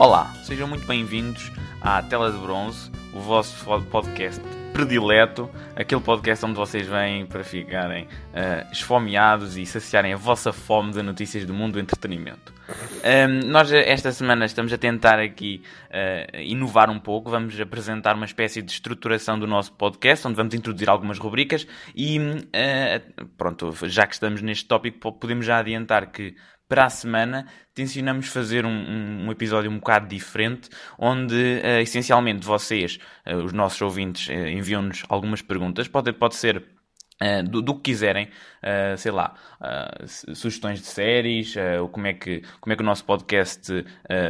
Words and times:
Olá, 0.00 0.32
sejam 0.44 0.68
muito 0.68 0.86
bem-vindos 0.86 1.50
à 1.80 2.00
Tela 2.00 2.30
de 2.30 2.38
Bronze, 2.38 2.88
o 3.12 3.18
vosso 3.18 3.66
podcast 3.90 4.40
predileto, 4.72 5.50
aquele 5.74 6.00
podcast 6.00 6.46
onde 6.46 6.54
vocês 6.54 6.86
vêm 6.86 7.26
para 7.26 7.42
ficarem 7.42 8.04
uh, 8.04 8.70
esfomeados 8.70 9.56
e 9.56 9.66
saciarem 9.66 10.12
a 10.12 10.16
vossa 10.16 10.52
fome 10.52 10.92
de 10.92 11.02
notícias 11.02 11.44
do 11.44 11.52
mundo 11.52 11.72
do 11.72 11.80
entretenimento. 11.80 12.54
Um, 12.68 13.48
nós 13.48 13.72
esta 13.72 14.12
semana 14.12 14.44
estamos 14.44 14.72
a 14.72 14.78
tentar 14.78 15.18
aqui 15.18 15.62
uh, 15.90 16.36
inovar 16.42 16.90
um 16.90 17.00
pouco, 17.00 17.28
vamos 17.28 17.60
apresentar 17.60 18.14
uma 18.14 18.26
espécie 18.26 18.62
de 18.62 18.70
estruturação 18.70 19.36
do 19.36 19.48
nosso 19.48 19.72
podcast, 19.72 20.28
onde 20.28 20.36
vamos 20.36 20.54
introduzir 20.54 20.88
algumas 20.88 21.18
rubricas 21.18 21.66
e 21.92 22.20
uh, 22.20 23.26
pronto, 23.36 23.74
já 23.88 24.06
que 24.06 24.14
estamos 24.14 24.42
neste 24.42 24.64
tópico, 24.64 25.12
podemos 25.12 25.44
já 25.44 25.58
adiantar 25.58 26.06
que 26.12 26.36
para 26.68 26.84
a 26.84 26.90
semana 26.90 27.46
tencionamos 27.74 28.28
fazer 28.28 28.66
um, 28.66 28.70
um, 28.70 29.26
um, 29.26 29.30
episódio 29.32 29.70
um 29.70 29.78
bocado 29.78 30.06
diferente, 30.06 30.68
onde 30.98 31.34
uh, 31.34 31.80
essencialmente 31.80 32.46
vocês, 32.46 32.98
uh, 33.26 33.36
os 33.36 33.52
nossos 33.52 33.80
ouvintes, 33.80 34.28
uh, 34.28 34.32
enviam-nos 34.32 35.04
algumas 35.08 35.40
perguntas. 35.40 35.88
Pode, 35.88 36.12
pode 36.12 36.36
ser 36.36 36.77
Uh, 37.20 37.42
do, 37.42 37.60
do, 37.60 37.74
que 37.74 37.90
quiserem, 37.90 38.26
uh, 38.62 38.96
sei 38.96 39.10
lá, 39.10 39.34
uh, 39.60 40.06
sugestões 40.36 40.78
de 40.80 40.86
séries, 40.86 41.52
como, 41.90 42.06
é 42.06 42.12
que, 42.12 42.42
como 42.60 42.72
é 42.72 42.76
que 42.76 42.82
o 42.82 42.86
nosso 42.86 43.04
podcast 43.04 43.84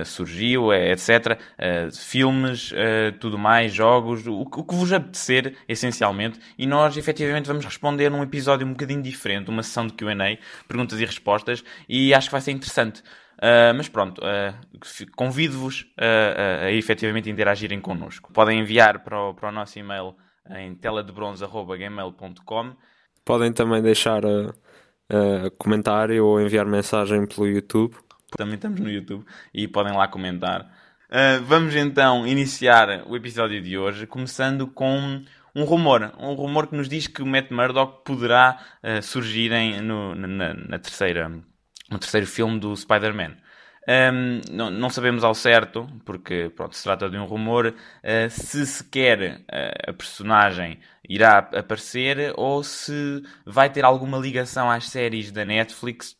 surgiu, 0.06 0.72
etc. 0.72 1.38
filmes, 1.92 2.72
tudo 3.20 3.38
mais, 3.38 3.74
jogos, 3.74 4.26
o, 4.26 4.40
o, 4.40 4.64
que 4.64 4.74
vos 4.74 4.92
apetecer, 4.92 5.54
essencialmente. 5.68 6.40
E 6.56 6.66
nós, 6.66 6.96
efetivamente, 6.96 7.46
vamos 7.46 7.64
responder 7.64 8.10
num 8.10 8.22
episódio 8.22 8.66
um 8.66 8.70
bocadinho 8.70 9.02
diferente, 9.02 9.50
uma 9.50 9.62
sessão 9.62 9.86
de 9.86 9.92
QA, 9.92 10.38
perguntas 10.66 10.98
e 10.98 11.04
respostas, 11.04 11.62
e 11.88 12.14
acho 12.14 12.28
que 12.28 12.32
vai 12.32 12.40
ser 12.40 12.52
interessante. 12.52 13.02
mas 13.76 13.88
pronto, 13.88 14.22
convido-vos 15.14 15.86
a, 15.96 16.64
a, 16.64 16.64
a 16.66 16.72
efetivamente 16.72 17.28
interagirem 17.28 17.80
connosco. 17.80 18.32
Podem 18.32 18.60
enviar 18.60 19.00
para 19.00 19.20
o, 19.20 19.34
para 19.34 19.50
o 19.50 19.52
nosso 19.52 19.78
e-mail 19.78 20.14
em 20.50 20.74
teladebronze.gmail.com. 20.74 22.72
Podem 23.24 23.52
também 23.52 23.82
deixar 23.82 24.24
uh, 24.24 24.48
uh, 24.48 25.50
comentário 25.58 26.24
ou 26.24 26.40
enviar 26.40 26.66
mensagem 26.66 27.26
pelo 27.26 27.46
YouTube. 27.46 27.94
Também 28.36 28.54
estamos 28.54 28.80
no 28.80 28.90
YouTube 28.90 29.24
e 29.52 29.68
podem 29.68 29.94
lá 29.94 30.08
comentar. 30.08 30.62
Uh, 31.10 31.42
vamos 31.44 31.74
então 31.74 32.26
iniciar 32.26 33.04
o 33.06 33.16
episódio 33.16 33.60
de 33.60 33.76
hoje, 33.76 34.06
começando 34.06 34.66
com 34.66 35.22
um 35.54 35.64
rumor. 35.64 36.12
Um 36.18 36.32
rumor 36.34 36.68
que 36.68 36.76
nos 36.76 36.88
diz 36.88 37.06
que 37.06 37.22
o 37.22 37.26
Matt 37.26 37.50
Murdock 37.50 38.04
poderá 38.04 38.58
surgir 39.02 39.50
em, 39.52 39.80
no, 39.80 40.14
na, 40.14 40.54
na, 40.54 40.78
terceira, 40.78 41.28
no 41.90 41.98
terceiro 41.98 42.26
filme 42.26 42.60
do 42.60 42.76
Spider-Man. 42.76 43.36
Um, 43.88 44.40
não, 44.52 44.68
não, 44.70 44.90
sabemos 44.90 45.24
ao 45.24 45.34
certo, 45.34 45.88
porque 46.04 46.52
pronto, 46.54 46.76
se 46.76 46.82
trata 46.82 47.08
de 47.08 47.16
um 47.16 47.24
rumor, 47.24 47.68
uh, 47.68 48.28
se 48.28 48.66
sequer 48.66 49.40
uh, 49.40 49.90
a 49.90 49.92
personagem 49.94 50.78
irá 51.08 51.38
aparecer 51.38 52.34
ou 52.36 52.62
se 52.62 53.22
vai 53.46 53.70
ter 53.70 53.86
alguma 53.86 54.18
ligação 54.18 54.70
às 54.70 54.90
séries 54.90 55.32
da 55.32 55.42
Netflix 55.42 56.14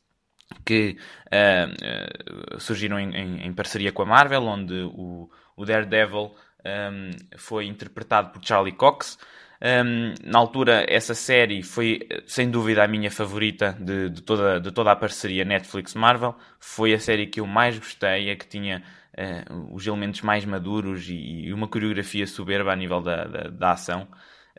que 0.64 0.96
uh, 1.26 2.58
surgiram 2.58 2.98
em, 2.98 3.14
em, 3.14 3.46
em, 3.46 3.52
parceria 3.52 3.92
com 3.92 4.00
a 4.00 4.06
Marvel, 4.06 4.44
onde 4.44 4.74
o, 4.94 5.30
o 5.54 5.64
Daredevil 5.66 6.34
um, 6.64 7.10
foi 7.36 7.66
interpretado 7.66 8.30
por 8.30 8.42
Charlie 8.42 8.72
Cox. 8.72 9.18
Um, 9.60 10.14
na 10.24 10.38
altura, 10.38 10.86
essa 10.88 11.14
série 11.14 11.62
foi 11.62 12.00
sem 12.26 12.48
dúvida 12.48 12.84
a 12.84 12.88
minha 12.88 13.10
favorita 13.10 13.76
de, 13.80 14.08
de, 14.08 14.22
toda, 14.22 14.60
de 14.60 14.70
toda 14.70 14.92
a 14.92 14.96
parceria 14.96 15.44
Netflix-Marvel. 15.44 16.34
Foi 16.60 16.94
a 16.94 17.00
série 17.00 17.26
que 17.26 17.40
eu 17.40 17.46
mais 17.46 17.76
gostei, 17.76 18.30
a 18.30 18.36
que 18.36 18.46
tinha 18.46 18.82
uh, 19.18 19.74
os 19.74 19.86
elementos 19.86 20.22
mais 20.22 20.44
maduros 20.44 21.08
e, 21.08 21.46
e, 21.46 21.52
uma 21.52 21.66
coreografia 21.66 22.26
soberba 22.26 22.72
a 22.72 22.76
nível 22.76 23.00
da, 23.00 23.24
da, 23.24 23.42
da 23.50 23.72
ação. 23.72 24.06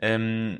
Um, 0.02 0.58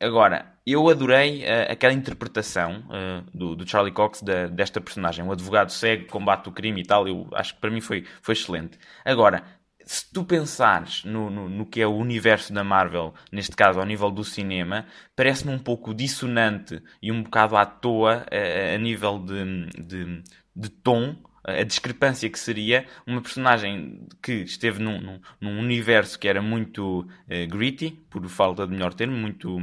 agora, 0.00 0.54
eu 0.66 0.88
adorei 0.88 1.42
uh, 1.42 1.70
aquela 1.72 1.92
interpretação 1.92 2.84
uh, 2.88 3.36
do, 3.36 3.54
do, 3.54 3.68
Charlie 3.68 3.92
Cox 3.92 4.22
desta 4.50 4.80
personagem, 4.80 5.24
o 5.24 5.32
advogado 5.32 5.70
cego, 5.70 6.06
combate 6.06 6.48
o 6.48 6.52
crime 6.52 6.80
e 6.80 6.84
tal. 6.84 7.06
Eu 7.06 7.28
acho 7.34 7.54
que 7.54 7.60
para 7.60 7.70
mim 7.70 7.82
foi, 7.82 8.04
foi 8.22 8.32
excelente. 8.32 8.78
Agora, 9.04 9.42
se 9.86 10.10
tu 10.12 10.24
pensares 10.24 11.04
no, 11.04 11.30
no, 11.30 11.48
no, 11.48 11.66
que 11.66 11.80
é 11.80 11.86
o 11.86 11.94
universo 11.94 12.52
da 12.52 12.64
Marvel, 12.64 13.14
neste 13.30 13.54
caso 13.54 13.78
ao 13.78 13.86
nível 13.86 14.10
do 14.10 14.24
cinema, 14.24 14.86
parece-me 15.14 15.52
um 15.52 15.58
pouco 15.58 15.94
dissonante 15.94 16.82
e 17.02 17.12
um 17.12 17.22
bocado 17.22 17.56
à 17.56 17.66
toa 17.66 18.26
a, 18.30 18.74
a 18.74 18.78
nível 18.78 19.18
de, 19.18 19.66
de, 19.82 20.22
de, 20.56 20.68
tom, 20.70 21.16
a 21.44 21.62
discrepância 21.62 22.30
que 22.30 22.38
seria 22.38 22.86
uma 23.06 23.20
personagem 23.20 24.08
que 24.22 24.32
esteve 24.42 24.82
num, 24.82 25.00
num, 25.00 25.20
num 25.40 25.58
universo 25.58 26.18
que 26.18 26.28
era 26.28 26.40
muito 26.40 27.00
uh, 27.00 27.48
gritty, 27.48 27.90
por 28.08 28.26
falta 28.28 28.66
de 28.66 28.72
melhor 28.72 28.94
termo, 28.94 29.16
muito 29.16 29.58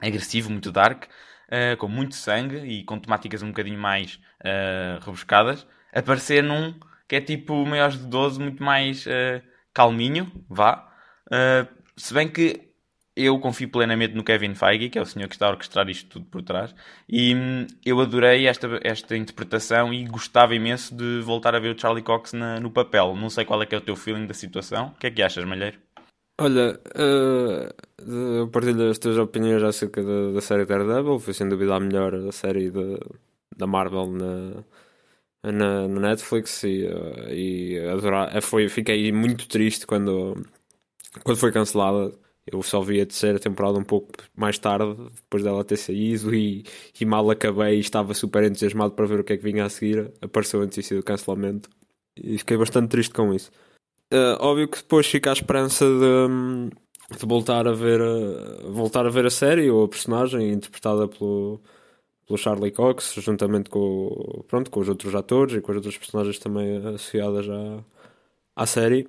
agressivo, 0.00 0.50
muito 0.50 0.70
dark, 0.70 1.04
uh, 1.04 1.76
com 1.78 1.88
muito 1.88 2.14
sangue 2.14 2.58
e 2.58 2.84
com 2.84 2.98
temáticas 2.98 3.42
um 3.42 3.48
bocadinho 3.48 3.78
mais 3.78 4.20
uh, 4.42 5.02
rebuscadas, 5.02 5.66
aparecer 5.94 6.42
num 6.42 6.78
que 7.08 7.16
é 7.16 7.20
tipo 7.20 7.64
maiores 7.66 7.98
de 7.98 8.06
12, 8.06 8.40
muito 8.40 8.62
mais 8.62 9.06
uh, 9.06 9.42
calminho, 9.72 10.30
vá. 10.48 10.88
Uh, 11.26 11.68
se 11.96 12.12
bem 12.12 12.28
que 12.28 12.66
eu 13.16 13.38
confio 13.40 13.70
plenamente 13.70 14.14
no 14.14 14.22
Kevin 14.22 14.54
Feige, 14.54 14.90
que 14.90 14.98
é 14.98 15.02
o 15.02 15.06
senhor 15.06 15.26
que 15.26 15.34
está 15.34 15.46
a 15.46 15.50
orquestrar 15.50 15.88
isto 15.88 16.08
tudo 16.10 16.26
por 16.26 16.42
trás, 16.42 16.74
e 17.08 17.34
hum, 17.34 17.66
eu 17.84 17.98
adorei 18.00 18.46
esta, 18.46 18.78
esta 18.82 19.16
interpretação 19.16 19.92
e 19.92 20.04
gostava 20.04 20.54
imenso 20.54 20.94
de 20.94 21.20
voltar 21.22 21.54
a 21.54 21.58
ver 21.58 21.74
o 21.74 21.80
Charlie 21.80 22.04
Cox 22.04 22.34
na, 22.34 22.60
no 22.60 22.70
papel. 22.70 23.16
Não 23.16 23.30
sei 23.30 23.46
qual 23.46 23.62
é 23.62 23.66
que 23.66 23.74
é 23.74 23.78
o 23.78 23.80
teu 23.80 23.96
feeling 23.96 24.26
da 24.26 24.34
situação. 24.34 24.88
O 24.88 24.98
que 24.98 25.06
é 25.06 25.10
que 25.10 25.22
achas, 25.22 25.44
Malheiro? 25.44 25.78
Olha, 26.38 26.78
uh, 26.94 28.42
a 28.44 28.48
partir 28.48 28.74
das 28.74 28.98
tuas 28.98 29.16
opiniões 29.16 29.62
acerca 29.62 30.02
da, 30.02 30.32
da 30.32 30.40
série 30.42 30.66
Daredevil, 30.66 31.18
foi 31.18 31.32
sem 31.32 31.48
dúvida 31.48 31.74
a 31.74 31.80
melhor 31.80 32.30
série 32.32 32.70
da 33.56 33.66
Marvel 33.66 34.08
na, 34.08 34.64
na, 35.52 35.88
na 35.88 36.00
Netflix 36.00 36.62
e, 36.64 36.84
uh, 36.86 37.32
e 37.32 37.78
adorar, 37.88 38.40
foi, 38.42 38.68
fiquei 38.68 39.10
muito 39.12 39.48
triste 39.48 39.86
quando, 39.86 40.44
quando 41.24 41.38
foi 41.38 41.52
cancelada. 41.52 42.12
Eu 42.46 42.62
só 42.62 42.80
vi 42.80 43.00
a 43.00 43.06
terceira 43.06 43.40
temporada 43.40 43.76
um 43.76 43.84
pouco 43.84 44.12
mais 44.36 44.56
tarde, 44.56 44.96
depois 45.14 45.42
dela 45.42 45.64
ter 45.64 45.76
saído, 45.76 46.32
e, 46.32 46.64
e 47.00 47.04
mal 47.04 47.28
acabei 47.28 47.76
e 47.76 47.80
estava 47.80 48.14
super 48.14 48.44
entusiasmado 48.44 48.92
para 48.92 49.04
ver 49.06 49.18
o 49.18 49.24
que 49.24 49.32
é 49.32 49.36
que 49.36 49.42
vinha 49.42 49.64
a 49.64 49.68
seguir. 49.68 50.12
Apareceu 50.20 50.60
a 50.60 50.64
notícia 50.64 50.96
do 50.96 51.02
cancelamento 51.02 51.68
e 52.16 52.38
fiquei 52.38 52.56
bastante 52.56 52.88
triste 52.88 53.12
com 53.12 53.34
isso. 53.34 53.50
Uh, 54.12 54.38
óbvio 54.38 54.68
que 54.68 54.78
depois 54.78 55.06
fica 55.08 55.30
a 55.30 55.32
esperança 55.32 55.84
de, 55.84 57.18
de 57.18 57.26
voltar, 57.26 57.66
a 57.66 57.72
ver, 57.72 58.00
voltar 58.70 59.06
a 59.06 59.10
ver 59.10 59.26
a 59.26 59.30
série 59.30 59.68
ou 59.68 59.84
a 59.84 59.88
personagem 59.88 60.52
interpretada 60.52 61.08
pelo, 61.08 61.60
pelo 62.26 62.38
Charlie 62.38 62.72
Cox, 62.72 63.14
juntamente 63.18 63.70
com, 63.70 64.44
pronto, 64.48 64.70
com 64.70 64.80
os 64.80 64.88
outros 64.88 65.14
atores 65.14 65.54
e 65.54 65.60
com 65.60 65.70
as 65.70 65.76
outras 65.76 65.96
personagens 65.96 66.38
também 66.38 66.76
associadas 66.78 67.48
à, 67.48 67.84
à 68.56 68.66
série. 68.66 69.08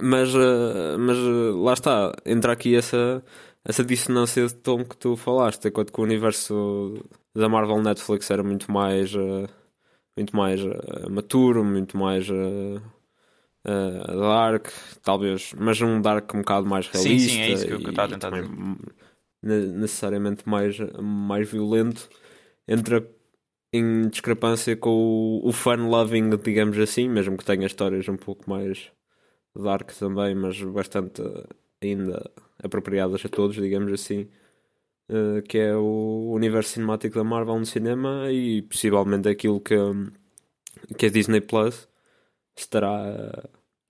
Mas, 0.00 0.34
eh, 0.34 0.96
mas 0.98 1.18
eh, 1.18 1.52
lá 1.54 1.74
está, 1.74 2.12
entra 2.24 2.52
aqui 2.52 2.74
essa, 2.74 3.22
essa 3.64 3.84
dissonância 3.84 4.46
de 4.46 4.54
tom 4.54 4.84
que 4.84 4.96
tu 4.96 5.16
falaste, 5.16 5.68
enquanto 5.68 5.92
que 5.92 6.00
o 6.00 6.04
universo 6.04 6.94
da 7.34 7.48
Marvel 7.48 7.82
Netflix 7.82 8.30
era 8.30 8.42
muito 8.42 8.72
mais, 8.72 9.14
eh, 9.14 9.46
muito 10.16 10.34
mais 10.34 10.60
maturo, 11.10 11.62
muito 11.62 11.96
mais 11.96 12.26
dark, 13.64 14.68
talvez, 15.02 15.52
mas 15.58 15.80
um 15.82 16.00
dark 16.00 16.32
um 16.34 16.38
bocado 16.38 16.66
mais 16.66 16.86
realista. 16.88 17.18
Sim, 17.18 17.34
sim, 17.34 17.40
é 17.40 17.50
isso 17.50 17.66
que 17.66 17.72
eu 17.72 17.78
estava 17.78 18.14
a 18.14 18.18
tentar 18.18 18.30
dizer 18.30 18.48
necessariamente 19.46 20.48
mais, 20.48 20.76
mais 21.00 21.48
violento, 21.50 22.08
entra 22.66 23.08
em 23.72 24.08
discrepância 24.08 24.76
com 24.76 24.90
o, 24.90 25.48
o 25.48 25.52
fun-loving, 25.52 26.30
digamos 26.42 26.78
assim, 26.78 27.08
mesmo 27.08 27.36
que 27.36 27.44
tenha 27.44 27.66
histórias 27.66 28.08
um 28.08 28.16
pouco 28.16 28.48
mais 28.48 28.90
dark 29.54 29.90
também, 29.92 30.34
mas 30.34 30.60
bastante 30.62 31.22
ainda 31.82 32.30
apropriadas 32.62 33.24
a 33.24 33.28
todos, 33.28 33.56
digamos 33.56 33.92
assim, 33.92 34.28
uh, 35.10 35.42
que 35.42 35.58
é 35.58 35.76
o 35.76 36.32
universo 36.32 36.70
cinemático 36.70 37.16
da 37.16 37.24
Marvel 37.24 37.58
no 37.58 37.66
cinema 37.66 38.30
e 38.30 38.62
possivelmente 38.62 39.28
aquilo 39.28 39.60
que, 39.60 39.74
que 40.98 41.06
a 41.06 41.10
Disney 41.10 41.40
Plus 41.40 41.88
estará 42.56 42.90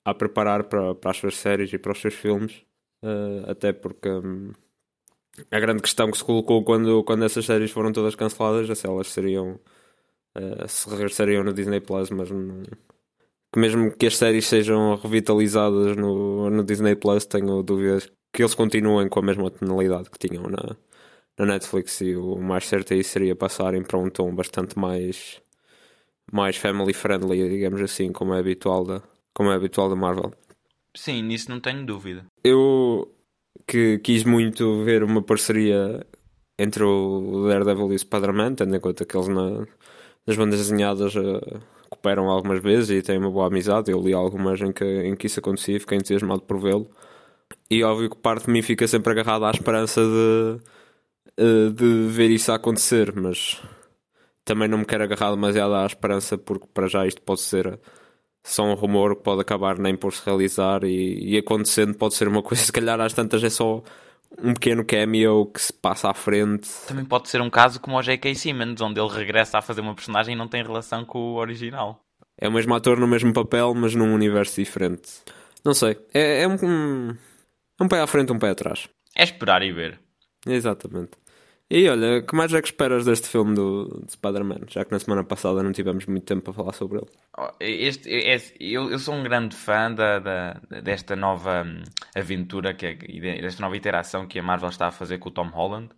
a, 0.05 0.11
a 0.11 0.15
preparar 0.15 0.65
para, 0.65 0.95
para 0.95 1.11
as 1.11 1.17
suas 1.19 1.37
séries 1.37 1.73
e 1.73 1.79
para 1.79 1.93
os 1.93 2.01
seus 2.01 2.15
filmes, 2.15 2.65
uh, 3.03 3.51
até 3.51 3.73
porque. 3.73 4.09
Um, 4.09 4.53
a 5.51 5.61
grande 5.61 5.83
questão 5.83 6.11
que 6.11 6.19
se 6.19 6.25
colocou 6.25 6.65
quando, 6.65 7.03
quando 7.05 7.25
essas 7.25 7.45
séries 7.45 7.71
foram 7.71 7.93
todas 7.93 8.15
canceladas 8.15 8.69
é 8.69 8.75
se 8.75 8.87
elas 8.87 9.09
seriam 9.09 9.61
uh, 10.37 10.69
se 10.69 10.89
regressariam 10.89 11.45
no 11.45 11.53
Disney 11.53 11.81
Plus, 11.81 12.11
mas 12.11 12.31
não, 12.31 12.63
que 13.53 13.59
mesmo 13.59 13.91
que 13.91 14.07
as 14.07 14.17
séries 14.17 14.47
sejam 14.47 14.97
revitalizadas 14.97 15.97
no, 15.97 16.51
no 16.51 16.65
Disney 16.65 16.95
Plus, 16.95 17.27
tenho 17.27 17.63
dúvidas 17.63 18.11
que 18.33 18.43
eles 18.43 18.55
continuem 18.55 19.09
com 19.09 19.21
a 19.21 19.23
mesma 19.23 19.51
tonalidade 19.51 20.11
que 20.11 20.29
tinham 20.29 20.45
na, 20.45 20.77
na 21.39 21.47
Netflix 21.47 22.01
e 22.01 22.17
o 22.17 22.37
mais 22.37 22.67
certo 22.67 22.93
aí 22.93 23.03
seria 23.03 23.35
passarem 23.35 23.83
para 23.83 23.99
um 23.99 24.11
tom 24.11 24.35
bastante 24.35 24.79
mais 24.79 25.41
mais 26.33 26.57
family 26.57 26.93
friendly, 26.93 27.49
digamos 27.49 27.81
assim, 27.81 28.13
como 28.13 28.35
é 28.35 28.41
habitual 28.41 28.85
da, 28.85 29.03
como 29.33 29.51
é 29.51 29.55
habitual 29.55 29.89
da 29.89 29.95
Marvel. 29.95 30.33
Sim, 30.95 31.23
nisso 31.23 31.51
não 31.51 31.61
tenho 31.61 31.87
dúvida. 31.87 32.27
Eu 32.43 33.16
que 33.67 33.99
quis 33.99 34.25
muito 34.25 34.83
ver 34.85 35.03
uma 35.03 35.23
parceria 35.23 36.05
entre 36.59 36.83
o 36.85 37.47
Daredevil 37.49 37.93
e 37.93 37.97
o 37.97 37.99
Spider-Man, 37.99 38.55
tendo 38.55 38.75
em 38.75 38.81
conta 38.81 39.05
que 39.05 39.17
eles 39.17 39.29
na, 39.29 39.67
nas 40.27 40.37
bandas 40.37 40.59
desenhadas 40.59 41.15
uh, 41.15 41.61
cooperam 41.91 42.29
algumas 42.29 42.63
vezes 42.63 42.91
e 42.91 43.03
têm 43.03 43.19
uma 43.19 43.31
boa 43.31 43.47
amizade. 43.47 43.91
Eu 43.91 44.01
li 44.03 44.13
algumas 44.13 44.61
em 44.61 44.73
que, 44.73 44.85
em 44.85 45.15
que 45.17 45.27
isso 45.27 45.41
acontecia 45.41 45.77
e 45.77 45.81
fiquei 45.81 45.99
entusiasmado 45.99 46.43
por 46.43 46.59
vê-lo. 46.59 46.91
E 47.71 47.83
óbvio 47.85 48.11
que 48.11 48.17
parte 48.17 48.47
de 48.47 48.53
mim 48.53 48.63
fica 48.63 48.87
sempre 48.89 49.13
agarrada 49.13 49.47
à 49.47 49.51
esperança 49.51 50.01
de, 50.03 50.61
uh, 51.43 51.71
de 51.73 52.07
ver 52.09 52.31
isso 52.31 52.53
acontecer, 52.53 53.15
mas 53.15 53.61
também 54.45 54.69
não 54.69 54.79
me 54.79 54.85
quero 54.87 55.05
agarrar 55.05 55.31
demasiado 55.31 55.75
à 55.75 55.87
esperança 55.87 56.39
porque 56.39 56.67
para 56.73 56.89
já 56.89 57.07
isto 57.07 57.21
pode 57.23 57.41
ser 57.41 57.79
só 58.47 58.65
um 58.65 58.75
rumor 58.75 59.17
que 59.17 59.23
pode 59.23 59.41
acabar 59.41 59.79
nem 59.79 59.97
por 59.97 60.13
se 60.13 60.25
realizar 60.25 60.85
e, 60.85 61.35
e 61.35 61.37
acontecendo 61.37 61.95
pode 61.95 62.15
ser 62.15 62.29
uma 62.29 62.43
coisa, 62.43 62.63
se 62.65 62.73
calhar 62.73 63.01
às 63.01 63.13
tantas 63.13 63.43
é 63.43 63.51
só 63.51 63.83
um 64.43 64.55
pequeno 64.55 64.85
cameo 64.85 65.47
que 65.47 65.61
se 65.61 65.73
passa 65.73 66.11
à 66.11 66.15
frente. 66.15 66.69
Também 66.87 67.05
pode 67.05 67.29
ser 67.29 67.41
um 67.41 67.51
caso 67.51 67.81
como 67.81 67.97
o 67.97 68.03
J.K. 68.03 68.35
Simmons, 68.35 68.81
onde 68.81 69.01
ele 69.01 69.13
regressa 69.13 69.59
a 69.59 69.63
fazer 69.63 69.81
uma 69.81 69.95
personagem 69.95 70.35
e 70.35 70.39
não 70.39 70.49
tem 70.49 70.63
relação 70.63 71.05
com 71.05 71.19
o 71.19 71.35
original. 71.37 72.01
É 72.39 72.49
o 72.49 72.53
mesmo 72.53 72.75
ator 72.75 72.99
no 72.99 73.07
mesmo 73.07 73.33
papel, 73.33 73.75
mas 73.75 73.95
num 73.95 74.13
universo 74.15 74.57
diferente. 74.57 75.11
Não 75.65 75.73
sei. 75.73 75.97
É, 76.13 76.43
é 76.43 76.49
um, 76.49 77.17
um 77.81 77.89
pé 77.89 78.01
à 78.01 78.07
frente, 78.07 78.33
um 78.33 78.39
pé 78.39 78.51
atrás. 78.51 78.89
É 79.17 79.25
esperar 79.25 79.63
e 79.63 79.73
ver. 79.73 79.99
Exatamente. 80.47 81.13
E 81.69 81.89
olha, 81.89 82.23
que 82.23 82.37
mais 82.37 82.55
é 82.55 82.63
que 82.63 82.69
esperas 82.69 83.05
deste 83.05 83.29
filme 83.29 83.53
do, 83.55 84.05
de 84.07 84.13
Spider-Man? 84.13 84.61
Já 84.69 84.85
que 84.85 84.93
na 84.93 85.01
semana 85.01 85.25
passada 85.25 85.65
não 85.65 85.73
tivemos 85.73 86.07
muito 86.07 86.25
tempo 86.25 86.43
para 86.43 86.53
falar 86.53 86.73
sobre 86.73 86.99
ele. 86.99 87.09
Este, 87.59 88.09
este, 88.09 88.55
eu, 88.61 88.89
eu 88.89 88.99
sou 89.01 89.15
um 89.15 89.25
grande 89.25 89.57
fã 89.57 89.93
da, 89.93 90.21
da, 90.21 90.53
desta 90.81 91.17
nova 91.17 91.65
hum, 91.65 91.83
aventura, 92.15 92.73
que 92.73 92.87
é, 92.87 92.95
desta 93.41 93.61
nova 93.63 93.77
interação 93.77 94.29
que 94.29 94.39
a 94.39 94.43
Marvel 94.45 94.69
está 94.69 94.87
a 94.87 94.93
fazer 94.93 95.19
com 95.19 95.29
o 95.29 95.33
Tom 95.33 95.49
Holland. 95.49 95.91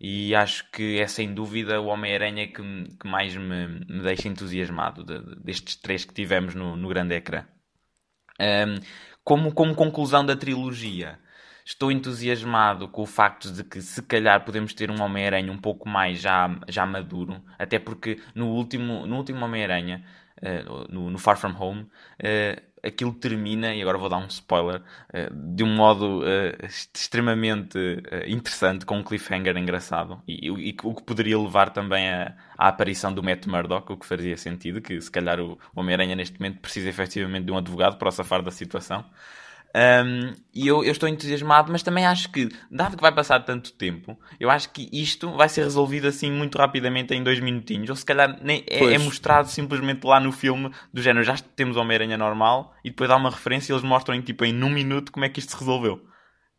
E 0.00 0.34
acho 0.34 0.68
que 0.72 0.98
é 0.98 1.06
sem 1.06 1.32
dúvida 1.32 1.80
o 1.80 1.86
Homem-Aranha 1.86 2.48
que, 2.48 2.62
que 2.98 3.06
mais 3.06 3.36
me, 3.36 3.68
me 3.88 4.02
deixa 4.02 4.26
entusiasmado 4.26 5.04
de, 5.04 5.20
de, 5.20 5.36
destes 5.36 5.76
três 5.76 6.04
que 6.04 6.12
tivemos 6.12 6.56
no, 6.56 6.74
no 6.74 6.88
grande 6.88 7.14
ecrã. 7.14 7.44
Um, 8.40 8.80
como, 9.22 9.54
como 9.54 9.76
conclusão 9.76 10.26
da 10.26 10.34
trilogia, 10.34 11.20
estou 11.64 11.90
entusiasmado 11.92 12.88
com 12.88 13.02
o 13.02 13.06
facto 13.06 13.52
de 13.52 13.64
que 13.64 13.80
se 13.80 14.02
calhar 14.02 14.44
podemos 14.44 14.74
ter 14.74 14.90
um 14.90 15.00
Homem-Aranha 15.02 15.52
um 15.52 15.58
pouco 15.58 15.88
mais 15.88 16.20
já, 16.20 16.50
já 16.68 16.84
maduro, 16.84 17.42
até 17.58 17.78
porque 17.78 18.20
no 18.34 18.48
último, 18.48 19.06
no 19.06 19.16
último 19.16 19.44
Homem-Aranha, 19.44 20.04
uh, 20.38 20.92
no, 20.92 21.10
no, 21.10 21.18
Far 21.18 21.36
From 21.36 21.54
Home, 21.58 21.82
uh, 21.82 22.72
aquilo 22.82 23.12
termina, 23.12 23.72
e 23.74 23.80
agora 23.80 23.96
vou 23.96 24.08
dar 24.08 24.18
um 24.18 24.26
spoiler, 24.26 24.80
uh, 24.80 25.54
de 25.54 25.62
um 25.62 25.72
modo 25.74 26.22
extremamente 26.64 27.78
interessante, 28.26 28.84
com 28.84 28.98
um 28.98 29.04
cliffhanger 29.04 29.56
engraçado, 29.56 30.20
e, 30.26 30.48
e, 30.48 30.76
o 30.82 30.94
que 30.94 31.02
poderia 31.04 31.38
levar 31.38 31.70
também 31.70 32.10
à, 32.10 32.34
à 32.58 32.68
aparição 32.68 33.12
do 33.12 33.22
Matt 33.22 33.46
Murdock, 33.46 33.92
o 33.92 33.96
que 33.96 34.06
fazia 34.06 34.36
sentido, 34.36 34.80
que 34.80 35.00
se 35.00 35.10
calhar 35.10 35.40
o 35.40 35.58
Homem-Aranha 35.74 36.16
neste 36.16 36.40
momento 36.40 36.60
precisa 36.60 36.88
efetivamente 36.88 37.44
de 37.44 37.52
um 37.52 37.58
advogado 37.58 37.96
para 37.96 38.08
o 38.08 38.12
safar 38.12 38.42
da 38.42 38.50
situação. 38.50 39.04
Um, 39.74 40.34
e 40.54 40.66
eu, 40.66 40.84
eu, 40.84 40.92
estou 40.92 41.08
entusiasmado, 41.08 41.72
mas 41.72 41.82
também 41.82 42.04
acho 42.04 42.30
que, 42.30 42.48
dado 42.70 42.94
que 42.94 43.02
vai 43.02 43.12
passar 43.12 43.40
tanto 43.40 43.72
tempo, 43.72 44.18
eu 44.38 44.50
acho 44.50 44.70
que 44.70 44.86
isto 44.92 45.30
vai 45.32 45.48
ser 45.48 45.62
resolvido 45.62 46.06
assim 46.06 46.30
muito 46.30 46.58
rapidamente 46.58 47.14
em 47.14 47.22
dois 47.22 47.40
minutinhos. 47.40 47.88
Ou 47.88 47.96
se 47.96 48.04
calhar 48.04 48.38
nem, 48.42 48.62
é, 48.68 48.94
é, 48.94 48.98
mostrado 48.98 49.48
simplesmente 49.48 50.04
lá 50.04 50.20
no 50.20 50.30
filme 50.30 50.70
do 50.92 51.00
género. 51.00 51.24
Já 51.24 51.36
temos 51.56 51.76
Homem-Aranha 51.76 52.18
normal 52.18 52.74
e 52.84 52.90
depois 52.90 53.08
dá 53.08 53.16
uma 53.16 53.30
referência 53.30 53.72
e 53.72 53.74
eles 53.74 53.84
mostram 53.84 54.14
em, 54.14 54.20
tipo, 54.20 54.44
em 54.44 54.62
um 54.62 54.70
minuto 54.70 55.10
como 55.10 55.24
é 55.24 55.28
que 55.28 55.40
isto 55.40 55.52
se 55.52 55.58
resolveu. 55.58 56.02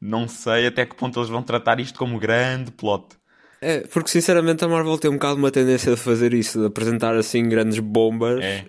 Não 0.01 0.27
sei 0.27 0.67
até 0.67 0.85
que 0.85 0.95
ponto 0.95 1.19
eles 1.19 1.29
vão 1.29 1.43
tratar 1.43 1.79
isto 1.79 1.97
como 1.97 2.19
grande 2.19 2.71
plot. 2.71 3.15
É, 3.61 3.81
porque 3.81 4.09
sinceramente 4.09 4.65
a 4.65 4.67
Marvel 4.67 4.97
tem 4.97 5.09
um 5.09 5.13
bocado 5.13 5.35
uma 5.35 5.51
tendência 5.51 5.93
de 5.93 6.01
fazer 6.01 6.33
isso, 6.33 6.59
de 6.59 6.65
apresentar 6.65 7.15
assim 7.15 7.47
grandes 7.47 7.79
bombas 7.79 8.43
é 8.43 8.65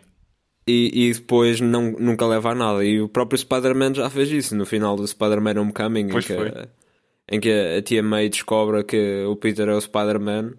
e, 0.67 1.09
e 1.09 1.13
depois 1.13 1.61
não, 1.61 1.93
nunca 1.93 2.27
leva 2.27 2.51
a 2.51 2.55
nada. 2.55 2.85
E 2.85 3.01
o 3.01 3.09
próprio 3.09 3.39
Spider-Man 3.39 3.95
já 3.95 4.09
fez 4.11 4.31
isso 4.31 4.57
no 4.57 4.65
final 4.65 4.97
do 4.97 5.07
Spider-Man 5.07 5.61
Homecoming, 5.61 6.09
em 6.09 6.21
que, 6.21 6.69
em 7.31 7.41
que 7.41 7.51
a 7.51 7.83
tia 7.83 8.03
May 8.03 8.29
descobre 8.29 8.83
que 8.85 9.25
o 9.25 9.37
Peter 9.37 9.69
é 9.69 9.75
o 9.75 9.81
Spider-Man 9.81 10.55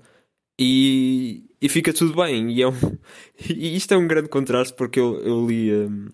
e, 0.59 1.43
e 1.61 1.69
fica 1.69 1.93
tudo 1.93 2.15
bem. 2.15 2.51
E, 2.51 2.61
é 2.61 2.67
um, 2.67 2.73
e 3.49 3.75
isto 3.75 3.93
é 3.93 3.97
um 3.97 4.07
grande 4.07 4.29
contraste 4.29 4.73
porque 4.75 4.99
eu, 4.99 5.19
eu 5.21 5.47
li. 5.47 5.73
Um, 5.73 6.09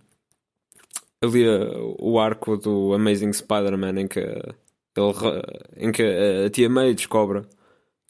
eu 1.22 1.30
li 1.30 1.48
uh, 1.48 1.96
o 2.00 2.20
arco 2.20 2.58
do 2.58 2.94
Amazing 2.94 3.34
Spider-Man 3.34 4.02
em 4.02 4.08
que, 4.08 4.20
ele, 4.20 5.14
em 5.78 5.92
que 5.92 6.04
a 6.04 6.50
tia 6.50 6.68
May 6.68 6.96
descobre 6.96 7.44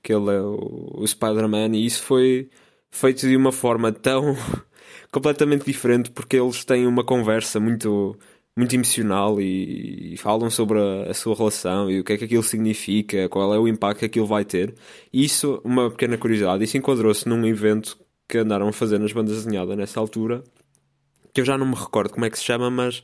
que 0.01 0.13
ele 0.13 0.31
é 0.31 0.41
o, 0.41 0.91
o 0.93 1.05
Spider-Man 1.05 1.75
e 1.75 1.85
isso 1.85 2.01
foi 2.03 2.49
feito 2.89 3.27
de 3.27 3.35
uma 3.35 3.51
forma 3.51 3.91
tão 3.91 4.35
completamente 5.11 5.65
diferente 5.65 6.09
porque 6.11 6.37
eles 6.37 6.63
têm 6.63 6.87
uma 6.87 7.03
conversa 7.03 7.59
muito 7.59 8.17
muito 8.55 8.75
emocional 8.75 9.39
e, 9.39 10.13
e 10.13 10.17
falam 10.17 10.49
sobre 10.49 10.79
a, 10.79 11.11
a, 11.11 11.13
sua 11.13 11.35
relação 11.35 11.89
e 11.89 11.99
o 11.99 12.03
que 12.03 12.13
é 12.13 12.17
que 12.17 12.25
aquilo 12.25 12.43
significa, 12.43 13.29
qual 13.29 13.53
é 13.53 13.59
o 13.59 13.67
impacto 13.67 13.99
que 13.99 14.05
aquilo 14.05 14.25
vai 14.27 14.43
ter. 14.43 14.75
E 15.11 15.23
isso, 15.23 15.61
uma 15.63 15.89
pequena 15.89 16.17
curiosidade, 16.17 16.63
isso 16.63 16.77
enquadrou-se 16.77 17.27
num 17.27 17.45
evento 17.45 17.97
que 18.27 18.37
andaram 18.37 18.67
a 18.67 18.73
fazer 18.73 18.99
nas 18.99 19.13
bandas 19.13 19.37
desenhadas 19.37 19.77
nessa 19.77 19.99
altura, 19.99 20.43
que 21.33 21.41
eu 21.41 21.45
já 21.45 21.57
não 21.57 21.65
me 21.65 21.75
recordo 21.75 22.13
como 22.13 22.25
é 22.25 22.29
que 22.29 22.37
se 22.37 22.43
chama, 22.43 22.69
mas 22.69 22.99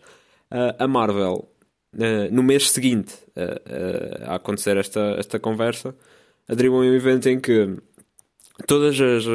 uh, 0.52 0.76
a 0.80 0.88
Marvel, 0.88 1.50
uh, 1.96 2.32
no 2.34 2.44
mês 2.44 2.70
seguinte 2.70 3.14
uh, 3.36 4.26
a 4.26 4.36
acontecer 4.36 4.76
esta, 4.76 5.16
esta 5.18 5.40
conversa, 5.40 5.96
aderiu 6.48 6.76
a 6.76 6.80
um 6.80 6.94
evento 6.94 7.30
em 7.30 7.40
que 7.40 7.78
todas 8.66 9.00
as 9.00 9.26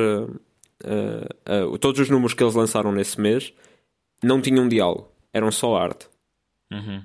uh, 0.84 1.72
uh, 1.72 1.78
todos 1.78 2.00
os 2.00 2.10
números 2.10 2.34
que 2.34 2.42
eles 2.42 2.54
lançaram 2.54 2.92
nesse 2.92 3.20
mês 3.20 3.52
não 4.22 4.40
tinham 4.40 4.68
diálogo, 4.68 5.10
eram 5.32 5.50
só 5.50 5.76
arte. 5.76 6.08
Uhum. 6.72 7.02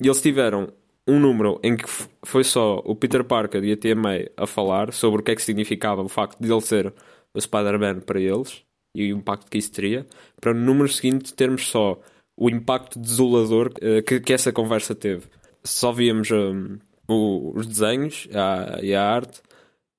E 0.00 0.06
eles 0.06 0.20
tiveram 0.20 0.72
um 1.06 1.18
número 1.18 1.58
em 1.62 1.76
que 1.76 1.84
foi 2.24 2.44
só 2.44 2.80
o 2.84 2.94
Peter 2.94 3.24
Parker 3.24 3.64
e 3.64 3.72
a 3.72 3.76
Tia 3.76 3.96
May 3.96 4.28
a 4.36 4.46
falar 4.46 4.92
sobre 4.92 5.20
o 5.20 5.24
que 5.24 5.32
é 5.32 5.34
que 5.34 5.42
significava 5.42 6.02
o 6.02 6.08
facto 6.08 6.38
de 6.40 6.50
ele 6.50 6.60
ser 6.60 6.92
o 7.34 7.40
Spider-Man 7.40 8.00
para 8.00 8.20
eles 8.20 8.62
e 8.94 9.12
o 9.12 9.16
impacto 9.16 9.50
que 9.50 9.58
isso 9.58 9.72
teria, 9.72 10.06
para 10.40 10.52
no 10.52 10.60
número 10.60 10.88
seguinte 10.88 11.32
termos 11.32 11.68
só 11.68 12.00
o 12.36 12.48
impacto 12.48 12.98
desolador 12.98 13.72
uh, 13.76 14.02
que, 14.02 14.20
que, 14.20 14.32
essa 14.32 14.52
conversa 14.52 14.94
teve. 14.94 15.26
Só 15.62 15.92
víamos 15.92 16.30
um, 16.30 16.78
o, 17.06 17.52
os 17.54 17.66
desenhos 17.66 18.28
a, 18.34 18.80
e 18.82 18.94
a 18.94 19.02
arte 19.02 19.42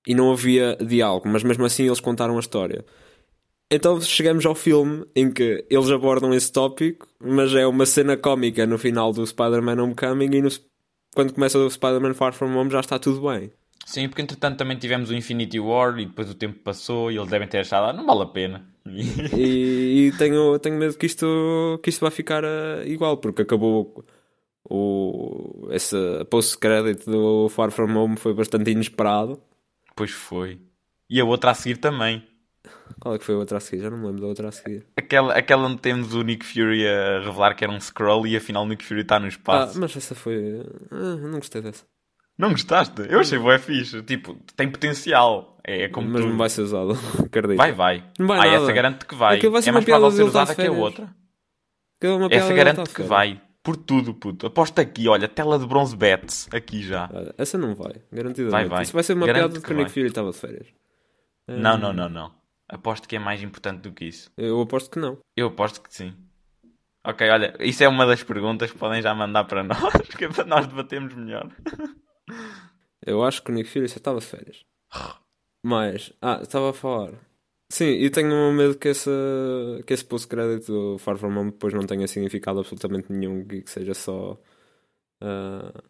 e 0.07 0.15
não 0.15 0.31
havia 0.31 0.75
diálogo, 0.75 1.29
mas 1.29 1.43
mesmo 1.43 1.63
assim 1.65 1.86
eles 1.86 2.00
contaram 2.00 2.38
a 2.38 2.39
história. 2.39 2.84
Então 3.73 4.01
chegamos 4.01 4.45
ao 4.45 4.53
filme 4.53 5.05
em 5.15 5.31
que 5.31 5.65
eles 5.69 5.89
abordam 5.89 6.33
esse 6.33 6.51
tópico, 6.51 7.07
mas 7.17 7.55
é 7.55 7.65
uma 7.65 7.85
cena 7.85 8.17
cómica 8.17 8.67
no 8.67 8.77
final 8.77 9.13
do 9.13 9.25
Spider-Man 9.25 9.81
Homecoming 9.81 10.35
e 10.35 10.41
no, 10.41 10.49
quando 11.15 11.33
começa 11.33 11.57
o 11.57 11.69
Spider-Man 11.69 12.13
Far 12.13 12.33
From 12.33 12.53
Home 12.57 12.69
já 12.69 12.81
está 12.81 12.99
tudo 12.99 13.21
bem. 13.29 13.49
Sim, 13.85 14.09
porque 14.09 14.21
entretanto 14.21 14.57
também 14.57 14.77
tivemos 14.77 15.09
o 15.09 15.15
Infinity 15.15 15.57
War 15.57 15.97
e 15.97 16.05
depois 16.05 16.29
o 16.29 16.35
tempo 16.35 16.59
passou 16.59 17.09
e 17.09 17.17
eles 17.17 17.29
devem 17.29 17.47
ter 17.47 17.59
achado, 17.59 17.89
ah, 17.89 17.93
não 17.93 18.05
vale 18.05 18.23
a 18.23 18.25
pena. 18.25 18.67
e, 19.37 20.07
e 20.07 20.17
tenho, 20.17 20.59
tenho 20.59 20.77
medo 20.77 20.97
que 20.97 21.05
isto, 21.05 21.79
que 21.81 21.89
isto 21.89 22.01
vai 22.01 22.11
ficar 22.11 22.43
uh, 22.43 22.85
igual, 22.85 23.17
porque 23.17 23.43
acabou 23.43 24.03
o, 24.69 25.69
esse 25.71 25.95
post-credit 26.29 27.05
do 27.05 27.47
Far 27.47 27.71
From 27.71 27.95
Home 27.95 28.17
foi 28.17 28.33
bastante 28.33 28.69
inesperado. 28.69 29.41
Pois 29.95 30.11
foi. 30.11 30.59
E 31.09 31.21
a 31.21 31.25
outra 31.25 31.51
a 31.51 31.53
seguir 31.53 31.77
também. 31.77 32.23
Qual 33.00 33.15
é 33.15 33.18
que 33.18 33.25
foi 33.25 33.36
a 33.36 33.38
outra 33.39 33.58
a 33.58 33.60
seguir? 33.60 33.82
Já 33.82 33.89
não 33.89 33.98
me 33.98 34.06
lembro 34.06 34.22
da 34.22 34.27
outra 34.27 34.50
a 34.50 34.51
seguir. 34.51 34.86
Aquela, 34.96 35.34
aquela 35.34 35.68
onde 35.68 35.82
temos 35.82 36.13
o 36.13 36.22
Nick 36.22 36.46
Fury 36.46 36.88
a 36.88 37.20
revelar 37.20 37.56
que 37.56 37.63
era 37.63 37.74
um 37.74 37.80
scroll 37.80 38.27
e 38.27 38.38
afinal 38.38 38.63
o 38.63 38.68
Nick 38.68 38.86
Fury 38.86 39.01
está 39.01 39.20
no 39.20 39.27
espaço. 39.27 39.77
Ah, 39.77 39.82
mas 39.82 39.96
essa 39.96 40.13
foi. 40.13 40.63
Ah, 40.91 41.15
não 41.15 41.39
gostei 41.39 41.62
dessa. 41.62 41.84
Não 42.38 42.51
gostaste? 42.51 43.03
Eu 43.10 43.20
achei 43.20 43.38
boa 43.38 43.58
fixe. 43.60 44.01
Tipo, 44.03 44.36
tem 44.56 44.70
potencial. 44.70 45.60
É, 45.63 45.84
é 45.84 45.89
como 45.89 46.10
Mas 46.10 46.22
tu... 46.22 46.27
não 46.27 46.38
vai 46.38 46.50
ser 46.50 46.62
usado, 46.62 46.94
acredito. 47.24 47.58
Vai, 47.58 47.72
vai. 47.72 48.03
Não 48.18 48.27
vai 48.27 48.39
ah, 48.39 48.51
nada. 48.51 48.63
essa 48.63 48.72
garante 48.72 49.06
que 49.06 49.15
vai. 49.15 49.39
vai 49.39 49.62
é 49.63 49.72
mais 49.72 49.86
provável 49.86 50.12
ser 50.12 50.24
usada 50.24 50.56
que 50.56 50.65
a 50.65 50.72
outra. 50.72 51.10
É 52.30 52.36
essa 52.36 52.53
garante 52.53 52.94
que 52.94 53.03
vai. 53.03 53.39
Por 53.63 53.77
tudo, 53.77 54.15
puto. 54.15 54.48
Aposto 54.48 54.80
aqui, 54.80 55.08
olha, 55.08 55.27
tela 55.27 55.60
de 55.60 55.68
bronze 55.68 55.96
bets. 55.96 56.50
Aqui 56.51 56.82
já. 56.82 57.08
Essa 57.38 57.60
não 57.60 57.75
vai. 57.75 57.94
Garantidamente. 58.12 58.51
Vai, 58.51 58.65
vai. 58.65 58.84
Isso 58.84 58.94
vai 58.94 59.03
ser 59.03 59.13
uma 59.13 59.27
Garante 59.27 59.41
piada 59.44 59.60
de 59.60 59.65
que 59.65 59.74
o 59.74 59.77
Nick. 59.77 59.91
Fury 59.91 60.08
estava 60.08 60.32
de 60.32 60.38
férias. 60.38 60.68
Não, 61.48 61.77
não, 61.77 61.94
não, 61.94 62.10
não. 62.10 62.40
Aposto 62.71 63.07
que 63.07 63.17
é 63.17 63.19
mais 63.19 63.43
importante 63.43 63.81
do 63.81 63.91
que 63.91 64.05
isso. 64.05 64.31
Eu 64.37 64.61
aposto 64.61 64.89
que 64.89 64.99
não. 64.99 65.17
Eu 65.35 65.47
aposto 65.47 65.81
que 65.81 65.93
sim. 65.93 66.13
Ok, 67.03 67.29
olha, 67.29 67.55
isso 67.59 67.83
é 67.83 67.87
uma 67.87 68.05
das 68.05 68.23
perguntas 68.23 68.71
que 68.71 68.77
podem 68.77 69.01
já 69.01 69.13
mandar 69.13 69.43
para 69.43 69.63
nós, 69.63 69.93
que 70.17 70.25
é 70.25 70.29
para 70.29 70.45
nós 70.45 70.67
debatermos 70.67 71.13
melhor. 71.13 71.51
Eu 73.05 73.23
acho 73.23 73.41
que 73.43 73.51
o 73.51 73.53
Nick 73.53 73.67
Fury 73.69 73.89
só 73.89 73.97
estava 73.97 74.19
de 74.19 74.25
férias. 74.25 74.63
Mas, 75.65 76.13
ah, 76.21 76.39
estava 76.41 76.69
a 76.69 76.73
falar 76.73 77.13
Sim, 77.71 77.85
e 77.85 78.09
tenho 78.09 78.51
medo 78.51 78.77
que 78.77 78.89
esse, 78.89 79.09
que 79.87 79.93
esse 79.93 80.03
post-crédito 80.03 80.73
do 80.73 80.97
Far 80.97 81.17
From 81.17 81.37
Home 81.37 81.51
depois 81.51 81.73
não 81.73 81.85
tenha 81.85 82.05
significado 82.05 82.59
absolutamente 82.59 83.11
nenhum 83.13 83.45
e 83.49 83.61
que 83.61 83.69
seja 83.71 83.93
só. 83.93 84.33
Uh, 85.23 85.81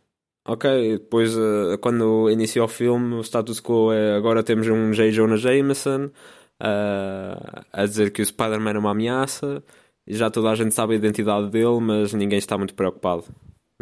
ok, 0.46 1.00
depois 1.00 1.36
uh, 1.36 1.80
quando 1.82 2.30
inicia 2.30 2.64
o 2.64 2.68
filme, 2.68 3.16
o 3.16 3.24
status 3.24 3.60
quo 3.60 3.92
é 3.92 4.16
agora 4.16 4.44
temos 4.44 4.68
um 4.68 4.92
J. 4.94 5.12
Jonah 5.12 5.38
Jameson 5.38 6.12
uh, 6.62 7.66
a 7.74 7.86
dizer 7.86 8.12
que 8.12 8.22
o 8.22 8.26
Spider-Man 8.26 8.74
é 8.74 8.80
uma 8.80 8.92
ameaça 8.92 9.64
e 10.08 10.16
já 10.16 10.30
toda 10.30 10.50
a 10.50 10.56
gente 10.56 10.74
sabe 10.74 10.94
a 10.94 10.96
identidade 10.98 11.50
dele, 11.50 11.80
mas 11.82 12.14
ninguém 12.14 12.38
está 12.38 12.58
muito 12.58 12.74
preocupado. 12.74 13.26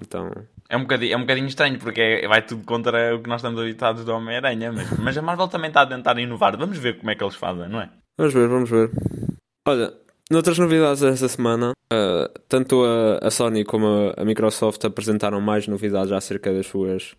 Então. 0.02 0.32
É 0.70 0.78
um 0.78 0.82
bocadinho, 0.82 1.14
é 1.14 1.18
um 1.18 1.22
bocadinho 1.22 1.48
estranho, 1.48 1.80
porque 1.80 2.02
é, 2.02 2.28
vai 2.28 2.42
tudo 2.42 2.64
contra 2.64 3.16
o 3.16 3.22
que 3.22 3.30
nós 3.30 3.42
estamos 3.42 3.60
habituados 3.60 4.06
do 4.06 4.14
Homem-Aranha, 4.14 4.72
mas, 4.72 4.98
mas 5.00 5.18
a 5.18 5.22
Marvel 5.22 5.48
também 5.48 5.70
está 5.70 5.82
a 5.82 5.88
tentar 5.88 6.18
inovar. 6.18 6.58
Vamos 6.58 6.78
ver 6.78 6.98
como 6.98 7.12
é 7.12 7.16
que 7.16 7.24
eles 7.24 7.36
fazem, 7.36 7.68
não 7.68 7.82
é? 7.82 7.90
Vamos 8.18 8.34
ver, 8.34 8.48
vamos 8.48 8.70
ver. 8.70 8.92
Olha, 9.68 9.94
noutras 10.32 10.58
novidades 10.58 11.02
desta 11.02 11.28
semana, 11.28 11.72
uh, 11.72 12.40
tanto 12.48 12.84
a, 12.84 13.28
a, 13.28 13.32
Sony 13.32 13.66
como 13.66 13.88
a, 13.88 14.22
a, 14.22 14.26
Microsoft 14.26 14.84
apresentaram 14.86 15.42
mais 15.42 15.68
novidades 15.68 16.12
acerca 16.12 16.54
das 16.54 16.68
suas, 16.68 17.16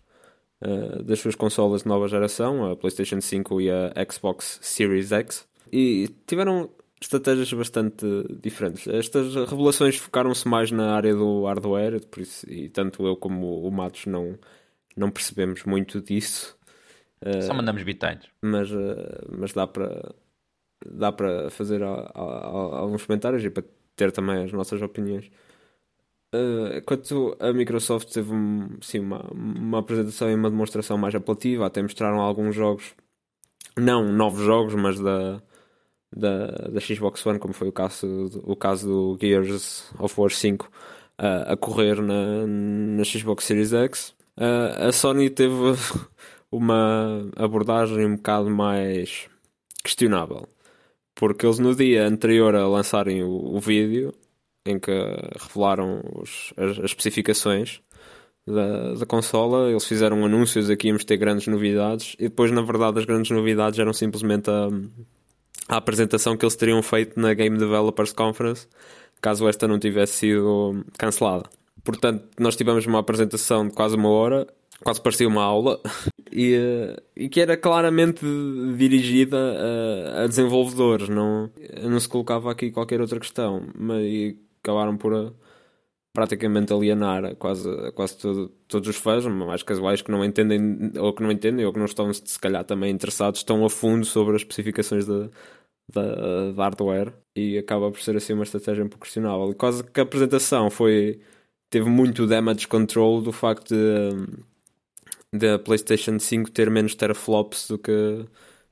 uh, 0.63 1.03
das 1.03 1.19
suas 1.19 1.35
consolas 1.35 1.83
de 1.83 1.87
nova 1.87 2.07
geração, 2.07 2.71
a 2.71 2.75
PlayStation 2.75 3.19
5 3.19 3.61
e 3.61 3.69
a 3.69 3.91
Xbox 4.09 4.59
Series 4.61 5.11
X. 5.11 5.50
E 5.71 6.09
tiveram 6.27 6.69
estratégias 7.01 7.51
bastante 7.53 8.05
diferentes. 8.41 8.87
Estas 8.87 9.33
revelações 9.35 9.95
focaram-se 9.95 10.47
mais 10.47 10.71
na 10.71 10.93
área 10.93 11.15
do 11.15 11.45
hardware, 11.45 12.05
por 12.07 12.21
isso, 12.21 12.47
e 12.51 12.69
tanto 12.69 13.05
eu 13.05 13.15
como 13.15 13.65
o 13.65 13.71
Matos 13.71 14.05
não, 14.05 14.37
não 14.95 15.09
percebemos 15.09 15.63
muito 15.63 16.01
disso. 16.01 16.57
Só 17.41 17.53
mandamos 17.53 17.83
bitites. 17.83 18.29
Mas, 18.41 18.71
uh, 18.71 19.37
mas 19.37 19.53
dá 19.53 19.67
para 19.67 20.13
dá 20.85 21.11
para 21.11 21.49
fazer 21.51 21.83
alguns 21.83 23.05
comentários 23.05 23.43
e 23.43 23.49
para 23.49 23.63
ter 23.95 24.11
também 24.11 24.43
as 24.43 24.51
nossas 24.51 24.81
opiniões. 24.81 25.29
Uh, 26.33 26.81
quanto 26.85 27.35
a 27.39 27.51
Microsoft 27.51 28.11
teve 28.11 28.31
sim, 28.81 28.99
uma, 28.99 29.21
uma 29.31 29.79
apresentação 29.79 30.29
e 30.29 30.33
uma 30.33 30.49
demonstração 30.49 30.97
mais 30.97 31.13
apelativa, 31.13 31.65
até 31.67 31.81
mostraram 31.81 32.21
alguns 32.21 32.55
jogos, 32.55 32.95
não 33.77 34.11
novos 34.11 34.41
jogos, 34.43 34.73
mas 34.73 34.99
da, 34.99 35.41
da, 36.15 36.47
da 36.47 36.79
Xbox 36.79 37.25
One, 37.25 37.39
como 37.39 37.53
foi 37.53 37.69
o 37.69 37.71
caso, 37.71 38.41
o 38.43 38.55
caso 38.55 38.87
do 38.87 39.17
Gears 39.19 39.89
of 39.97 40.19
War 40.19 40.29
5 40.29 40.65
uh, 40.65 41.51
a 41.51 41.57
correr 41.57 42.01
na, 42.01 42.45
na 42.47 43.03
Xbox 43.03 43.45
Series 43.45 43.73
X. 43.73 44.13
Uh, 44.37 44.87
a 44.87 44.91
Sony 44.91 45.29
teve 45.29 45.53
uma 46.51 47.29
abordagem 47.35 48.05
um 48.05 48.15
bocado 48.15 48.49
mais 48.49 49.27
questionável, 49.83 50.47
porque 51.15 51.45
eles 51.45 51.59
no 51.59 51.75
dia 51.75 52.07
anterior 52.07 52.55
a 52.55 52.67
lançarem 52.67 53.23
o, 53.23 53.55
o 53.55 53.59
vídeo 53.59 54.13
em 54.65 54.77
que 54.77 54.91
revelaram 55.39 56.01
os, 56.15 56.53
as, 56.55 56.77
as, 56.77 56.85
especificações 56.85 57.81
da, 58.45 58.93
da 58.93 59.05
consola, 59.05 59.69
eles 59.69 59.85
fizeram 59.85 60.23
anúncios 60.25 60.69
aqui 60.69 60.87
íamos 60.87 61.03
ter 61.03 61.17
grandes 61.17 61.47
novidades 61.47 62.15
e 62.19 62.23
depois 62.23 62.51
na 62.51 62.61
verdade 62.61 62.99
as 62.99 63.05
grandes 63.05 63.31
novidades 63.31 63.79
eram 63.79 63.93
simplesmente 63.93 64.49
a 64.49 64.69
a 65.71 65.77
apresentação 65.77 66.35
que 66.35 66.43
eles 66.43 66.55
teriam 66.55 66.83
feito 66.83 67.17
na 67.17 67.33
Game 67.33 67.57
Developers 67.57 68.11
Conference, 68.11 68.67
caso 69.21 69.47
esta 69.47 69.69
não 69.69 69.79
tivesse 69.79 70.13
sido 70.13 70.83
cancelada. 70.97 71.49
Portanto, 71.81 72.27
nós 72.37 72.57
tivemos 72.57 72.85
uma 72.85 72.99
apresentação 72.99 73.65
de 73.65 73.73
quase 73.73 73.95
uma 73.95 74.09
hora, 74.09 74.45
quase 74.83 74.99
parecia 75.01 75.27
uma 75.27 75.41
aula, 75.41 75.79
e, 76.29 76.53
eh, 76.53 77.01
e 77.15 77.29
que 77.29 77.39
era 77.39 77.55
claramente 77.55 78.25
dirigida 78.77 79.37
a, 79.37 80.23
a, 80.23 80.27
desenvolvedores, 80.27 81.07
não, 81.07 81.49
não 81.81 81.99
se 81.99 82.09
colocava 82.09 82.51
aqui 82.51 82.69
qualquer 82.69 82.99
outra 82.99 83.17
questão, 83.17 83.65
mas 83.73 84.05
acabaram 84.61 84.97
por 84.97 85.13
eh, 85.13 85.31
praticamente 86.11 86.73
alienar 86.73 87.33
quase, 87.37 87.69
quase 87.93 88.17
todo, 88.17 88.49
todos 88.67 88.89
os 88.89 88.97
fãs, 88.97 89.25
mais 89.25 89.63
casuais 89.63 90.01
que 90.01 90.11
não 90.11 90.25
entendem, 90.25 90.91
ou 90.99 91.13
que 91.13 91.23
não 91.23 91.31
entendem, 91.31 91.65
ou 91.65 91.71
que 91.71 91.79
não 91.79 91.85
estão 91.85 92.13
se 92.13 92.37
calhar 92.39 92.65
também 92.65 92.91
interessados 92.91 93.41
tão 93.41 93.63
a 93.65 93.69
fundo 93.69 94.05
sobre 94.05 94.35
as 94.35 94.41
especificações 94.41 95.05
da, 95.05 95.29
da, 95.91 96.51
da 96.51 96.63
hardware 96.63 97.13
e 97.35 97.57
acaba 97.57 97.91
por 97.91 98.01
ser 98.01 98.15
assim 98.17 98.33
uma 98.33 98.43
estratégia 98.43 98.83
um 98.83 98.89
pouco 98.89 99.05
questionável. 99.05 99.51
E 99.51 99.55
quase 99.55 99.83
que 99.83 99.99
a 99.99 100.03
apresentação 100.03 100.69
foi 100.69 101.19
teve 101.69 101.89
muito 101.89 102.27
damage 102.27 102.67
control 102.67 103.21
do 103.21 103.31
facto 103.31 103.73
de, 103.73 105.37
de 105.37 105.49
a 105.49 105.59
PlayStation 105.59 106.19
5 106.19 106.51
ter 106.51 106.69
menos 106.69 106.95
teraflops 106.95 107.67
do 107.67 107.77
que 107.77 108.25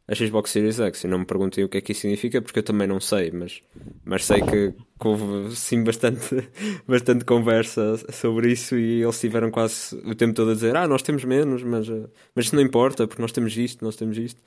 a 0.09 0.15
Xbox 0.15 0.51
Series 0.51 0.79
X. 0.79 1.03
E 1.03 1.07
não 1.07 1.19
me 1.19 1.25
perguntem 1.25 1.63
o 1.63 1.69
que 1.69 1.77
é 1.77 1.81
que 1.81 1.91
isso 1.91 2.01
significa, 2.01 2.41
porque 2.41 2.59
eu 2.59 2.63
também 2.63 2.87
não 2.87 2.99
sei, 2.99 3.31
mas, 3.31 3.61
mas 4.03 4.25
sei 4.25 4.41
que, 4.41 4.71
que 4.71 5.07
houve 5.07 5.55
sim 5.55 5.83
bastante, 5.83 6.49
bastante 6.87 7.23
conversa 7.23 7.95
sobre 8.11 8.51
isso 8.51 8.75
e 8.75 9.01
eles 9.03 9.19
tiveram 9.19 9.51
quase 9.51 9.95
o 9.97 10.15
tempo 10.15 10.33
todo 10.33 10.51
a 10.51 10.53
dizer: 10.53 10.75
Ah, 10.75 10.87
nós 10.87 11.01
temos 11.01 11.23
menos, 11.23 11.63
mas, 11.63 11.87
mas 12.35 12.45
isso 12.45 12.55
não 12.55 12.63
importa, 12.63 13.07
porque 13.07 13.21
nós 13.21 13.31
temos 13.31 13.55
isto, 13.55 13.85
nós 13.85 13.95
temos 13.95 14.17
isto. 14.17 14.41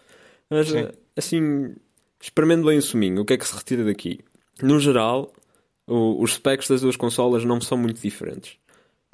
Mas 0.50 0.68
sim. 0.68 0.88
assim, 1.16 1.74
Experimente 2.22 2.64
bem 2.64 2.78
o 2.78 2.82
suminho, 2.82 3.22
o 3.22 3.24
que 3.24 3.32
é 3.32 3.36
que 3.36 3.46
se 3.46 3.54
retira 3.54 3.84
daqui? 3.84 4.20
No 4.62 4.78
geral, 4.78 5.32
o, 5.88 6.22
os 6.22 6.34
specs 6.34 6.68
das 6.68 6.80
duas 6.80 6.94
consolas 6.94 7.44
não 7.44 7.60
são 7.60 7.76
muito 7.76 8.00
diferentes. 8.00 8.52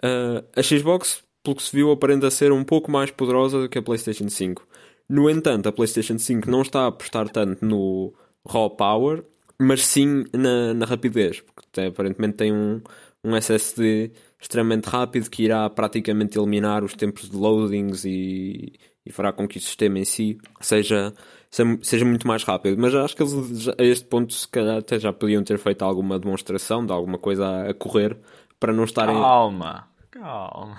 Uh, 0.05 0.45
a 0.55 0.63
Xbox, 0.63 1.23
pelo 1.43 1.57
que 1.57 1.63
se 1.63 1.75
viu, 1.75 1.91
aparenta 1.91 2.31
ser 2.31 2.53
um 2.53 2.63
pouco 2.63 2.91
mais 2.91 3.11
poderosa 3.11 3.63
do 3.63 3.69
que 3.69 3.79
a 3.79 3.83
PlayStation 3.83 4.29
5. 4.29 4.69
No 5.09 5.31
entanto, 5.31 5.71
a 5.71 5.73
PlayStation 5.73 6.19
5 6.19 6.51
não 6.51 6.61
está 6.61 6.83
a 6.83 6.87
apostar 6.89 7.31
tanto 7.31 7.65
no 7.65 8.13
raw 8.47 8.69
power, 8.69 9.25
mas 9.59 9.87
sim 9.87 10.27
na, 10.35 10.75
na 10.75 10.85
rapidez, 10.85 11.41
porque 11.41 11.81
aparentemente 11.81 12.37
tem 12.37 12.53
um, 12.53 12.83
um 13.25 13.35
SSD 13.35 14.13
extremamente 14.39 14.85
rápido 14.85 15.31
que 15.31 15.45
irá 15.45 15.69
praticamente 15.71 16.39
eliminar 16.39 16.85
os 16.85 16.93
tempos 16.93 17.31
de 17.31 17.37
loadings 17.37 18.05
e, 18.05 18.75
e 19.05 19.11
fará 19.11 19.33
com 19.33 19.49
que 19.49 19.57
o 19.57 19.61
sistema 19.61 19.99
em 19.99 20.05
si 20.05 20.39
seja 20.61 21.15
seja 21.51 22.05
muito 22.05 22.27
mais 22.27 22.45
rápido. 22.45 22.81
Mas 22.81 22.95
acho 22.95 23.17
que 23.17 23.23
eles 23.23 23.69
a 23.69 23.83
este 23.83 24.07
ponto 24.07 24.33
se 24.33 24.49
calhar 24.49 24.79
até 24.79 24.99
já 24.99 25.13
podiam 25.13 25.43
ter 25.43 25.59
feito 25.59 25.85
alguma 25.85 26.19
demonstração 26.19 26.85
de 26.85 26.93
alguma 26.93 27.19
coisa 27.19 27.69
a 27.69 27.75
correr 27.75 28.17
para 28.59 28.73
não 28.73 28.85
estarem. 28.85 29.15
Calma, 29.15 29.89
calma. 30.11 30.77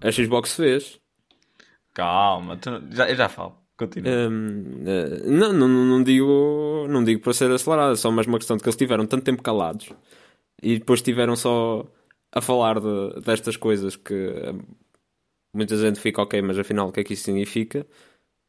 A 0.00 0.10
Xbox 0.10 0.54
fez. 0.54 1.00
Calma, 1.94 2.56
tu... 2.56 2.70
já, 2.90 3.08
eu 3.08 3.16
já 3.16 3.28
falo. 3.28 3.56
Continua. 3.76 4.12
Um, 4.12 4.82
uh, 4.82 4.88
eh, 4.88 5.22
não, 5.26 5.52
não, 5.52 5.68
não, 5.68 6.02
digo, 6.02 6.86
não 6.88 7.02
digo 7.02 7.20
para 7.20 7.32
ser 7.32 7.50
acelerado, 7.50 7.92
é 7.92 7.96
só 7.96 8.10
mais 8.10 8.26
uma 8.26 8.38
questão 8.38 8.56
de 8.56 8.62
que 8.62 8.68
eles 8.68 8.76
tiveram 8.76 9.06
tanto 9.06 9.24
tempo 9.24 9.42
calados 9.42 9.90
e 10.62 10.78
depois 10.78 11.00
estiveram 11.00 11.34
só 11.34 11.84
a 12.30 12.40
falar 12.40 12.78
de, 12.80 13.20
destas 13.20 13.56
coisas 13.56 13.96
que 13.96 14.14
eh, 14.14 14.54
muita 15.52 15.76
gente 15.76 15.98
fica 16.00 16.22
ok, 16.22 16.40
mas 16.42 16.58
afinal 16.58 16.88
o 16.88 16.92
que 16.92 17.00
é 17.00 17.04
que 17.04 17.14
isso 17.14 17.24
significa? 17.24 17.86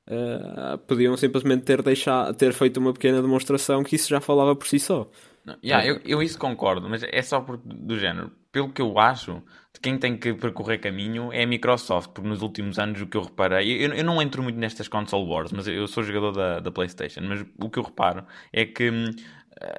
Uh, 0.06 0.78
podiam 0.80 1.16
simplesmente 1.16 1.64
ter, 1.64 1.82
deixado, 1.82 2.36
ter 2.36 2.52
feito 2.52 2.78
uma 2.78 2.92
pequena 2.92 3.22
demonstração 3.22 3.84
que 3.84 3.96
isso 3.96 4.10
já 4.10 4.20
falava 4.20 4.56
por 4.56 4.68
si 4.68 4.80
só. 4.80 5.10
Não, 5.46 5.58
yeah, 5.64 5.86
eu, 5.86 6.00
eu 6.06 6.22
isso 6.22 6.38
concordo, 6.38 6.90
mas 6.90 7.04
é 7.04 7.22
só 7.22 7.42
por, 7.42 7.58
do 7.58 7.98
género. 7.98 8.32
Pelo 8.52 8.70
que 8.70 8.82
eu 8.82 8.98
acho, 8.98 9.42
de 9.74 9.80
quem 9.82 9.98
tem 9.98 10.16
que 10.16 10.34
percorrer 10.34 10.80
caminho 10.80 11.34
é 11.34 11.44
a 11.44 11.48
Microsoft, 11.48 12.12
porque 12.12 12.30
nos 12.30 12.42
últimos 12.42 12.80
anos 12.80 13.02
o 13.02 13.08
que 13.08 13.18
eu 13.18 13.24
reparei, 13.24 13.86
eu, 13.86 13.94
eu 13.94 14.04
não 14.04 14.22
entro 14.22 14.44
muito 14.44 14.58
nestas 14.58 14.88
console 14.88 15.28
wars, 15.28 15.52
mas 15.52 15.68
eu 15.68 15.88
sou 15.88 16.04
jogador 16.04 16.32
da, 16.32 16.60
da 16.60 16.72
PlayStation, 16.72 17.22
mas 17.22 17.46
o 17.58 17.70
que 17.70 17.80
eu 17.80 17.84
reparo 17.84 18.26
é 18.54 18.66
que 18.66 18.90
hum, 18.90 19.10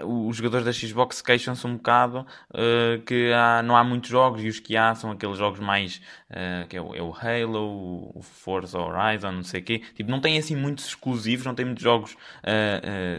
uh, 0.01 0.29
os 0.29 0.37
jogadores 0.37 0.67
da 0.67 0.73
Xbox 0.73 1.23
queixam-se 1.23 1.67
um 1.67 1.77
bocado 1.77 2.27
uh, 2.51 3.01
que 3.07 3.33
há, 3.33 3.63
não 3.63 3.77
há 3.77 3.85
muitos 3.85 4.11
jogos 4.11 4.43
e 4.43 4.49
os 4.49 4.61
que 4.61 4.77
há 4.77 4.95
são 4.95 5.13
aqueles 5.13 5.39
jogos 5.39 5.61
mais 5.61 6.03
uh, 6.35 6.67
que 6.69 6.77
é 6.77 6.83
o, 6.83 6.95
é 6.95 7.01
o, 7.01 7.13
Halo, 7.13 8.11
o 8.15 8.21
Forza 8.23 8.79
Horizon, 8.79 9.33
não 9.33 9.43
sei 9.43 9.61
o 9.61 9.65
quê. 9.65 9.83
Tipo, 9.95 10.11
não 10.11 10.21
tem 10.21 10.37
assim 10.37 10.57
muitos 10.57 10.87
exclusivos, 10.87 11.47
não 11.47 11.55
tem 11.55 11.65
muitos 11.65 11.83
jogos 11.83 12.17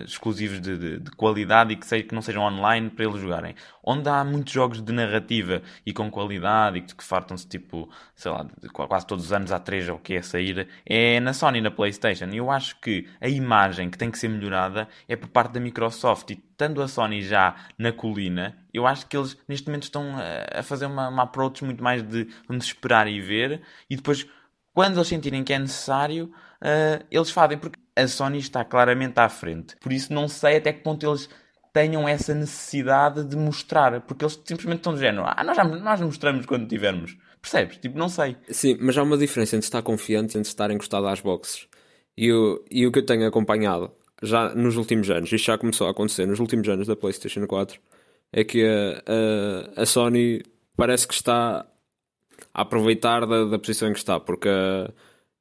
exclusivos 0.05 0.59
de, 0.59 0.77
de, 0.77 0.99
de, 0.99 1.11
qualidade 1.11 1.73
e 1.73 1.75
que, 1.75 1.85
sei, 1.85 2.03
que 2.03 2.13
não 2.13 2.21
sejam 2.21 2.43
online 2.43 2.89
para 2.89 3.05
eles 3.05 3.19
jogarem. 3.19 3.55
Onde 3.83 4.09
há 4.09 4.23
muitos 4.23 4.53
jogos 4.53 4.81
de 4.81 4.91
narrativa 4.91 5.61
e 5.85 5.93
com 5.93 6.09
qualidade 6.09 6.79
e 6.79 6.81
que, 6.81 6.95
que 6.95 7.03
fartam-se 7.03 7.47
tipo, 7.47 7.89
sei 8.15 8.31
lá, 8.31 8.45
quase 8.73 9.07
todos 9.07 9.25
os 9.25 9.33
anos 9.33 9.51
há 9.51 9.59
três 9.59 9.87
ou 9.89 9.95
o 9.95 9.99
que 9.99 10.15
é 10.15 10.21
sair, 10.21 10.67
é 10.85 11.19
na 11.19 11.33
Sony, 11.33 11.61
na 11.61 11.71
PlayStation. 11.71 12.25
E 12.31 12.37
eu 12.37 12.51
acho 12.51 12.79
que 12.79 13.07
a 13.21 13.27
imagem 13.27 13.89
que 13.89 13.97
tem 13.97 14.11
que 14.11 14.19
ser 14.19 14.27
melhorada 14.27 14.87
é 15.07 15.15
por 15.15 15.29
parte 15.29 15.53
da 15.53 15.59
Microsoft 15.59 16.29
e 16.31 16.33
estando 16.33 16.81
a 16.81 16.87
Sony 16.87 17.21
já 17.21 17.55
na 17.77 17.91
colina, 17.91 18.55
eu 18.75 18.85
acho 18.85 19.07
que 19.07 19.15
eles 19.15 19.37
neste 19.47 19.67
momento 19.67 19.83
estão 19.83 20.15
a 20.53 20.61
fazer 20.63 20.85
uma, 20.85 21.09
uma 21.09 21.23
approach 21.23 21.63
muito 21.63 21.83
mais 21.83 22.03
de 22.03 22.27
vamos 22.47 22.65
esperar 22.65 23.07
e 23.07 23.21
ver, 23.21 23.61
e 23.89 23.95
depois, 23.95 24.27
quando 24.73 24.97
eles 24.97 25.07
sentirem 25.07 25.43
que 25.43 25.53
é 25.53 25.59
necessário, 25.59 26.31
uh, 26.61 27.05
eles 27.09 27.31
fazem, 27.31 27.57
porque 27.57 27.79
a 27.95 28.07
Sony 28.07 28.39
está 28.39 28.65
claramente 28.65 29.17
à 29.19 29.29
frente. 29.29 29.75
Por 29.77 29.93
isso, 29.93 30.13
não 30.13 30.27
sei 30.27 30.57
até 30.57 30.73
que 30.73 30.81
ponto 30.81 31.05
eles 31.05 31.29
tenham 31.71 32.07
essa 32.07 32.33
necessidade 32.33 33.23
de 33.23 33.35
mostrar, 33.35 34.01
porque 34.01 34.23
eles 34.23 34.41
simplesmente 34.45 34.77
estão 34.77 34.93
do 34.93 34.99
género, 34.99 35.25
ah, 35.25 35.43
nós, 35.43 35.57
já, 35.57 35.63
nós 35.63 36.01
mostramos 36.01 36.45
quando 36.45 36.67
tivermos. 36.67 37.17
Percebes? 37.41 37.77
Tipo, 37.77 37.97
não 37.97 38.09
sei. 38.09 38.37
Sim, 38.49 38.77
mas 38.79 38.97
há 38.97 39.03
uma 39.03 39.17
diferença 39.17 39.55
entre 39.55 39.67
estar 39.67 39.81
confiante 39.81 40.35
e 40.35 40.39
entre 40.39 40.49
estar 40.49 40.71
encostado 40.71 41.05
às 41.07 41.21
boxes. 41.21 41.67
E 42.17 42.31
o, 42.31 42.63
e 42.71 42.87
o 42.87 42.91
que 42.91 42.99
eu 42.99 43.05
tenho 43.05 43.27
acompanhado 43.27 43.91
já 44.23 44.55
nos 44.55 44.77
últimos 44.77 45.09
anos, 45.09 45.31
isto 45.31 45.45
já 45.45 45.57
começou 45.57 45.87
a 45.87 45.91
acontecer 45.91 46.25
nos 46.25 46.39
últimos 46.39 46.67
anos 46.69 46.87
da 46.87 46.95
PlayStation 46.95 47.45
4, 47.45 47.79
é 48.35 48.43
que 48.43 48.65
a, 48.65 49.77
a, 49.77 49.83
a 49.83 49.85
Sony 49.85 50.43
parece 50.75 51.07
que 51.07 51.13
está 51.13 51.65
a 52.53 52.61
aproveitar 52.61 53.25
da, 53.25 53.45
da 53.45 53.57
posição 53.57 53.89
em 53.89 53.93
que 53.93 53.99
está, 53.99 54.19
porque 54.19 54.49
a, 54.49 54.91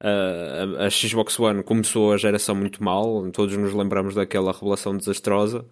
a, 0.00 0.86
a, 0.86 0.90
Xbox 0.90 1.38
One 1.40 1.64
começou 1.64 2.12
a 2.12 2.16
geração 2.16 2.54
muito 2.54 2.82
mal, 2.84 3.28
todos 3.32 3.56
nos 3.56 3.74
lembramos 3.74 4.14
daquela 4.14 4.52
revelação 4.52 4.96
desastrosa. 4.96 5.66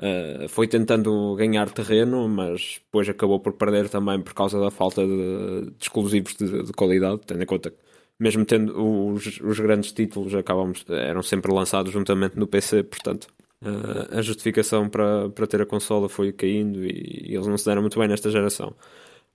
Uh, 0.00 0.48
foi 0.48 0.66
tentando 0.68 1.34
ganhar 1.36 1.70
terreno, 1.70 2.28
mas 2.28 2.80
depois 2.84 3.08
acabou 3.08 3.40
por 3.40 3.52
perder 3.54 3.88
também 3.88 4.20
por 4.20 4.34
causa 4.34 4.58
da 4.58 4.70
falta 4.70 5.04
de, 5.06 5.66
de 5.66 5.82
exclusivos 5.82 6.34
de, 6.36 6.62
de, 6.64 6.72
qualidade, 6.72 7.20
tendo 7.26 7.42
em 7.42 7.46
conta 7.46 7.70
que 7.70 7.76
mesmo 8.18 8.44
tendo 8.44 8.72
os, 9.12 9.40
os 9.40 9.60
grandes 9.60 9.92
títulos 9.92 10.34
acabamos, 10.34 10.84
eram 10.88 11.22
sempre 11.22 11.52
lançados 11.52 11.92
juntamente 11.92 12.38
no 12.38 12.46
PC, 12.46 12.84
portanto 12.84 13.28
uh, 13.62 14.18
a 14.18 14.22
justificação 14.22 14.88
para, 14.88 15.30
para 15.30 15.46
ter 15.46 15.62
a 15.62 15.66
consola 15.66 16.08
foi 16.08 16.32
caindo 16.32 16.84
e, 16.84 17.30
e 17.30 17.34
eles 17.34 17.46
não 17.46 17.56
se 17.56 17.64
deram 17.64 17.82
muito 17.82 17.98
bem 17.98 18.08
nesta 18.08 18.30
geração. 18.30 18.74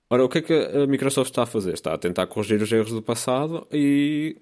Ora, 0.09 0.23
o 0.23 0.29
que 0.29 0.37
é 0.37 0.41
que 0.41 0.53
a 0.53 0.87
Microsoft 0.87 1.31
está 1.31 1.43
a 1.43 1.45
fazer? 1.45 1.73
Está 1.73 1.93
a 1.93 1.97
tentar 1.97 2.27
corrigir 2.27 2.61
os 2.61 2.71
erros 2.71 2.91
do 2.91 3.01
passado 3.01 3.67
e 3.71 4.37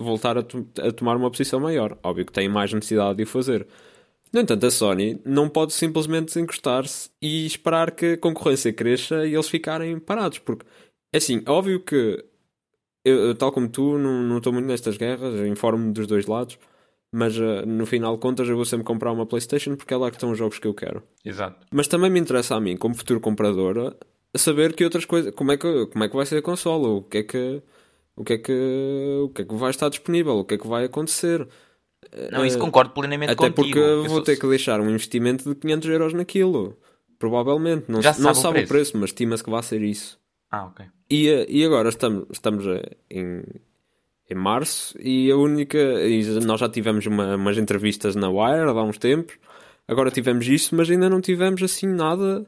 voltar 0.00 0.36
a, 0.36 0.42
to 0.42 0.66
a 0.80 0.90
tomar 0.92 1.16
uma 1.16 1.30
posição 1.30 1.60
maior. 1.60 1.98
Óbvio 2.02 2.26
que 2.26 2.32
tem 2.32 2.48
mais 2.48 2.72
necessidade 2.72 3.16
de 3.18 3.22
o 3.22 3.26
fazer. 3.26 3.66
No 4.32 4.40
entanto, 4.40 4.66
a 4.66 4.70
Sony 4.70 5.20
não 5.24 5.48
pode 5.48 5.72
simplesmente 5.72 6.36
encostar-se 6.40 7.08
e 7.22 7.46
esperar 7.46 7.92
que 7.92 8.14
a 8.14 8.18
concorrência 8.18 8.72
cresça 8.72 9.24
e 9.24 9.34
eles 9.34 9.48
ficarem 9.48 9.98
parados. 10.00 10.40
Porque, 10.40 10.66
é 11.12 11.18
assim, 11.18 11.42
óbvio 11.46 11.78
que, 11.80 12.24
eu, 13.04 13.34
tal 13.36 13.52
como 13.52 13.68
tu, 13.68 13.96
não, 13.96 14.38
estou 14.38 14.52
muito 14.52 14.66
nestas 14.66 14.96
guerras, 14.96 15.34
informo-me 15.46 15.92
dos 15.92 16.08
dois 16.08 16.26
lados, 16.26 16.58
mas 17.14 17.38
uh, 17.38 17.64
no 17.64 17.86
final 17.86 18.16
de 18.16 18.20
contas 18.20 18.48
eu 18.48 18.56
vou 18.56 18.64
sempre 18.64 18.84
comprar 18.84 19.12
uma 19.12 19.24
PlayStation 19.24 19.76
porque 19.76 19.94
é 19.94 19.96
lá 19.96 20.10
que 20.10 20.16
estão 20.16 20.32
os 20.32 20.38
jogos 20.38 20.58
que 20.58 20.66
eu 20.66 20.74
quero. 20.74 21.00
Exato. 21.24 21.64
Mas 21.70 21.86
também 21.86 22.10
me 22.10 22.18
interessa 22.18 22.56
a 22.56 22.60
mim, 22.60 22.76
como 22.76 22.96
futuro 22.96 23.20
comprador, 23.20 23.94
saber 24.36 24.74
que 24.74 24.82
outras 24.82 25.04
coisas, 25.04 25.32
como 25.32 25.52
é 25.52 25.56
que, 25.56 25.86
como 25.86 26.02
é 26.02 26.08
que 26.08 26.16
vai 26.16 26.26
ser 26.26 26.38
a 26.38 26.42
consola, 26.42 26.88
o 26.88 27.02
que 27.02 27.18
é 27.18 27.22
que 27.22 27.62
o 28.16 28.24
que 28.24 28.32
é 28.32 28.38
que 28.38 29.20
o 29.22 29.28
que 29.28 29.42
é 29.42 29.44
que 29.44 29.54
vai 29.54 29.70
estar 29.70 29.88
disponível, 29.88 30.34
o 30.38 30.44
que 30.44 30.54
é 30.54 30.58
que 30.58 30.66
vai 30.66 30.86
acontecer. 30.86 31.46
Não, 32.32 32.44
isso 32.44 32.58
concordo 32.58 32.92
plenamente 32.92 33.32
Até 33.32 33.48
contigo. 33.48 33.62
porque 33.62 33.78
eu 33.78 34.04
vou 34.06 34.20
ter 34.20 34.36
que 34.36 34.48
deixar 34.48 34.80
um 34.80 34.90
investimento 34.90 35.48
de 35.48 35.54
500 35.54 35.88
euros 35.90 36.12
naquilo. 36.14 36.76
Provavelmente. 37.16 37.84
Não, 37.88 38.02
Já 38.02 38.12
se 38.12 38.20
não 38.20 38.34
sabe 38.34 38.48
o 38.48 38.52
preço, 38.52 38.66
o 38.66 38.68
preço 38.68 38.98
mas 38.98 39.10
estima-se 39.10 39.44
que 39.44 39.50
vai 39.50 39.62
ser 39.62 39.82
isso. 39.82 40.18
Ah, 40.50 40.66
ok. 40.66 40.84
E, 41.08 41.28
eh, 41.28 41.46
e 41.48 41.64
agora 41.64 41.88
estamos, 41.88 42.26
estamos 42.30 42.66
eh, 42.66 42.96
em, 43.10 43.42
em 44.30 44.34
março 44.34 44.96
e 45.00 45.30
a 45.30 45.36
única. 45.36 45.78
E 45.78 46.22
nós 46.40 46.60
já 46.60 46.68
tivemos 46.68 47.06
uma, 47.06 47.36
umas 47.36 47.58
entrevistas 47.58 48.14
na 48.14 48.28
Wire 48.28 48.68
há 48.68 48.82
uns 48.82 48.98
tempos. 48.98 49.36
Agora 49.86 50.10
tivemos 50.10 50.46
isso, 50.48 50.74
mas 50.74 50.90
ainda 50.90 51.10
não 51.10 51.20
tivemos 51.20 51.62
assim 51.62 51.86
nada 51.86 52.46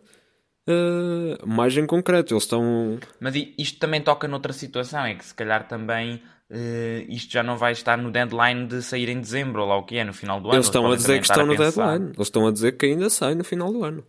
uh, 0.68 1.46
mais 1.46 1.76
em 1.76 1.86
concreto. 1.86 2.34
Eles 2.34 2.44
estão. 2.44 2.98
Mas 3.20 3.34
isto 3.58 3.78
também 3.78 4.00
toca 4.00 4.26
noutra 4.26 4.52
situação, 4.52 5.04
é 5.04 5.14
que 5.14 5.24
se 5.24 5.34
calhar 5.34 5.68
também. 5.68 6.22
Uh, 6.48 7.02
isto 7.08 7.32
já 7.32 7.42
não 7.42 7.56
vai 7.56 7.72
estar 7.72 7.98
no 7.98 8.10
deadline 8.10 8.68
de 8.68 8.80
sair 8.80 9.08
em 9.08 9.20
dezembro, 9.20 9.62
ou 9.62 9.68
lá 9.68 9.76
o 9.76 9.82
que 9.82 9.96
é, 9.96 10.04
no 10.04 10.14
final 10.14 10.40
do 10.40 10.48
ano. 10.48 10.56
Eles 10.56 10.66
estão 10.66 10.90
a 10.90 10.96
dizer 10.96 11.18
que 11.20 11.26
estão 11.26 11.44
no 11.44 11.56
deadline. 11.56 12.06
Eles 12.14 12.28
estão 12.28 12.46
a 12.46 12.52
dizer 12.52 12.72
que 12.76 12.86
ainda 12.86 13.10
sai 13.10 13.34
no 13.34 13.44
final 13.44 13.72
do 13.72 13.84
ano. 13.84 14.04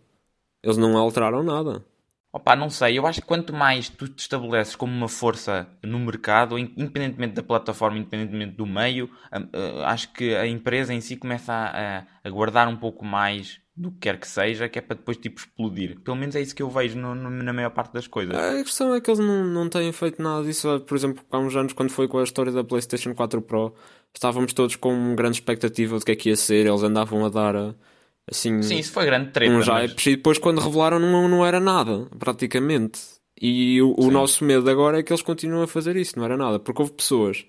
Eles 0.62 0.76
não 0.76 0.96
alteraram 0.96 1.42
nada. 1.42 1.84
Opa, 2.38 2.54
não 2.54 2.70
sei, 2.70 2.96
eu 2.96 3.04
acho 3.04 3.20
que 3.20 3.26
quanto 3.26 3.52
mais 3.52 3.88
tu 3.88 4.06
te 4.06 4.20
estabeleces 4.20 4.76
como 4.76 4.92
uma 4.92 5.08
força 5.08 5.68
no 5.82 5.98
mercado, 5.98 6.56
independentemente 6.56 7.34
da 7.34 7.42
plataforma, 7.42 7.98
independentemente 7.98 8.56
do 8.56 8.64
meio, 8.64 9.10
acho 9.84 10.12
que 10.12 10.36
a 10.36 10.46
empresa 10.46 10.94
em 10.94 11.00
si 11.00 11.16
começa 11.16 11.52
a, 11.52 12.06
a 12.22 12.30
guardar 12.30 12.68
um 12.68 12.76
pouco 12.76 13.04
mais 13.04 13.60
do 13.76 13.90
que 13.90 13.98
quer 13.98 14.20
que 14.20 14.28
seja, 14.28 14.68
que 14.68 14.78
é 14.78 14.82
para 14.82 14.96
depois 14.96 15.16
tipo 15.16 15.40
explodir. 15.40 15.98
Pelo 16.00 16.16
menos 16.16 16.36
é 16.36 16.40
isso 16.40 16.54
que 16.54 16.62
eu 16.62 16.70
vejo 16.70 16.96
no, 16.96 17.12
no, 17.12 17.28
na 17.28 17.52
maior 17.52 17.70
parte 17.70 17.92
das 17.92 18.06
coisas. 18.06 18.36
A 18.36 18.62
questão 18.62 18.94
é 18.94 19.00
que 19.00 19.10
eles 19.10 19.18
não, 19.18 19.44
não 19.44 19.68
têm 19.68 19.90
feito 19.90 20.22
nada 20.22 20.44
disso. 20.44 20.78
Por 20.86 20.96
exemplo, 20.96 21.24
há 21.32 21.38
uns 21.38 21.56
anos, 21.56 21.72
quando 21.72 21.90
foi 21.90 22.06
com 22.06 22.18
a 22.18 22.24
história 22.24 22.52
da 22.52 22.62
PlayStation 22.62 23.14
4 23.14 23.42
Pro, 23.42 23.74
estávamos 24.14 24.52
todos 24.52 24.76
com 24.76 25.16
grande 25.16 25.38
expectativa 25.38 25.98
do 25.98 26.04
que 26.04 26.12
é 26.12 26.16
que 26.16 26.28
ia 26.28 26.36
ser. 26.36 26.66
Eles 26.66 26.84
andavam 26.84 27.24
a 27.24 27.28
dar 27.28 27.74
assim. 28.30 28.62
Sim, 28.62 28.78
isso 28.78 28.92
foi 28.92 29.04
grande 29.04 29.30
treta. 29.30 29.52
Um 29.52 29.58
mas... 29.58 30.06
E 30.06 30.16
depois, 30.16 30.38
quando 30.38 30.60
revelaram, 30.60 30.98
não, 30.98 31.28
não 31.28 31.44
era 31.44 31.60
nada, 31.60 32.06
praticamente. 32.18 33.00
E 33.40 33.80
o, 33.80 33.94
o 33.96 34.10
nosso 34.10 34.44
medo 34.44 34.68
agora 34.68 34.98
é 34.98 35.02
que 35.02 35.12
eles 35.12 35.22
continuem 35.22 35.64
a 35.64 35.68
fazer 35.68 35.96
isso, 35.96 36.18
não 36.18 36.24
era 36.24 36.36
nada. 36.36 36.58
Porque 36.58 36.82
houve 36.82 36.92
pessoas. 36.92 37.46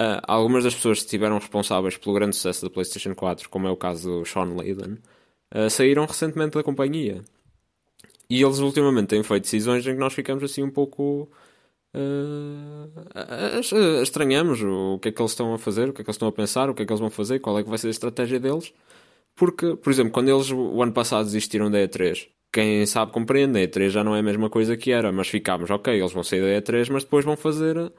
Uh, 0.00 0.16
algumas 0.26 0.64
das 0.64 0.74
pessoas 0.74 1.00
que 1.00 1.04
estiveram 1.04 1.38
responsáveis 1.38 1.98
pelo 1.98 2.14
grande 2.14 2.34
sucesso 2.34 2.62
da 2.64 2.70
PlayStation 2.70 3.14
4, 3.14 3.50
como 3.50 3.66
é 3.68 3.70
o 3.70 3.76
caso 3.76 4.20
do 4.20 4.24
Sean 4.24 4.54
Layden, 4.56 4.98
uh, 5.54 5.68
saíram 5.68 6.06
recentemente 6.06 6.56
da 6.56 6.62
companhia. 6.62 7.22
E 8.30 8.42
eles 8.42 8.60
ultimamente 8.60 9.08
têm 9.08 9.22
feito 9.22 9.42
decisões 9.42 9.86
em 9.86 9.92
que 9.92 10.00
nós 10.00 10.14
ficamos 10.14 10.42
assim 10.42 10.62
um 10.62 10.70
pouco. 10.70 11.28
Uh, 11.92 13.60
estranhamos 14.02 14.62
o 14.62 14.98
que 15.00 15.08
é 15.08 15.12
que 15.12 15.20
eles 15.20 15.32
estão 15.32 15.52
a 15.52 15.58
fazer, 15.58 15.88
o 15.90 15.92
que 15.92 16.00
é 16.00 16.04
que 16.04 16.08
eles 16.08 16.16
estão 16.16 16.28
a 16.28 16.32
pensar, 16.32 16.70
o 16.70 16.74
que 16.74 16.82
é 16.82 16.86
que 16.86 16.92
eles 16.92 17.00
vão 17.00 17.10
fazer, 17.10 17.40
qual 17.40 17.58
é 17.58 17.62
que 17.62 17.68
vai 17.68 17.76
ser 17.76 17.88
a 17.88 17.90
estratégia 17.90 18.40
deles. 18.40 18.72
Porque, 19.40 19.74
por 19.74 19.90
exemplo, 19.90 20.12
quando 20.12 20.28
eles 20.28 20.50
o 20.50 20.82
ano 20.82 20.92
passado 20.92 21.24
desistiram 21.24 21.70
da 21.70 21.78
E3, 21.78 22.28
quem 22.52 22.84
sabe 22.84 23.10
compreende, 23.10 23.58
a 23.58 23.66
E3 23.66 23.88
já 23.88 24.04
não 24.04 24.14
é 24.14 24.18
a 24.18 24.22
mesma 24.22 24.50
coisa 24.50 24.76
que 24.76 24.92
era, 24.92 25.10
mas 25.10 25.28
ficámos, 25.28 25.70
ok, 25.70 25.98
eles 25.98 26.12
vão 26.12 26.22
sair 26.22 26.42
da 26.42 26.60
E3, 26.60 26.90
mas 26.92 27.04
depois 27.04 27.24
vão 27.24 27.38
fazer 27.38 27.90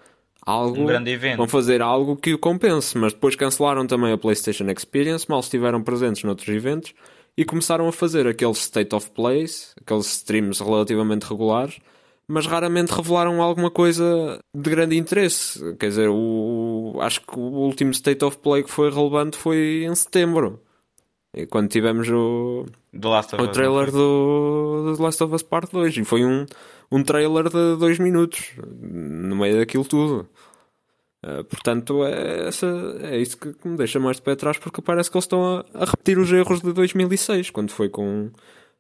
algo. 0.46 0.80
Um 0.80 0.86
grande 0.86 1.10
evento. 1.10 1.38
Vão 1.38 1.48
fazer 1.48 1.82
algo 1.82 2.16
que 2.16 2.32
o 2.32 2.38
compense, 2.38 2.96
mas 2.96 3.12
depois 3.12 3.36
cancelaram 3.36 3.88
também 3.88 4.12
a 4.12 4.20
PlayStation 4.20 4.66
Experience, 4.70 5.26
mal 5.28 5.40
estiveram 5.40 5.82
presentes 5.82 6.24
noutros 6.24 6.48
eventos 6.48 6.94
e 7.36 7.44
começaram 7.44 7.88
a 7.88 7.92
fazer 7.92 8.28
aqueles 8.28 8.60
state 8.60 8.94
of 8.94 9.10
plays, 9.10 9.74
aqueles 9.82 10.06
streams 10.06 10.62
relativamente 10.62 11.24
regulares, 11.24 11.80
mas 12.28 12.46
raramente 12.46 12.94
revelaram 12.94 13.42
alguma 13.42 13.72
coisa 13.72 14.38
de 14.56 14.70
grande 14.70 14.96
interesse. 14.96 15.76
Quer 15.80 15.90
dizer, 15.90 16.08
o, 16.08 17.00
acho 17.02 17.20
que 17.22 17.36
o 17.36 17.42
último 17.42 17.90
state 17.90 18.24
of 18.24 18.38
play 18.38 18.62
que 18.62 18.70
foi 18.70 18.92
relevante 18.92 19.38
foi 19.38 19.86
em 19.90 19.96
setembro. 19.96 20.62
Quando 21.50 21.70
tivemos 21.70 22.10
o, 22.10 22.66
o 22.94 23.48
trailer 23.48 23.90
do, 23.90 24.84
do 24.86 24.98
The 24.98 25.04
Last 25.04 25.24
of 25.24 25.34
Us 25.34 25.44
Part 25.44 25.72
2 25.72 25.98
e 25.98 26.04
foi 26.04 26.26
um, 26.26 26.46
um 26.92 27.04
trailer 27.04 27.46
de 27.46 27.78
dois 27.78 27.98
minutos 28.00 28.52
no 28.58 29.38
meio 29.38 29.58
daquilo 29.58 29.86
tudo. 29.86 30.28
Uh, 31.24 31.44
portanto, 31.46 32.04
é, 32.04 32.48
essa, 32.48 32.68
é 33.04 33.18
isso 33.18 33.38
que, 33.38 33.54
que, 33.54 33.68
me 33.68 33.78
deixa 33.78 34.00
mais 34.00 34.18
de 34.18 34.24
pé 34.24 34.32
atrás, 34.32 34.58
porque 34.58 34.82
parece 34.82 35.10
que 35.10 35.16
eles 35.16 35.26
estão 35.26 35.60
a, 35.60 35.66
a, 35.76 35.86
repetir 35.86 36.18
os 36.18 36.32
erros 36.34 36.62
de 36.62 36.74
2006, 36.74 37.52
quando 37.52 37.72
foi 37.72 37.88
com, 37.90 38.32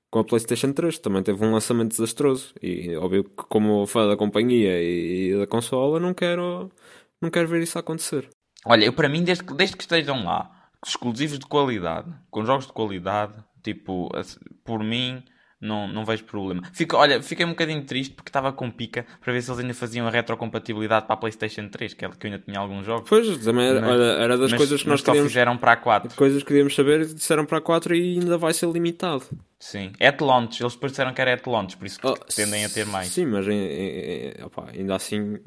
com 0.09 0.19
a 0.19 0.23
PlayStation 0.23 0.73
3. 0.73 0.99
Também 0.99 1.23
teve 1.23 1.45
um 1.45 1.53
lançamento 1.53 1.91
desastroso. 1.91 2.53
E 2.61 2.95
óbvio 2.97 3.23
que, 3.23 3.43
como 3.47 3.85
fã 3.85 4.07
da 4.09 4.17
companhia 4.17 4.81
e, 4.81 5.31
e 5.31 5.37
da 5.37 5.47
consola, 5.47 5.99
não 5.99 6.13
quero, 6.13 6.69
não 7.21 7.29
quero 7.29 7.47
ver 7.47 7.61
isso 7.61 7.79
acontecer. 7.79 8.27
Olha, 8.65 8.85
eu 8.85 8.93
para 8.93 9.07
mim, 9.07 9.23
desde 9.23 9.43
que, 9.43 9.53
desde 9.53 9.77
que 9.77 9.83
estejam 9.83 10.23
lá, 10.25 10.60
exclusivos 10.85 11.39
de 11.39 11.45
qualidade, 11.45 12.11
com 12.29 12.45
jogos 12.45 12.67
de 12.67 12.73
qualidade, 12.73 13.33
tipo, 13.63 14.09
por 14.63 14.83
mim 14.83 15.23
não, 15.61 15.87
não 15.87 16.03
vejo 16.03 16.23
problema. 16.23 16.63
Fico, 16.73 16.97
olha, 16.97 17.21
fiquei 17.21 17.45
um 17.45 17.49
bocadinho 17.49 17.83
triste 17.85 18.15
porque 18.15 18.29
estava 18.29 18.51
com 18.51 18.71
pica 18.71 19.05
para 19.21 19.31
ver 19.31 19.43
se 19.43 19.51
eles 19.51 19.59
ainda 19.59 19.73
faziam 19.75 20.07
a 20.07 20.09
retrocompatibilidade 20.09 21.05
para 21.05 21.13
a 21.13 21.17
PlayStation 21.17 21.69
3, 21.69 21.93
que, 21.93 22.03
é 22.03 22.09
ainda 22.23 22.39
tinha 22.39 22.59
alguns 22.59 22.83
jogos. 22.83 23.07
Pois, 23.07 23.37
também 23.37 23.67
era, 23.67 23.79
mas, 23.79 23.99
era 23.99 24.37
das 24.37 24.51
mas, 24.51 24.57
coisas 24.57 24.81
que 24.81 24.89
nós 24.89 25.01
queríamos. 25.01 25.31
fizeram 25.31 25.55
para 25.55 25.73
a 25.73 25.77
4. 25.77 26.15
Coisas 26.15 26.41
que 26.41 26.47
queríamos 26.47 26.73
saber, 26.73 27.05
disseram 27.05 27.45
para 27.45 27.59
a 27.59 27.61
4 27.61 27.95
e 27.95 28.19
ainda 28.19 28.37
vai 28.39 28.53
ser 28.53 28.67
limitado. 28.69 29.23
Sim, 29.59 29.91
at 30.01 30.19
launch, 30.19 30.59
eles 30.59 30.73
depois 30.73 30.91
disseram 30.91 31.13
que 31.13 31.21
era 31.21 31.35
at 31.35 31.45
launch, 31.45 31.77
por 31.77 31.85
isso 31.85 31.99
que 31.99 32.07
oh, 32.07 32.15
tendem 32.35 32.65
a 32.65 32.69
ter 32.69 32.87
mais. 32.87 33.09
Sim, 33.09 33.27
mas 33.27 33.47
em, 33.47 33.53
em, 33.53 34.43
opa, 34.43 34.67
ainda 34.73 34.95
assim. 34.95 35.37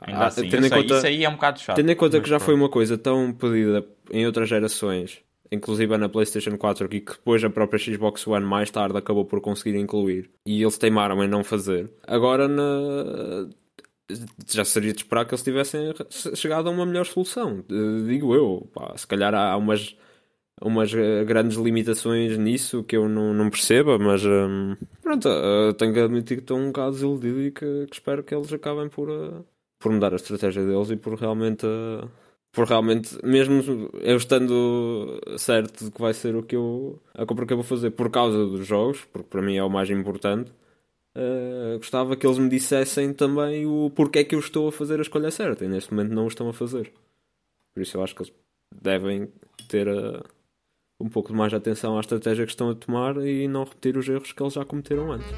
Ainda 0.00 0.26
assim, 0.26 0.48
tendo 0.48 0.66
em 0.66 0.70
conta, 0.70 0.96
isso 0.96 1.06
aí 1.06 1.24
é 1.24 1.28
um 1.28 1.34
bocado 1.34 1.60
chato. 1.60 1.76
Tendo 1.76 1.90
em 1.90 1.96
conta 1.96 2.20
que 2.20 2.28
já 2.28 2.38
foi 2.38 2.54
uma 2.54 2.68
coisa 2.68 2.96
tão 2.96 3.32
pedida 3.32 3.84
em 4.10 4.26
outras 4.26 4.48
gerações 4.48 5.22
inclusive 5.50 5.96
na 5.98 6.08
PlayStation 6.08 6.56
4 6.56 6.88
e 6.92 7.00
que 7.00 7.12
depois 7.12 7.42
a 7.42 7.50
própria 7.50 7.78
Xbox 7.78 8.26
One 8.26 8.46
mais 8.46 8.70
tarde 8.70 8.96
acabou 8.96 9.24
por 9.24 9.40
conseguir 9.40 9.76
incluir 9.76 10.30
e 10.46 10.62
eles 10.62 10.78
teimaram 10.78 11.22
em 11.24 11.28
não 11.28 11.42
fazer. 11.42 11.90
Agora 12.06 12.46
na... 12.46 13.48
já 14.46 14.64
seria 14.64 14.92
de 14.92 14.98
esperar 14.98 15.24
que 15.24 15.34
eles 15.34 15.42
tivessem 15.42 15.92
chegado 16.34 16.68
a 16.68 16.72
uma 16.72 16.86
melhor 16.86 17.06
solução, 17.06 17.64
digo 18.06 18.34
eu. 18.34 18.68
Pá, 18.72 18.96
se 18.96 19.06
calhar 19.06 19.34
há 19.34 19.56
umas, 19.56 19.96
umas 20.62 20.94
eh, 20.94 21.24
grandes 21.24 21.56
limitações 21.56 22.38
nisso 22.38 22.84
que 22.84 22.96
eu 22.96 23.08
não, 23.08 23.34
não 23.34 23.50
perceba, 23.50 23.98
mas 23.98 24.24
hum, 24.24 24.76
pronto, 25.02 25.28
tenho 25.78 25.92
que 25.92 26.00
admitir 26.00 26.36
que 26.36 26.44
estou 26.44 26.58
um 26.58 26.68
bocado 26.68 26.92
desiludido 26.92 27.42
e 27.42 27.50
que, 27.50 27.86
que 27.86 27.94
espero 27.94 28.22
que 28.22 28.34
eles 28.34 28.52
acabem 28.52 28.88
por, 28.88 29.10
uh, 29.10 29.44
por 29.80 29.90
mudar 29.90 30.12
a 30.12 30.16
estratégia 30.16 30.64
deles 30.64 30.90
e 30.90 30.96
por 30.96 31.14
realmente. 31.14 31.66
Uh, 31.66 32.08
por 32.52 32.66
realmente, 32.66 33.16
mesmo 33.24 33.62
eu 34.00 34.16
estando 34.16 35.20
certo 35.38 35.84
de 35.84 35.90
que 35.92 36.00
vai 36.00 36.12
ser 36.12 36.34
o 36.34 36.42
que 36.42 36.56
eu, 36.56 37.00
a 37.14 37.24
compra 37.24 37.46
que 37.46 37.52
eu 37.52 37.56
vou 37.56 37.64
fazer 37.64 37.90
por 37.92 38.10
causa 38.10 38.44
dos 38.44 38.66
jogos, 38.66 39.04
porque 39.12 39.28
para 39.28 39.40
mim 39.40 39.56
é 39.56 39.62
o 39.62 39.70
mais 39.70 39.88
importante, 39.88 40.50
uh, 41.14 41.76
gostava 41.76 42.16
que 42.16 42.26
eles 42.26 42.38
me 42.38 42.48
dissessem 42.48 43.12
também 43.12 43.66
o 43.66 43.88
porquê 43.90 44.20
é 44.20 44.24
que 44.24 44.34
eu 44.34 44.40
estou 44.40 44.66
a 44.66 44.72
fazer 44.72 44.98
a 44.98 45.02
escolha 45.02 45.30
certa 45.30 45.64
e 45.64 45.68
neste 45.68 45.94
momento 45.94 46.12
não 46.12 46.24
o 46.24 46.28
estão 46.28 46.48
a 46.48 46.52
fazer. 46.52 46.92
Por 47.72 47.82
isso 47.82 47.96
eu 47.96 48.02
acho 48.02 48.16
que 48.16 48.22
eles 48.22 48.32
devem 48.82 49.28
ter 49.68 49.88
a, 49.88 50.20
um 50.98 51.08
pouco 51.08 51.32
mais 51.32 51.50
de 51.50 51.56
atenção 51.56 51.96
à 51.96 52.00
estratégia 52.00 52.44
que 52.44 52.52
estão 52.52 52.70
a 52.70 52.74
tomar 52.74 53.16
e 53.18 53.46
não 53.46 53.62
repetir 53.62 53.96
os 53.96 54.08
erros 54.08 54.32
que 54.32 54.42
eles 54.42 54.54
já 54.54 54.64
cometeram 54.64 55.12
antes. 55.12 55.28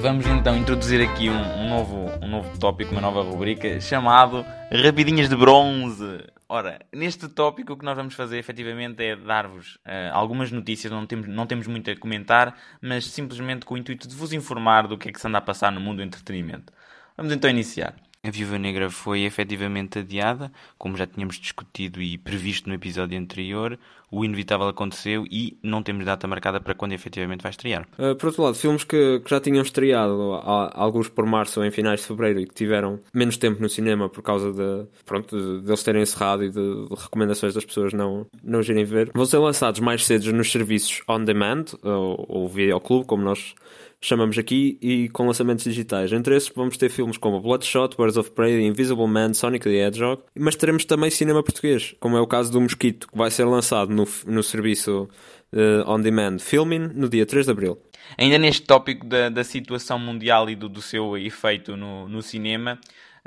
Vamos 0.00 0.26
então 0.26 0.56
introduzir 0.56 1.00
aqui 1.00 1.30
um, 1.30 1.34
um, 1.34 1.68
novo, 1.68 2.10
um 2.22 2.28
novo 2.28 2.58
tópico, 2.58 2.92
uma 2.92 3.00
nova 3.00 3.22
rubrica 3.22 3.80
chamado 3.80 4.44
Rapidinhas 4.70 5.28
de 5.28 5.34
Bronze. 5.34 6.24
Ora, 6.48 6.80
neste 6.92 7.28
tópico 7.28 7.72
o 7.72 7.76
que 7.76 7.84
nós 7.84 7.96
vamos 7.96 8.14
fazer 8.14 8.38
efetivamente 8.38 9.02
é 9.02 9.16
dar-vos 9.16 9.76
uh, 9.76 10.12
algumas 10.12 10.52
notícias, 10.52 10.92
não 10.92 11.06
temos, 11.06 11.26
não 11.26 11.46
temos 11.46 11.66
muito 11.66 11.90
a 11.90 11.96
comentar, 11.96 12.56
mas 12.80 13.06
simplesmente 13.06 13.66
com 13.66 13.74
o 13.74 13.78
intuito 13.78 14.06
de 14.06 14.14
vos 14.14 14.32
informar 14.32 14.86
do 14.86 14.96
que 14.96 15.08
é 15.08 15.12
que 15.12 15.20
se 15.20 15.26
anda 15.26 15.38
a 15.38 15.40
passar 15.40 15.72
no 15.72 15.80
mundo 15.80 15.96
do 15.96 16.02
entretenimento. 16.02 16.72
Vamos 17.16 17.32
então 17.32 17.50
iniciar. 17.50 17.94
A 18.26 18.30
Viúva 18.30 18.58
Negra 18.58 18.90
foi 18.90 19.22
efetivamente 19.22 20.00
adiada, 20.00 20.50
como 20.76 20.96
já 20.96 21.06
tínhamos 21.06 21.36
discutido 21.36 22.02
e 22.02 22.18
previsto 22.18 22.68
no 22.68 22.74
episódio 22.74 23.16
anterior. 23.16 23.78
O 24.10 24.24
inevitável 24.24 24.66
aconteceu 24.66 25.24
e 25.30 25.56
não 25.62 25.80
temos 25.80 26.04
data 26.04 26.26
marcada 26.26 26.60
para 26.60 26.74
quando 26.74 26.92
efetivamente 26.92 27.42
vai 27.42 27.50
estrear. 27.50 27.86
Uh, 27.96 28.16
por 28.16 28.26
outro 28.26 28.42
lado, 28.42 28.56
filmes 28.56 28.82
que, 28.82 29.20
que 29.20 29.30
já 29.30 29.38
tinham 29.38 29.62
estreado, 29.62 30.32
alguns 30.42 31.08
por 31.08 31.24
março 31.24 31.60
ou 31.60 31.66
em 31.66 31.70
finais 31.70 32.00
de 32.00 32.06
fevereiro 32.06 32.40
e 32.40 32.46
que 32.46 32.54
tiveram 32.54 32.98
menos 33.14 33.36
tempo 33.36 33.62
no 33.62 33.68
cinema 33.68 34.08
por 34.08 34.22
causa 34.22 34.52
de, 34.52 34.88
pronto, 35.04 35.36
de, 35.36 35.62
de 35.62 35.68
eles 35.68 35.82
terem 35.84 36.02
encerrado 36.02 36.42
e 36.42 36.50
de, 36.50 36.54
de, 36.54 36.94
recomendações 36.96 37.54
das 37.54 37.64
pessoas 37.64 37.92
não, 37.92 38.26
não 38.42 38.60
irem 38.60 38.84
ver, 38.84 39.10
vão 39.14 39.24
ser 39.24 39.38
lançados 39.38 39.78
mais 39.78 40.04
cedo 40.04 40.32
nos 40.32 40.50
serviços 40.50 41.00
on 41.08 41.22
demand 41.22 41.66
ou, 41.82 42.26
ou 42.28 42.48
videoclube, 42.48 43.06
como 43.06 43.22
nós 43.22 43.54
chamamos 44.00 44.38
aqui, 44.38 44.78
e 44.80 45.08
com 45.08 45.26
lançamentos 45.26 45.64
digitais. 45.64 46.12
Entre 46.12 46.36
esses 46.36 46.50
vamos 46.54 46.76
ter 46.76 46.88
filmes 46.88 47.16
como 47.16 47.40
Bloodshot, 47.40 47.96
Birds 47.96 48.16
of 48.16 48.30
Prey, 48.32 48.64
Invisible 48.66 49.06
Man, 49.06 49.34
Sonic 49.34 49.64
the 49.64 49.86
Hedgehog, 49.86 50.22
mas 50.38 50.56
teremos 50.56 50.84
também 50.84 51.10
cinema 51.10 51.42
português, 51.42 51.94
como 51.98 52.16
é 52.16 52.20
o 52.20 52.26
caso 52.26 52.52
do 52.52 52.60
Mosquito, 52.60 53.08
que 53.08 53.16
vai 53.16 53.30
ser 53.30 53.44
lançado 53.44 53.92
no, 53.92 54.06
no 54.26 54.42
serviço 54.42 55.08
uh, 55.52 55.90
On 55.90 56.00
Demand 56.00 56.38
Filming 56.38 56.90
no 56.94 57.08
dia 57.08 57.26
3 57.26 57.46
de 57.46 57.52
Abril. 57.52 57.78
Ainda 58.16 58.38
neste 58.38 58.62
tópico 58.62 59.06
da, 59.06 59.28
da 59.28 59.42
situação 59.42 59.98
mundial 59.98 60.48
e 60.48 60.54
do, 60.54 60.68
do 60.68 60.80
seu 60.80 61.16
efeito 61.16 61.76
no, 61.76 62.08
no 62.08 62.22
cinema, 62.22 62.78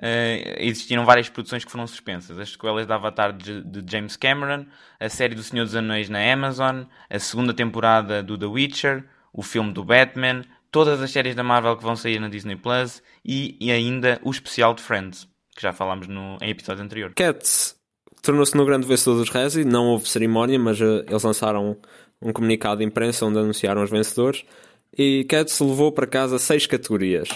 Uh, 0.01 0.55
existiram 0.59 1.03
várias 1.03 1.27
produções 1.27 1.65
que 1.65 1.69
foram 1.69 1.85
suspensas. 1.85 2.39
As 2.39 2.51
sequelas 2.51 2.87
da 2.87 2.95
Avatar 2.95 3.33
de, 3.33 3.61
de, 3.61 3.91
James 3.91 4.15
Cameron, 4.15 4.65
a 4.97 5.09
série 5.09 5.35
do 5.35 5.43
Senhor 5.43 5.65
dos 5.65 5.75
Anéis 5.75 6.07
na 6.07 6.19
Amazon, 6.31 6.83
a 7.09 7.19
segunda 7.19 7.53
temporada 7.53 8.23
do 8.23 8.37
The 8.37 8.45
Witcher, 8.45 9.03
o 9.33 9.43
filme 9.43 9.73
do 9.73 9.83
Batman, 9.83 10.43
todas 10.71 11.01
as 11.01 11.11
séries 11.11 11.35
da 11.35 11.43
Marvel 11.43 11.77
que 11.77 11.83
vão 11.83 11.95
sair 11.95 12.19
na 12.19 12.29
Disney 12.29 12.55
Plus 12.55 13.01
e, 13.25 13.57
e 13.59 13.71
ainda 13.71 14.19
o 14.23 14.31
especial 14.31 14.73
de 14.73 14.81
Friends, 14.81 15.27
que 15.55 15.61
já 15.61 15.73
falámos 15.73 16.07
no, 16.07 16.37
em 16.41 16.49
episódio 16.49 16.83
anterior. 16.83 17.13
Cats 17.15 17.75
tornou-se 18.21 18.55
no 18.55 18.65
grande 18.65 18.87
vencedor 18.87 19.17
dos 19.17 19.29
Razzie, 19.29 19.65
não 19.65 19.87
houve 19.87 20.07
cerimónia, 20.07 20.59
mas 20.59 20.79
uh, 20.79 21.03
eles 21.07 21.23
lançaram 21.23 21.77
um 22.21 22.33
comunicado 22.33 22.79
de 22.79 22.85
imprensa 22.85 23.25
onde 23.25 23.39
anunciaram 23.39 23.83
os 23.83 23.89
vencedores. 23.89 24.45
E 24.97 25.23
Cats 25.25 25.59
levou 25.59 25.91
para 25.91 26.07
casa 26.07 26.39
seis 26.39 26.65
categorias. 26.65 27.29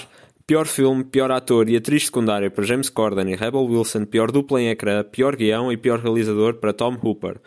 Pior 0.46 0.66
filme, 0.66 1.06
pior 1.06 1.32
ator 1.32 1.70
e 1.70 1.78
atriz 1.78 2.06
secundária 2.06 2.52
para 2.52 2.66
James 2.66 2.90
Corden 2.90 3.32
e 3.32 3.36
Rebel 3.36 3.64
Wilson, 3.64 4.06
pior 4.06 4.30
dupla 4.30 4.62
em 4.62 4.70
ecrã, 4.70 5.04
pior 5.04 5.36
guião 5.36 5.72
e 5.72 5.78
pior 5.78 6.00
realizador 6.00 6.56
para 6.56 6.74
Tom 6.74 6.98
Hooper. 7.02 7.40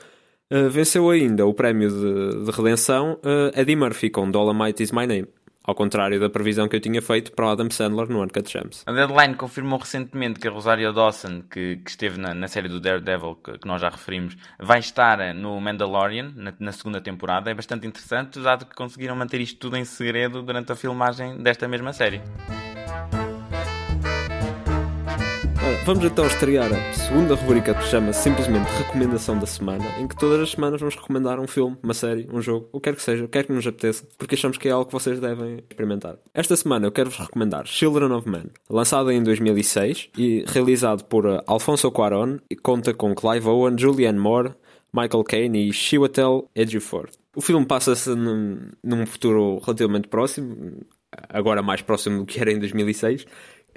Uh, 0.51 0.71
venceu 0.71 1.11
ainda 1.11 1.45
o 1.45 1.53
prémio 1.53 1.91
de, 1.91 2.45
de 2.45 2.51
redenção 2.51 3.19
uh, 3.25 3.59
Eddie 3.59 3.77
Murphy 3.77 4.09
com 4.09 4.31
Dolomite 4.31 4.83
Is 4.83 4.93
My 4.93 5.07
Name. 5.07 5.27
Ao 5.67 5.75
contrário 5.75 6.21
da 6.21 6.31
previsão 6.31 6.69
que 6.69 6.77
eu 6.77 6.81
tinha 6.81 7.03
feito 7.03 7.33
para 7.33 7.47
o 7.47 7.49
Adam 7.51 7.69
Sandler 7.71 8.09
no 8.09 8.23
Uncut 8.23 8.51
Gems. 8.51 8.85
A 8.87 8.93
Deadline 8.93 9.35
confirmou 9.35 9.79
recentemente 9.79 10.39
que 10.39 10.47
a 10.47 10.51
Rosario 10.51 10.93
Dawson, 10.93 11.43
que, 11.43 11.77
que 11.77 11.91
esteve 11.91 12.19
na, 12.19 12.33
na, 12.33 12.47
série 12.47 12.69
do 12.69 12.81
Daredevil, 12.81 13.35
que, 13.35 13.59
que, 13.59 13.67
nós 13.67 13.81
já 13.81 13.89
referimos, 13.89 14.37
vai 14.61 14.79
estar 14.79 15.35
no 15.35 15.61
Mandalorian, 15.61 16.33
na, 16.37 16.55
na, 16.61 16.71
segunda 16.71 17.01
temporada. 17.01 17.51
É 17.51 17.55
bastante 17.55 17.87
interessante, 17.87 18.39
dado 18.39 18.65
que 18.65 18.77
conseguiram 18.77 19.17
manter 19.17 19.41
isto 19.41 19.59
tudo 19.59 19.77
em 19.77 19.85
segredo 19.85 20.41
durante 20.41 20.71
a 20.71 20.77
filmagem 20.77 21.43
desta 21.43 21.67
mesma 21.67 21.93
série. 21.93 22.23
Vamos 25.85 26.05
então 26.05 26.27
estrear 26.27 26.73
a 26.73 26.93
segunda 26.93 27.35
rubrica 27.35 27.75
que 27.75 27.85
se 27.85 27.91
chama 27.91 28.13
simplesmente 28.13 28.67
Recomendação 28.79 29.39
da 29.39 29.47
Semana, 29.47 29.85
em 29.99 30.09
que 30.09 30.17
todas 30.17 30.41
as 30.41 30.51
semanas 30.51 30.81
vamos 30.81 30.97
recomendar 30.97 31.39
um 31.39 31.47
filme, 31.47 31.77
uma 31.83 31.95
série, 31.95 32.29
um 32.33 32.41
jogo, 32.41 32.69
o 32.73 32.81
que 32.81 32.91
quer 32.91 32.97
que 32.97 33.03
seja, 33.03 33.25
o 33.25 33.29
que 33.29 33.33
quer 33.33 33.45
que 33.45 33.53
nos 33.53 33.67
apeteça, 33.67 34.07
porque 34.19 34.35
achamos 34.35 34.59
que 34.59 34.69
é 34.69 34.73
algo 34.73 34.87
que 34.87 34.93
vocês 34.93 35.21
devem 35.21 35.59
experimentar. 35.59 36.17
Esta 36.35 36.57
semana 36.57 36.87
eu 36.87 36.93
quero-vos 36.93 37.19
recomendar 37.19 37.67
Children 37.67 38.13
of 38.13 38.29
Men, 38.29 38.47
lançado 38.69 39.11
em 39.13 39.23
2006 39.23 40.11
e 40.19 40.45
realizado 40.49 41.05
por 41.05 41.27
uh, 41.27 41.43
Alfonso 41.47 41.91
Cuarón 41.91 42.39
e 42.51 42.57
conta 42.57 42.93
com 42.93 43.15
Clive 43.15 43.49
Owen, 43.49 43.79
Julianne 43.79 44.19
Moore, 44.19 44.55
Michael 44.93 45.25
Caine 45.25 45.69
e 45.69 45.73
Chiwetel 45.73 46.51
Ejiofor. 46.55 47.09
O 47.35 47.41
filme 47.41 47.67
passa-se 47.67 48.15
num, 48.15 48.71
num 48.83 49.05
futuro 49.05 49.59
relativamente 49.59 50.09
próximo, 50.09 50.81
agora 51.29 51.63
mais 51.63 51.83
próximo 51.83 52.19
do 52.19 52.27
que 52.27 52.41
era 52.41 52.51
em 52.51 52.59
2006, 52.59 53.27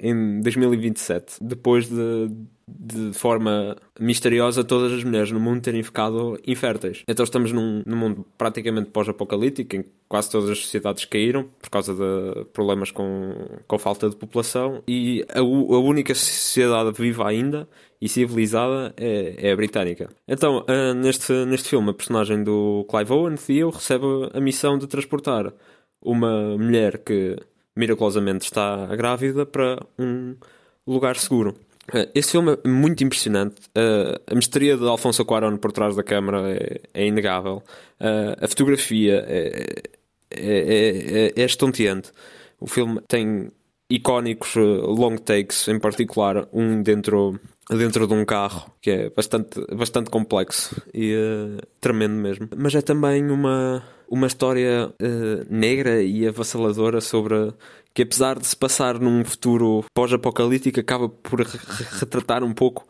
em 0.02 0.40
2027, 0.40 1.36
depois 1.40 1.88
de, 1.88 2.30
de 2.66 3.12
forma 3.12 3.76
misteriosa 3.98 4.64
todas 4.64 4.92
as 4.92 5.04
mulheres 5.04 5.30
no 5.30 5.38
mundo 5.38 5.60
terem 5.60 5.82
ficado 5.82 6.38
inférteis. 6.46 7.02
Então 7.06 7.24
estamos 7.24 7.52
num, 7.52 7.82
num 7.84 7.96
mundo 7.96 8.26
praticamente 8.38 8.90
pós-apocalíptico, 8.90 9.76
em 9.76 9.82
que 9.82 9.88
quase 10.08 10.30
todas 10.30 10.50
as 10.50 10.58
sociedades 10.58 11.04
caíram 11.04 11.48
por 11.60 11.70
causa 11.70 11.94
de 11.94 12.44
problemas 12.46 12.90
com, 12.90 13.34
com 13.66 13.78
falta 13.78 14.08
de 14.08 14.16
população 14.16 14.82
e 14.88 15.24
a, 15.28 15.40
a 15.40 15.42
única 15.42 16.14
sociedade 16.14 16.92
viva 16.92 17.28
ainda 17.28 17.68
e 18.00 18.08
civilizada 18.08 18.94
é, 18.96 19.48
é 19.48 19.52
a 19.52 19.56
britânica. 19.56 20.08
Então, 20.26 20.64
uh, 20.68 20.94
neste, 20.94 21.32
neste 21.44 21.68
filme, 21.68 21.90
a 21.90 21.94
personagem 21.94 22.42
do 22.42 22.86
Clive 22.88 23.12
Owen, 23.12 23.36
Theo, 23.36 23.68
recebe 23.68 24.30
a 24.32 24.40
missão 24.40 24.78
de 24.78 24.86
transportar 24.86 25.52
uma 26.02 26.56
mulher 26.56 26.98
que 26.98 27.36
miraculosamente 27.80 28.44
está 28.44 28.86
grávida 28.94 29.46
para 29.46 29.82
um 29.98 30.36
lugar 30.86 31.16
seguro. 31.16 31.56
Eh, 31.92 32.08
esse 32.14 32.32
filme 32.32 32.58
é 32.62 32.68
muito 32.68 33.02
impressionante. 33.02 33.56
Uh, 33.76 34.20
a 34.26 34.34
misteria 34.34 34.76
de 34.76 34.86
Alfonso 34.86 35.24
Cuarón 35.24 35.56
por 35.58 35.72
trás 35.72 35.96
da 35.96 36.02
câmara 36.02 36.50
é, 36.50 36.80
é 36.94 37.06
inegável. 37.06 37.62
Uh, 37.98 38.44
a 38.44 38.46
fotografia 38.46 39.24
é, 39.26 39.82
é, 40.30 41.32
é, 41.36 41.42
é 41.42 41.44
estonteante. 41.44 42.12
O 42.60 42.66
filme 42.66 43.00
tem 43.08 43.50
icónicos 43.88 44.54
long 44.56 45.16
takes, 45.16 45.66
em 45.68 45.80
particular 45.80 46.46
um 46.52 46.82
dentro, 46.82 47.40
dentro 47.76 48.06
de 48.06 48.14
um 48.14 48.24
carro, 48.24 48.70
que 48.80 48.90
é 48.90 49.10
bastante, 49.10 49.60
bastante 49.74 50.10
complexo 50.10 50.80
e 50.92 51.14
uh, 51.14 51.66
tremendo 51.80 52.14
mesmo. 52.14 52.48
Mas 52.56 52.74
é 52.74 52.82
também 52.82 53.30
uma 53.30 53.82
uma 54.10 54.26
história 54.26 54.88
uh, 54.88 55.46
negra 55.48 56.02
e 56.02 56.26
avassaladora 56.26 57.00
sobre 57.00 57.54
que 57.94 58.02
apesar 58.02 58.38
de 58.38 58.46
se 58.46 58.56
passar 58.56 58.98
num 58.98 59.24
futuro 59.24 59.84
pós-apocalíptico 59.94 60.80
acaba 60.80 61.08
por 61.08 61.40
retratar 62.00 62.42
um 62.42 62.52
pouco 62.52 62.82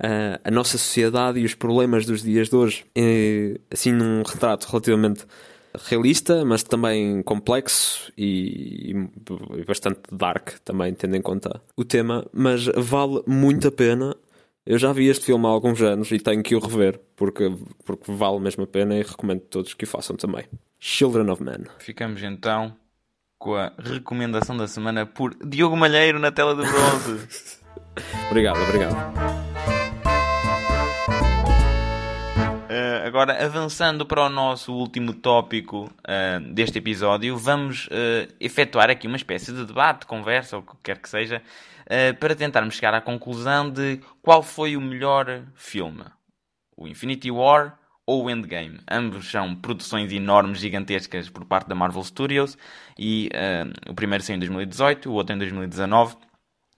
uh, 0.00 0.40
a 0.44 0.50
nossa 0.50 0.78
sociedade 0.78 1.40
e 1.40 1.44
os 1.44 1.54
problemas 1.54 2.06
dos 2.06 2.22
dias 2.22 2.48
de 2.48 2.54
hoje 2.54 2.84
uh, 2.96 3.60
assim 3.68 3.90
num 3.90 4.22
retrato 4.22 4.68
relativamente 4.68 5.26
realista 5.86 6.44
mas 6.44 6.62
também 6.62 7.22
complexo 7.22 8.12
e, 8.16 8.94
e 9.56 9.64
bastante 9.64 10.00
dark 10.10 10.58
também 10.64 10.92
tendo 10.94 11.16
em 11.16 11.22
conta 11.22 11.60
o 11.76 11.84
tema 11.84 12.26
mas 12.32 12.66
vale 12.76 13.22
muito 13.26 13.68
a 13.68 13.72
pena 13.72 14.16
eu 14.66 14.78
já 14.78 14.92
vi 14.92 15.08
este 15.08 15.24
filme 15.24 15.46
há 15.46 15.48
alguns 15.48 15.80
anos 15.80 16.10
e 16.12 16.18
tenho 16.18 16.42
que 16.42 16.54
o 16.54 16.60
rever, 16.60 17.00
porque, 17.16 17.52
porque 17.84 18.12
vale 18.12 18.38
mesmo 18.38 18.64
a 18.64 18.66
pena 18.66 18.94
e 18.94 19.02
recomendo 19.02 19.42
a 19.42 19.50
todos 19.50 19.74
que 19.74 19.84
o 19.84 19.88
façam 19.88 20.16
também. 20.16 20.44
Children 20.78 21.30
of 21.30 21.42
Men. 21.42 21.64
Ficamos 21.78 22.22
então 22.22 22.76
com 23.38 23.54
a 23.54 23.72
recomendação 23.78 24.56
da 24.56 24.68
semana 24.68 25.06
por 25.06 25.34
Diogo 25.44 25.76
Malheiro 25.76 26.18
na 26.18 26.30
tela 26.30 26.54
de 26.54 26.62
bronze. 26.62 27.58
obrigado, 28.30 28.60
obrigado. 28.62 29.29
Agora, 33.10 33.44
avançando 33.44 34.06
para 34.06 34.24
o 34.24 34.28
nosso 34.28 34.72
último 34.72 35.12
tópico 35.12 35.86
uh, 35.86 36.40
deste 36.54 36.78
episódio, 36.78 37.36
vamos 37.36 37.88
uh, 37.88 38.32
efetuar 38.38 38.88
aqui 38.88 39.08
uma 39.08 39.16
espécie 39.16 39.52
de 39.52 39.64
debate, 39.64 40.06
conversa, 40.06 40.56
ou 40.56 40.62
o 40.62 40.64
que 40.64 40.76
quer 40.84 40.96
que 40.96 41.08
seja, 41.08 41.42
uh, 41.86 42.16
para 42.20 42.36
tentarmos 42.36 42.76
chegar 42.76 42.94
à 42.94 43.00
conclusão 43.00 43.68
de 43.68 44.00
qual 44.22 44.44
foi 44.44 44.76
o 44.76 44.80
melhor 44.80 45.42
filme: 45.56 46.04
o 46.76 46.86
Infinity 46.86 47.32
War 47.32 47.76
ou 48.06 48.26
o 48.26 48.30
Endgame. 48.30 48.78
Ambos 48.88 49.28
são 49.28 49.56
produções 49.56 50.12
enormes, 50.12 50.60
gigantescas 50.60 51.28
por 51.28 51.44
parte 51.44 51.68
da 51.68 51.74
Marvel 51.74 52.04
Studios 52.04 52.56
e 52.98 53.28
o 53.88 53.94
primeiro 53.94 54.24
saiu 54.24 54.36
em 54.36 54.40
2018, 54.40 55.08
o 55.08 55.12
outro 55.12 55.34
em 55.34 55.38
2019. 55.38 56.16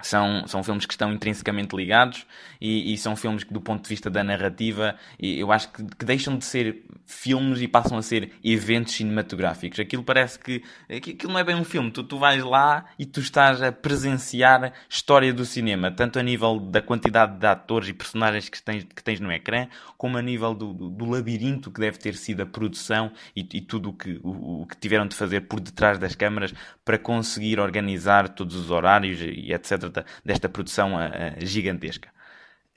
São, 0.03 0.47
são 0.47 0.63
filmes 0.63 0.87
que 0.87 0.95
estão 0.95 1.13
intrinsecamente 1.13 1.75
ligados 1.75 2.27
e, 2.61 2.93
e, 2.93 2.99
são 2.99 3.17
filmes 3.17 3.45
que, 3.45 3.53
do 3.53 3.61
ponto 3.61 3.83
de 3.83 3.89
vista 3.89 4.11
da 4.11 4.23
narrativa, 4.23 4.97
eu 5.19 5.51
acho 5.51 5.71
que, 5.71 5.85
que, 5.85 6.05
deixam 6.05 6.37
de 6.37 6.45
ser 6.45 6.85
filmes 7.07 7.61
e 7.61 7.69
passam 7.69 7.99
a 7.99 8.03
ser 8.03 8.33
eventos 8.43 8.95
cinematográficos. 8.95 9.81
Aquilo 9.81 10.03
parece 10.03 10.39
que, 10.39 10.63
aquilo 10.89 11.33
não 11.33 11.39
é 11.39 11.45
bem 11.45 11.57
um 11.57 11.65
filme. 11.65 11.91
Tu, 11.91 12.03
tu 12.03 12.19
vais 12.19 12.43
lá 12.43 12.87
e 12.99 13.07
tu 13.07 13.21
estás 13.21 13.63
a 13.63 13.71
presenciar 13.71 14.73
história 14.89 15.33
do 15.33 15.45
cinema, 15.45 15.91
tanto 15.91 16.19
a 16.19 16.23
nível 16.23 16.59
da 16.59 16.81
quantidade 16.81 17.39
de 17.39 17.47
atores 17.47 17.89
e 17.89 17.93
personagens 17.93 18.49
que 18.49 18.63
tens, 18.63 18.85
que 18.85 19.03
tens 19.03 19.21
no 19.21 19.31
ecrã, 19.33 19.67
como 19.97 20.19
a 20.19 20.23
nível 20.23 20.55
do, 20.55 20.73
do, 20.73 20.91
do 20.91 21.05
labirinto 21.11 21.71
que 21.71 21.81
deve 21.81 21.99
ter 21.99 22.15
sido 22.15 22.43
a 22.43 22.47
produção 22.47 23.13
e, 23.37 23.41
e 23.53 23.61
tudo 23.61 23.91
o 23.91 23.93
que, 23.93 24.21
o, 24.23 24.63
o 24.63 24.67
que 24.67 24.77
tiveram 24.77 25.07
de 25.07 25.15
fazer 25.15 25.43
por 25.43 25.61
detrás 25.61 25.99
das 25.99 26.15
câmaras 26.15 26.55
para 26.85 26.99
conseguir 26.99 27.61
organizar 27.61 28.29
todos 28.29 28.57
os 28.57 28.71
horários 28.71 29.21
e 29.21 29.53
etc 29.53 29.92
desta, 29.93 30.07
desta 30.25 30.49
produção 30.49 30.95
uh, 30.97 31.45
gigantesca. 31.45 32.11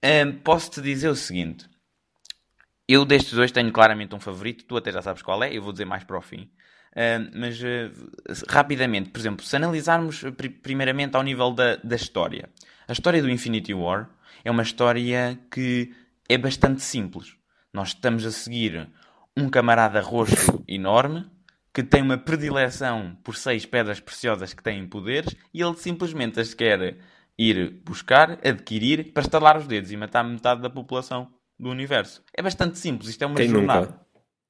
Uh, 0.03 0.33
Posso-te 0.43 0.81
dizer 0.81 1.09
o 1.09 1.15
seguinte: 1.15 1.67
eu 2.87 3.05
destes 3.05 3.33
dois 3.33 3.51
tenho 3.51 3.71
claramente 3.71 4.13
um 4.13 4.19
favorito, 4.19 4.65
tu 4.65 4.77
até 4.77 4.91
já 4.91 5.01
sabes 5.01 5.21
qual 5.21 5.41
é, 5.43 5.55
eu 5.55 5.61
vou 5.61 5.71
dizer 5.71 5.85
mais 5.85 6.03
para 6.03 6.17
o 6.17 6.21
fim. 6.21 6.51
Uh, 6.91 7.29
mas 7.33 7.59
uh, 7.61 8.45
rapidamente, 8.47 9.09
por 9.09 9.19
exemplo, 9.19 9.45
se 9.45 9.55
analisarmos 9.55 10.21
pr 10.37 10.49
primeiramente 10.61 11.15
ao 11.15 11.23
nível 11.23 11.51
da, 11.51 11.75
da 11.77 11.95
história, 11.95 12.49
a 12.87 12.93
história 12.93 13.21
do 13.21 13.29
Infinity 13.29 13.73
War 13.73 14.09
é 14.43 14.51
uma 14.51 14.63
história 14.63 15.39
que 15.51 15.93
é 16.29 16.37
bastante 16.37 16.81
simples. 16.81 17.35
Nós 17.73 17.89
estamos 17.89 18.25
a 18.25 18.31
seguir 18.31 18.87
um 19.35 19.49
camarada 19.49 19.99
roxo 19.99 20.63
enorme 20.67 21.29
que 21.75 21.83
tem 21.83 22.01
uma 22.01 22.17
predileção 22.17 23.17
por 23.21 23.35
seis 23.35 23.65
pedras 23.65 23.99
preciosas 23.99 24.53
que 24.53 24.63
têm 24.63 24.87
poderes 24.87 25.35
e 25.53 25.61
ele 25.61 25.75
simplesmente 25.75 26.39
as 26.39 26.53
quer 26.53 26.95
ir 27.37 27.81
buscar, 27.83 28.39
adquirir, 28.47 29.11
para 29.11 29.23
estalar 29.23 29.57
os 29.57 29.67
dedos 29.67 29.91
e 29.91 29.97
matar 29.97 30.23
metade 30.23 30.61
da 30.61 30.69
população 30.69 31.27
do 31.59 31.69
universo. 31.69 32.23
É 32.33 32.41
bastante 32.41 32.79
simples, 32.79 33.09
isto 33.09 33.21
é 33.23 33.27
uma 33.27 33.35
Quem 33.35 33.49
jornada. 33.49 33.87
Nunca? 33.87 33.99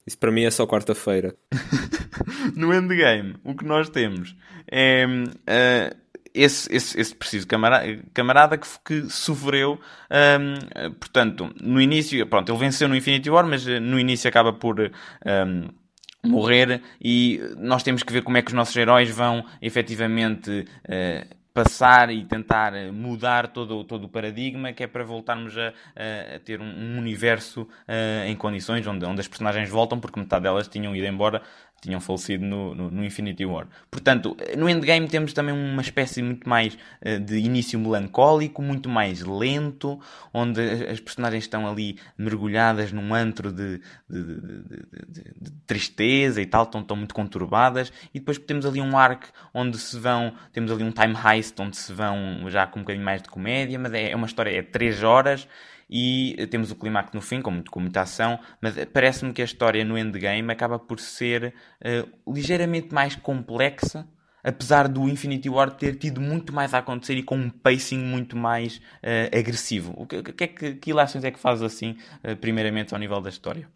Isso 0.06 0.16
para 0.16 0.30
mim 0.30 0.44
é 0.44 0.50
só 0.52 0.68
quarta-feira. 0.68 1.34
no 2.54 2.72
endgame, 2.72 3.34
o 3.42 3.56
que 3.56 3.64
nós 3.64 3.90
temos 3.90 4.36
é 4.70 5.04
uh, 5.04 5.96
esse, 6.32 6.72
esse, 6.72 7.00
esse 7.00 7.12
preciso 7.12 7.48
camarada, 7.48 8.04
camarada 8.14 8.56
que, 8.56 8.68
que 8.84 9.10
sofreu, 9.10 9.80
um, 10.12 10.90
portanto, 11.00 11.52
no 11.60 11.80
início, 11.80 12.24
pronto, 12.28 12.52
ele 12.52 12.58
venceu 12.60 12.86
no 12.86 12.94
Infinity 12.94 13.28
War, 13.28 13.44
mas 13.48 13.66
no 13.66 13.98
início 13.98 14.28
acaba 14.28 14.52
por. 14.52 14.78
Um, 14.78 15.85
morrer 16.26 16.82
e 17.00 17.40
nós 17.56 17.82
temos 17.82 18.02
que 18.02 18.12
ver 18.12 18.22
como 18.22 18.36
é 18.36 18.42
que 18.42 18.48
os 18.48 18.54
nossos 18.54 18.76
heróis 18.76 19.10
vão 19.10 19.44
efetivamente 19.60 20.66
uh, 20.84 21.36
passar 21.56 22.10
e 22.10 22.22
tentar 22.26 22.74
mudar 22.92 23.48
todo, 23.48 23.82
todo 23.82 24.04
o 24.04 24.08
paradigma, 24.10 24.74
que 24.74 24.84
é 24.84 24.86
para 24.86 25.02
voltarmos 25.02 25.56
a, 25.56 25.68
a, 25.68 26.36
a 26.36 26.38
ter 26.38 26.60
um, 26.60 26.66
um 26.66 26.98
universo 26.98 27.62
uh, 27.62 28.26
em 28.26 28.36
condições 28.36 28.86
onde, 28.86 29.06
onde 29.06 29.20
as 29.22 29.26
personagens 29.26 29.70
voltam, 29.70 29.98
porque 29.98 30.20
metade 30.20 30.42
delas 30.42 30.68
tinham 30.68 30.94
ido 30.94 31.06
embora 31.06 31.40
tinham 31.86 32.00
falecido 32.00 32.44
no, 32.44 32.74
no, 32.74 32.90
no, 32.90 33.04
Infinity 33.04 33.46
War. 33.46 33.66
Portanto, 33.90 34.36
no 34.56 34.68
Endgame 34.68 35.08
temos 35.08 35.32
também 35.32 35.54
uma 35.54 35.80
espécie 35.80 36.22
muito 36.22 36.48
mais 36.48 36.74
uh, 36.74 37.20
de 37.20 37.38
início 37.38 37.78
melancólico, 37.78 38.60
muito 38.60 38.88
mais 38.88 39.22
lento, 39.22 39.98
onde 40.34 40.60
as 40.60 41.00
personagens 41.00 41.44
estão 41.44 41.66
ali 41.66 41.98
mergulhadas 42.18 42.92
num 42.92 43.14
antro 43.14 43.52
de, 43.52 43.80
de, 44.08 44.24
de, 44.24 45.22
de 45.40 45.50
tristeza 45.66 46.42
e 46.42 46.46
tal, 46.46 46.64
estão, 46.64 46.80
estão 46.80 46.96
muito 46.96 47.14
conturbadas, 47.14 47.92
e 48.12 48.18
depois 48.18 48.38
temos 48.38 48.66
ali 48.66 48.80
um 48.80 48.98
arco 48.98 49.26
onde 49.54 49.78
se 49.78 49.98
vão, 49.98 50.32
temos 50.52 50.70
ali 50.70 50.82
um 50.82 50.90
time 50.90 51.14
heist 51.14 51.58
onde 51.60 51.76
se 51.76 51.92
vão 51.92 52.50
já 52.50 52.66
com 52.66 52.80
um 52.80 52.82
bocadinho 52.82 53.04
mais 53.04 53.22
de 53.22 53.28
comédia, 53.28 53.78
mas 53.78 53.92
é, 53.92 54.10
é 54.10 54.16
uma 54.16 54.26
história, 54.26 54.50
é 54.50 54.62
3 54.62 55.02
horas, 55.02 55.48
e 55.88 56.46
temos 56.50 56.70
o 56.70 56.76
clímax 56.76 57.12
no 57.12 57.20
fim, 57.20 57.40
com, 57.40 57.50
muito, 57.50 57.70
com 57.70 57.80
muita 57.80 58.02
ação, 58.02 58.38
mas 58.60 58.74
parece-me 58.92 59.32
que 59.32 59.40
a 59.40 59.44
história 59.44 59.84
no 59.84 59.96
endgame 59.96 60.50
acaba 60.50 60.78
por 60.78 60.98
ser 60.98 61.54
uh, 61.80 62.32
ligeiramente 62.32 62.92
mais 62.92 63.14
complexa, 63.14 64.06
apesar 64.42 64.88
do 64.88 65.08
Infinity 65.08 65.48
War 65.48 65.70
ter 65.70 65.96
tido 65.96 66.20
muito 66.20 66.52
mais 66.52 66.74
a 66.74 66.78
acontecer 66.78 67.14
e 67.14 67.22
com 67.22 67.36
um 67.36 67.50
pacing 67.50 67.98
muito 67.98 68.36
mais 68.36 68.76
uh, 68.76 69.38
agressivo. 69.38 69.94
O 69.96 70.06
que, 70.06 70.22
que, 70.22 70.44
é 70.44 70.46
que, 70.48 70.74
que 70.74 70.90
ilações 70.90 71.24
é 71.24 71.30
que 71.30 71.38
faz 71.38 71.62
assim, 71.62 71.96
uh, 72.24 72.36
primeiramente 72.36 72.92
ao 72.92 73.00
nível 73.00 73.20
da 73.20 73.28
história? 73.28 73.68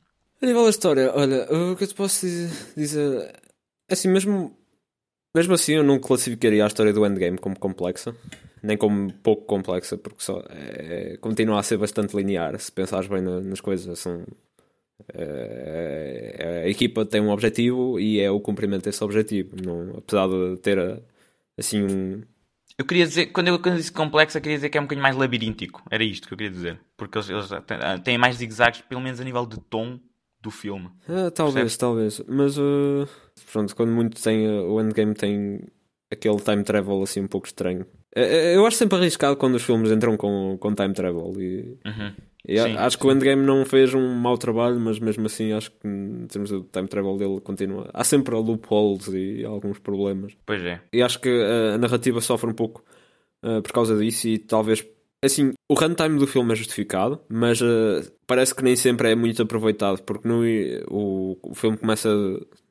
A 0.43 0.47
nível 0.47 0.65
da 0.65 0.71
história, 0.71 1.13
olha, 1.15 1.45
o 1.53 1.77
que 1.77 1.85
eu 1.85 1.89
te 1.89 1.95
posso 1.95 2.27
dizer, 2.75 3.31
assim, 3.91 4.09
mesmo, 4.09 4.57
mesmo 5.37 5.53
assim 5.53 5.75
eu 5.75 5.85
não 5.85 5.99
classificaria 5.99 6.65
a 6.65 6.67
história 6.67 6.95
do 6.95 7.05
Endgame 7.07 7.37
como 7.37 7.59
complexa 7.59 8.17
nem 8.63 8.77
como 8.77 9.13
pouco 9.15 9.45
complexa, 9.45 9.97
porque 9.97 10.23
só 10.23 10.43
é, 10.49 11.17
continua 11.21 11.61
a 11.61 11.63
ser 11.63 11.79
bastante 11.79 12.17
linear. 12.17 12.59
Se 12.59 12.71
pensares 12.71 13.09
bem 13.09 13.23
na, 13.23 13.41
nas 13.41 13.61
coisas, 13.61 13.99
são, 13.99 14.25
é, 15.15 16.63
a 16.65 16.69
equipa 16.69 17.05
tem 17.05 17.21
um 17.21 17.31
objetivo 17.31 17.99
e 17.99 18.21
é 18.21 18.31
o 18.31 18.41
cumprimento 18.41 18.85
desse 18.85 19.03
objetivo, 19.03 19.57
não, 19.65 19.99
apesar 19.99 20.29
de 20.29 20.57
ter 20.59 21.03
assim 21.59 21.83
um. 21.83 22.23
Eu 22.79 22.85
queria 22.87 23.07
dizer, 23.07 23.27
quando 23.27 23.49
eu, 23.49 23.59
quando 23.59 23.75
eu 23.75 23.79
disse 23.79 23.93
complexa, 23.93 24.41
queria 24.41 24.57
dizer 24.57 24.71
que 24.71 24.79
é 24.79 24.81
um 24.81 24.85
bocadinho 24.85 25.03
mais 25.03 25.17
labiríntico. 25.17 25.83
Era 25.91 26.03
isto 26.03 26.27
que 26.27 26.33
eu 26.33 26.39
queria 26.39 26.51
dizer. 26.51 26.81
Porque 26.97 27.19
eles, 27.19 27.29
eles 27.29 27.49
têm 28.03 28.17
mais 28.17 28.37
zigzags, 28.37 28.81
pelo 28.83 29.03
menos 29.03 29.21
a 29.21 29.25
nível 29.25 29.45
de 29.45 29.61
tom 29.61 29.99
do 30.41 30.51
filme. 30.51 30.89
Ah, 31.07 31.31
talvez, 31.31 31.77
Percebes? 31.77 31.77
talvez. 31.77 32.23
Mas 32.27 32.57
uh, 32.57 33.07
pronto, 33.53 33.77
quando 33.77 33.93
muito 33.93 34.23
tem. 34.23 34.49
Uh, 34.49 34.73
o 34.73 34.81
endgame 34.81 35.15
tem 35.15 35.61
aquele 36.11 36.41
time 36.41 36.65
travel 36.65 37.03
assim 37.03 37.21
um 37.21 37.27
pouco 37.27 37.47
estranho. 37.47 37.85
É, 38.15 38.23
é, 38.23 38.57
eu 38.57 38.67
acho 38.67 38.77
sempre 38.77 38.99
arriscado 38.99 39.37
quando 39.37 39.55
os 39.55 39.63
filmes 39.63 39.91
entram 39.91 40.17
com, 40.17 40.57
com 40.59 40.75
time 40.75 40.93
travel 40.93 41.33
e, 41.39 41.79
uhum. 41.87 42.13
e 42.47 42.59
sim, 42.59 42.77
acho 42.77 42.97
sim. 42.97 43.01
que 43.01 43.07
o 43.07 43.13
Endgame 43.13 43.43
não 43.45 43.65
fez 43.65 43.95
um 43.95 44.15
mau 44.15 44.37
trabalho, 44.37 44.81
mas 44.81 44.99
mesmo 44.99 45.27
assim 45.27 45.53
acho 45.53 45.71
que 45.71 45.87
em 45.87 46.27
termos 46.27 46.51
do 46.51 46.63
time 46.65 46.89
travel 46.89 47.17
dele 47.17 47.41
continua. 47.41 47.89
Há 47.95 48.03
sempre 48.03 48.35
loopholes 48.35 49.09
e 49.09 49.45
alguns 49.45 49.79
problemas. 49.79 50.33
Pois 50.45 50.63
é. 50.65 50.81
E 50.93 51.03
acho 51.03 51.21
que 51.21 51.29
a, 51.29 51.75
a 51.75 51.79
narrativa 51.79 52.21
sofre 52.21 52.51
um 52.51 52.55
pouco 52.55 52.85
uh, 53.45 53.63
por 53.63 53.73
causa 53.73 53.97
disso 53.97 54.27
e 54.27 54.39
talvez 54.39 54.85
Assim, 55.23 55.53
o 55.69 55.75
runtime 55.75 56.19
do 56.19 56.27
filme 56.27 56.53
é 56.53 56.57
justificado, 56.57 57.21
mas 57.29 57.61
uh, 57.61 58.11
parece 58.27 58.55
que 58.55 58.65
nem 58.65 58.75
sempre 58.75 59.11
é 59.11 59.15
muito 59.15 59.43
aproveitado, 59.43 60.03
porque 60.03 60.27
no, 60.27 60.43
o, 60.89 61.37
o 61.43 61.55
filme 61.55 61.77
começa 61.77 62.09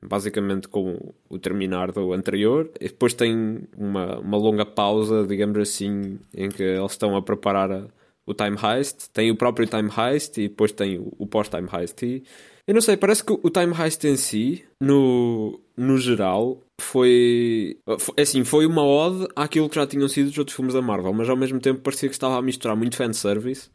basicamente 0.01 0.67
com 0.67 1.13
o 1.29 1.37
terminar 1.37 1.91
do 1.91 2.11
anterior, 2.11 2.71
e 2.81 2.87
depois 2.87 3.13
tem 3.13 3.67
uma, 3.77 4.17
uma 4.19 4.37
longa 4.37 4.65
pausa, 4.65 5.27
digamos 5.27 5.59
assim, 5.59 6.17
em 6.33 6.49
que 6.49 6.63
eles 6.63 6.91
estão 6.91 7.15
a 7.15 7.21
preparar 7.21 7.71
a, 7.71 7.87
o 8.25 8.33
time 8.33 8.57
heist, 8.61 9.09
tem 9.11 9.29
o 9.29 9.37
próprio 9.37 9.67
time 9.67 9.89
heist 9.95 10.37
e 10.39 10.47
depois 10.47 10.71
tem 10.71 10.97
o, 10.97 11.13
o 11.19 11.27
pós-time 11.27 11.69
heist. 11.71 12.01
E, 12.03 12.23
eu 12.65 12.73
não 12.73 12.81
sei, 12.81 12.97
parece 12.97 13.23
que 13.23 13.31
o 13.31 13.49
time 13.49 13.73
heist 13.73 14.03
em 14.05 14.15
si, 14.15 14.63
no, 14.81 15.59
no 15.77 15.97
geral, 15.97 16.63
foi, 16.79 17.77
foi 17.99 18.15
assim, 18.17 18.43
foi 18.43 18.65
uma 18.65 18.83
ode 18.83 19.27
àquilo 19.35 19.69
que 19.69 19.75
já 19.75 19.85
tinham 19.85 20.07
sido 20.07 20.27
os 20.27 20.37
outros 20.37 20.55
filmes 20.55 20.73
da 20.73 20.81
Marvel, 20.81 21.13
mas 21.13 21.29
ao 21.29 21.37
mesmo 21.37 21.59
tempo 21.59 21.81
parecia 21.81 22.09
que 22.09 22.15
estava 22.15 22.37
a 22.37 22.41
misturar 22.41 22.75
muito 22.75 22.95
fanservice 22.95 23.69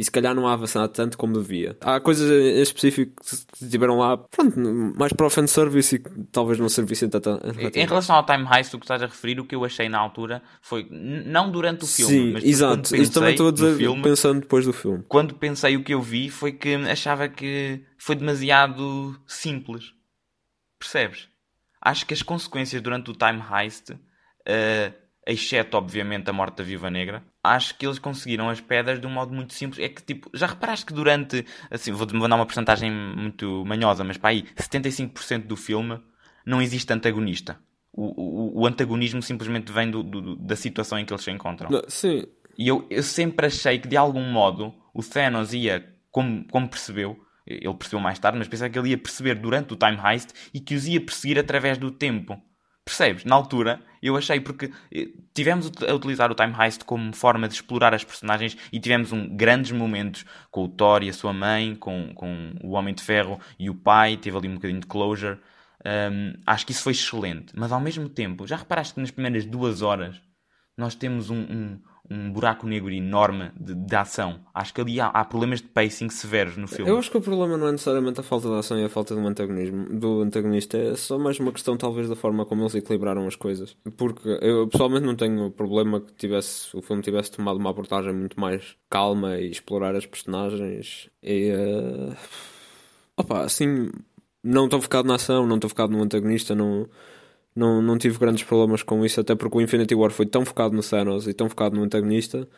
e 0.00 0.04
se 0.04 0.10
calhar 0.10 0.34
não 0.34 0.48
há 0.48 0.54
avançado 0.54 0.88
tanto 0.88 1.18
como 1.18 1.34
devia. 1.34 1.76
Há 1.82 2.00
coisas 2.00 2.30
em 2.30 2.62
específico 2.62 3.12
que 3.22 3.68
tiveram 3.68 3.98
lá, 3.98 4.16
pronto, 4.16 4.58
mais 4.96 5.12
para 5.12 5.26
o 5.26 5.30
fanservice 5.30 5.96
e 5.96 5.98
que 5.98 6.10
talvez 6.32 6.58
não 6.58 6.70
servissem 6.70 7.08
tanto. 7.10 7.38
Em 7.74 7.86
relação 7.86 8.16
ao 8.16 8.24
Time 8.24 8.46
Heist, 8.50 8.74
o 8.74 8.78
que 8.78 8.84
estás 8.84 9.02
a 9.02 9.06
referir, 9.06 9.38
o 9.38 9.44
que 9.44 9.54
eu 9.54 9.62
achei 9.62 9.90
na 9.90 9.98
altura 9.98 10.42
foi, 10.62 10.86
não 10.90 11.50
durante 11.50 11.84
o 11.84 11.86
filme, 11.86 12.14
Sim, 12.14 12.32
mas 12.32 12.44
exato. 12.44 12.96
Isso 12.96 13.12
também 13.12 13.32
estou 13.32 13.48
a 13.48 13.52
dizer, 13.52 13.76
filme, 13.76 14.02
pensando 14.02 14.40
depois 14.40 14.64
do 14.64 14.72
filme. 14.72 15.04
Quando 15.06 15.34
pensei 15.34 15.76
o 15.76 15.84
que 15.84 15.92
eu 15.92 16.00
vi, 16.00 16.30
foi 16.30 16.52
que 16.52 16.74
achava 16.76 17.28
que 17.28 17.84
foi 17.98 18.16
demasiado 18.16 19.20
simples. 19.26 19.92
Percebes? 20.78 21.28
Acho 21.80 22.04
que 22.04 22.14
as 22.14 22.22
consequências 22.22 22.82
durante 22.82 23.10
o 23.10 23.14
Time 23.14 23.40
Heist, 23.40 23.90
uh, 23.92 24.94
exceto 25.26 25.76
obviamente 25.76 26.28
a 26.28 26.32
morte 26.32 26.56
da 26.56 26.64
Viva 26.64 26.90
Negra, 26.90 27.22
acho 27.42 27.76
que 27.76 27.86
eles 27.86 27.98
conseguiram 27.98 28.48
as 28.48 28.60
pedras 28.60 29.00
de 29.00 29.06
um 29.06 29.10
modo 29.10 29.32
muito 29.32 29.54
simples. 29.54 29.82
É 29.84 29.88
que 29.88 30.02
tipo, 30.02 30.30
já 30.34 30.46
reparaste 30.46 30.86
que 30.86 30.92
durante, 30.92 31.46
assim, 31.70 31.92
vou, 31.92 32.06
vou 32.06 32.28
dar 32.28 32.36
uma 32.36 32.46
porcentagem 32.46 32.90
muito 32.90 33.64
manhosa, 33.64 34.04
mas 34.04 34.16
para 34.18 34.30
aí, 34.30 34.42
75% 34.56 35.46
do 35.46 35.56
filme 35.56 36.00
não 36.44 36.60
existe 36.60 36.92
antagonista. 36.92 37.58
O, 37.92 38.04
o, 38.04 38.60
o 38.62 38.66
antagonismo 38.66 39.22
simplesmente 39.22 39.72
vem 39.72 39.90
do, 39.90 40.02
do, 40.02 40.36
da 40.36 40.56
situação 40.56 40.98
em 40.98 41.04
que 41.04 41.12
eles 41.12 41.24
se 41.24 41.30
encontram. 41.30 41.70
Não, 41.70 41.82
sim. 41.88 42.24
E 42.56 42.68
eu, 42.68 42.86
eu 42.90 43.02
sempre 43.02 43.46
achei 43.46 43.78
que 43.78 43.88
de 43.88 43.96
algum 43.96 44.22
modo 44.30 44.74
o 44.92 45.02
Thanos 45.02 45.54
ia, 45.54 45.94
como, 46.10 46.44
como 46.48 46.68
percebeu, 46.68 47.18
ele 47.60 47.74
percebeu 47.74 48.00
mais 48.00 48.18
tarde, 48.18 48.38
mas 48.38 48.48
pensava 48.48 48.70
que 48.70 48.78
ele 48.78 48.90
ia 48.90 48.98
perceber 48.98 49.34
durante 49.34 49.72
o 49.72 49.76
time 49.76 49.98
heist 50.02 50.30
e 50.54 50.60
que 50.60 50.74
os 50.74 50.86
ia 50.86 51.00
perseguir 51.00 51.38
através 51.38 51.78
do 51.78 51.90
tempo. 51.90 52.40
Percebes? 52.84 53.24
Na 53.24 53.36
altura, 53.36 53.80
eu 54.02 54.16
achei 54.16 54.40
porque 54.40 54.72
eh, 54.92 55.08
tivemos 55.34 55.70
a 55.86 55.94
utilizar 55.94 56.30
o 56.32 56.34
time 56.34 56.54
heist 56.58 56.84
como 56.84 57.14
forma 57.14 57.46
de 57.46 57.54
explorar 57.54 57.94
as 57.94 58.02
personagens 58.02 58.56
e 58.72 58.80
tivemos 58.80 59.12
um, 59.12 59.36
grandes 59.36 59.70
momentos 59.70 60.24
com 60.50 60.64
o 60.64 60.68
Thor 60.68 61.02
e 61.02 61.08
a 61.08 61.12
sua 61.12 61.32
mãe, 61.32 61.76
com, 61.76 62.12
com 62.14 62.54
o 62.62 62.72
Homem 62.72 62.94
de 62.94 63.02
Ferro 63.02 63.38
e 63.58 63.68
o 63.68 63.74
pai, 63.74 64.16
teve 64.16 64.36
ali 64.36 64.48
um 64.48 64.54
bocadinho 64.54 64.80
de 64.80 64.86
closure. 64.86 65.38
Um, 65.84 66.34
acho 66.46 66.66
que 66.66 66.72
isso 66.72 66.82
foi 66.82 66.92
excelente, 66.92 67.52
mas 67.56 67.70
ao 67.72 67.80
mesmo 67.80 68.08
tempo, 68.08 68.46
já 68.46 68.56
reparaste 68.56 68.94
que 68.94 69.00
nas 69.00 69.10
primeiras 69.10 69.46
duas 69.46 69.82
horas 69.82 70.20
nós 70.76 70.94
temos 70.94 71.30
um, 71.30 71.40
um, 71.40 71.80
um 72.10 72.32
buraco 72.32 72.66
negro 72.66 72.90
enorme 72.90 73.52
de, 73.58 73.74
de 73.74 73.96
ação. 73.96 74.40
Acho 74.52 74.74
que 74.74 74.80
ali 74.80 75.00
há, 75.00 75.06
há, 75.06 75.24
problemas 75.24 75.60
de 75.60 75.68
pacing 75.68 76.10
severos 76.10 76.56
no 76.56 76.66
filme. 76.66 76.90
Eu 76.90 76.98
acho 76.98 77.10
que 77.10 77.16
o 77.16 77.20
problema 77.20 77.56
não 77.56 77.68
é 77.68 77.72
necessariamente 77.72 78.18
a 78.18 78.22
falta 78.22 78.48
de 78.48 78.54
ação 78.54 78.78
e 78.78 78.84
a 78.84 78.88
falta 78.88 79.14
do 79.14 79.26
antagonismo 79.26 79.86
do 79.98 80.22
antagonista, 80.22 80.76
é 80.76 80.96
só 80.96 81.18
mais 81.18 81.38
uma 81.38 81.52
questão 81.52 81.76
talvez 81.76 82.08
da 82.08 82.16
forma 82.16 82.44
como 82.44 82.62
eles 82.62 82.74
equilibraram 82.74 83.26
as 83.26 83.36
coisas. 83.36 83.76
Porque 83.96 84.28
eu 84.42 84.66
pessoalmente 84.66 85.06
não 85.06 85.14
tenho 85.14 85.50
problema 85.52 86.00
que 86.00 86.12
tivesse 86.14 86.76
o 86.76 86.82
filme 86.82 87.02
tivesse 87.02 87.30
tomado 87.30 87.58
uma 87.58 87.70
abordagem 87.70 88.12
muito 88.12 88.38
mais 88.40 88.76
calma 88.88 89.38
e 89.38 89.50
explorar 89.50 89.94
as 89.94 90.04
personagens 90.04 91.08
e 91.22 91.52
uh... 91.52 92.16
opa, 93.16 93.42
assim 93.42 93.90
não 94.42 94.64
estou 94.64 94.80
focado 94.80 95.06
na 95.06 95.16
ação, 95.16 95.46
não 95.46 95.56
estou 95.56 95.68
focado 95.68 95.92
no 95.92 96.02
antagonista, 96.02 96.54
não 96.54 96.88
não, 97.54 97.82
não 97.82 97.98
tive 97.98 98.18
grandes 98.18 98.44
problemas 98.44 98.82
com 98.82 99.04
isso, 99.04 99.20
até 99.20 99.34
porque 99.34 99.58
o 99.58 99.60
Infinity 99.60 99.94
War 99.94 100.10
foi 100.10 100.26
tão 100.26 100.44
focado 100.44 100.74
no 100.74 100.82
Thanos 100.82 101.26
e 101.26 101.34
tão 101.34 101.48
focado 101.48 101.76
no 101.76 101.82
antagonista 101.82 102.48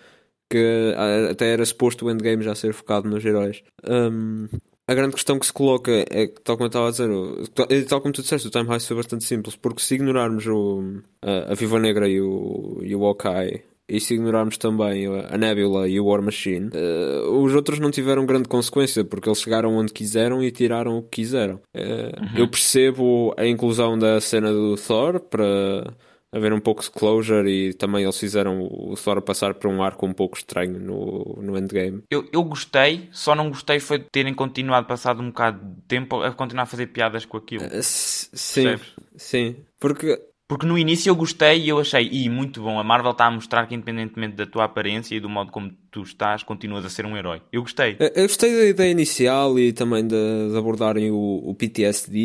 que 0.50 0.94
até 1.31 1.52
era 1.52 1.64
suposto 1.64 2.05
o 2.05 2.11
endgame 2.11 2.42
já 2.42 2.55
ser 2.55 2.74
focado 2.74 3.09
nos 3.09 3.24
heróis. 3.24 3.62
Um, 3.88 4.46
a 4.87 4.94
grande 4.94 5.14
questão 5.14 5.38
que 5.38 5.46
se 5.46 5.52
coloca 5.52 5.90
é 6.11 6.26
que, 6.26 6.40
tal 6.42 6.57
como 6.57 6.66
eu 6.66 6.68
estava 6.68 6.88
a 6.88 6.90
dizer, 6.90 7.87
tal 7.87 8.02
como 8.02 8.12
tu 8.12 8.20
disseste, 8.20 8.48
o 8.48 8.50
Time 8.50 8.70
Heist 8.70 8.87
foi 8.87 8.96
bastante 8.98 9.24
simples, 9.24 9.57
porque 9.57 9.81
se 9.81 9.94
ignorarmos 9.94 10.46
o, 10.46 11.00
a, 11.22 11.52
a 11.52 11.55
Viva 11.55 11.78
Negra 11.78 12.07
e 12.07 12.20
o, 12.20 12.81
e 12.83 12.94
o 12.94 13.02
Hawkeye 13.05 13.62
e 13.92 14.00
se 14.00 14.14
ignorarmos 14.14 14.57
também 14.57 15.07
a 15.07 15.37
Nebula 15.37 15.87
e 15.87 16.00
o 16.00 16.07
War 16.07 16.22
Machine, 16.22 16.70
uh, 16.74 17.31
os 17.42 17.55
outros 17.55 17.78
não 17.78 17.90
tiveram 17.90 18.24
grande 18.24 18.48
consequência, 18.48 19.05
porque 19.05 19.28
eles 19.28 19.42
chegaram 19.42 19.76
onde 19.76 19.92
quiseram 19.92 20.42
e 20.42 20.50
tiraram 20.50 20.96
o 20.96 21.02
que 21.02 21.22
quiseram. 21.22 21.57
Uh, 21.76 21.78
uhum. 21.78 22.38
Eu 22.38 22.48
percebo 22.48 23.35
a 23.37 23.46
inclusão 23.46 23.98
da 23.98 24.18
cena 24.18 24.50
do 24.50 24.76
Thor 24.76 25.20
para 25.20 25.94
haver 26.35 26.55
um 26.55 26.61
pouco 26.61 26.83
de 26.83 26.90
closure 26.90 27.50
e 27.50 27.74
também 27.74 28.02
eles 28.02 28.18
fizeram 28.18 28.62
o 28.62 28.94
Thor 28.96 29.20
passar 29.20 29.52
por 29.52 29.68
um 29.70 29.83
arco 29.83 30.07
um 30.07 30.14
pouco 30.14 30.38
estranho 30.38 30.81
no, 30.81 31.38
no 31.42 31.59
endgame. 31.59 32.02
Eu, 32.11 32.26
eu 32.33 32.42
gostei, 32.42 33.11
só 33.12 33.35
não 33.35 33.50
gostei 33.50 33.78
foi 33.78 33.98
de 33.98 34.07
terem 34.11 34.33
continuado, 34.33 34.87
passado 34.87 35.20
um 35.20 35.26
bocado 35.26 35.61
de 35.62 35.83
tempo, 35.83 36.22
a 36.22 36.33
continuar 36.33 36.62
a 36.62 36.66
fazer 36.66 36.87
piadas 36.87 37.26
com 37.26 37.37
aquilo. 37.37 37.66
Uh, 37.66 37.83
sim, 37.83 38.62
Percebes? 38.62 38.94
sim. 39.16 39.57
Porque 39.78 40.18
porque 40.53 40.67
no 40.67 40.77
início 40.77 41.09
eu 41.09 41.17
gostei 41.17 41.62
e 41.62 41.71
eu 41.71 41.81
achei, 41.81 42.07
e 42.12 42.29
muito 42.29 42.61
bom, 42.61 42.79
a 42.79 42.85
Marvel 42.85 43.12
está 43.12 43.25
a 43.25 43.31
mostrar 43.31 43.67
que 43.67 43.75
independentemente 43.75 44.37
da 44.37 44.45
tua 44.45 44.65
aparência 44.65 45.15
e 45.15 45.21
do 45.21 45.27
modo 45.27 45.51
como 45.51 45.73
tu 45.91 46.03
estás, 46.03 46.43
continuas 46.43 46.85
a 46.85 46.91
ser 46.91 47.07
um 47.07 47.17
herói. 47.17 47.41
Eu 47.51 47.62
gostei. 47.62 47.97
Eu 47.99 48.27
gostei 48.27 48.55
da 48.55 48.65
ideia 48.67 48.91
inicial 48.91 49.59
e 49.59 49.73
também 49.73 50.07
de, 50.07 50.51
de 50.51 50.55
abordarem 50.59 51.11
o, 51.11 51.41
o 51.43 51.55
PTSD. 51.55 52.19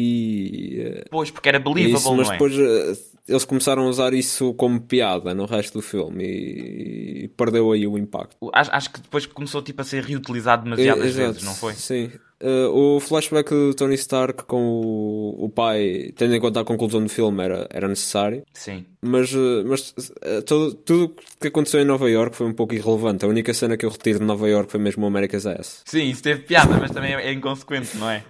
Eh, 0.77 1.05
pois, 1.09 1.31
porque 1.31 1.47
era 1.47 1.57
believable, 1.57 1.95
isso, 1.95 2.15
mas 2.15 2.27
é? 2.27 2.31
depois 2.33 2.53
eh, 2.59 2.97
eles 3.29 3.45
começaram 3.45 3.83
a 3.83 3.87
usar 3.87 4.13
isso 4.13 4.53
como 4.55 4.81
piada 4.81 5.33
no 5.33 5.45
resto 5.45 5.75
do 5.75 5.81
filme 5.81 6.25
e, 6.25 7.23
e 7.23 7.27
perdeu 7.29 7.71
aí 7.71 7.87
o 7.87 7.97
impacto. 7.97 8.35
Acho, 8.53 8.71
acho, 8.73 8.91
que 8.91 8.99
depois 8.99 9.25
começou 9.25 9.61
tipo, 9.61 9.81
a 9.81 9.85
ser 9.85 10.03
reutilizado 10.03 10.65
demasiadas 10.65 11.17
é, 11.17 11.27
vezes, 11.27 11.43
não 11.43 11.55
foi? 11.55 11.75
Sim. 11.75 12.11
Uh, 12.41 12.69
o 12.69 12.99
flashback 12.99 13.49
do 13.49 13.73
Tony 13.73 13.95
Stark 13.95 14.43
com 14.43 14.61
o, 14.61 15.45
o, 15.45 15.49
pai, 15.49 16.11
tendo 16.15 16.35
em 16.35 16.39
conta 16.39 16.61
a 16.61 16.63
conclusão 16.63 17.01
do 17.01 17.09
filme, 17.09 17.43
era, 17.43 17.67
era 17.71 17.87
necessário. 17.87 18.43
Sim. 18.53 18.85
Mas, 19.01 19.33
uh, 19.33 19.63
mas 19.65 19.89
uh, 19.89 20.41
todo, 20.45 20.75
tudo 20.75 21.05
o 21.05 21.39
que 21.39 21.47
aconteceu 21.47 21.81
em 21.81 21.85
Nova 21.85 22.07
York 22.09 22.35
foi 22.35 22.45
um 22.45 22.53
pouco 22.53 22.75
irrelevante. 22.75 23.25
A 23.25 23.27
única 23.27 23.53
cena 23.53 23.75
que 23.75 23.85
eu 23.85 23.89
retiro 23.89 24.19
de 24.19 24.25
Nova 24.25 24.47
York 24.47 24.71
foi 24.71 24.79
mesmo 24.79 25.03
o 25.03 25.07
America's 25.07 25.47
Ass. 25.47 25.81
Sim, 25.85 26.09
isso 26.09 26.21
teve 26.21 26.41
piada, 26.41 26.77
mas 26.77 26.91
também 26.91 27.15
é 27.15 27.31
inconsequente, 27.31 27.97
não 27.97 28.09
é? 28.09 28.23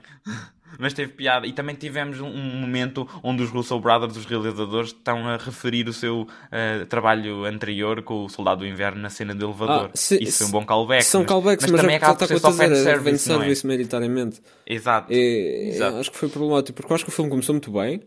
Mas 0.78 0.94
teve 0.94 1.14
piada. 1.14 1.48
E 1.48 1.54
também 1.54 1.76
tivemos 1.76 2.20
um, 2.20 2.30
momento 2.30 3.08
onde 3.24 3.44
os 3.44 3.50
Russell 3.50 3.80
Brothers, 3.80 4.18
os 4.18 4.26
realizadores, 4.26 4.90
estão 4.90 5.28
a 5.28 5.38
referir 5.38 5.88
o 5.88 5.94
seu 5.94 6.22
uh, 6.22 6.86
trabalho 6.88 7.46
anterior 7.46 8.02
com 8.04 8.26
o 8.26 8.30
Soldado 8.30 8.60
do 8.60 8.68
Inverno 8.68 9.02
na 9.02 9.10
cena 9.10 9.34
do 9.34 9.46
elevador. 9.46 9.90
Ah, 9.94 9.98
se, 9.98 10.22
Isso 10.22 10.40
foi 10.40 10.48
um 10.48 10.52
bom 10.52 10.66
callback. 10.66 11.04
São 11.04 11.22
mas, 11.22 11.30
callbacks, 11.30 11.66
mas, 11.66 11.72
mas 11.72 11.82
também 11.82 11.96
acaba 11.96 12.16
por 12.16 12.28
ser 12.28 12.40
só 12.40 12.52
fan 12.52 12.76
service, 12.76 13.30
não 13.30 13.44
é? 13.44 13.48
Exato. 14.66 15.12
E, 15.12 15.70
Exato. 15.74 15.98
Acho 15.98 16.12
que 16.12 16.18
foi 16.18 16.30
problemático, 16.30 16.76
porque 16.76 16.92
eu 16.92 16.96
acho 16.96 17.06
que 17.06 17.12
o 17.12 17.14
filme 17.14 17.30
começou 17.30 17.54
muito 17.54 17.72
bem, 17.72 18.02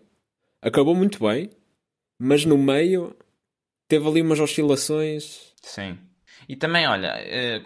acabou 0.63 0.95
muito 0.95 1.25
bem, 1.25 1.51
mas 2.19 2.45
no 2.45 2.59
meio 2.59 3.15
teve 3.89 4.07
ali 4.07 4.23
umas 4.23 4.39
oscilações. 4.39 5.53
Sim. 5.63 5.99
E 6.49 6.57
também, 6.57 6.87
olha, 6.87 7.15
eh, 7.19 7.63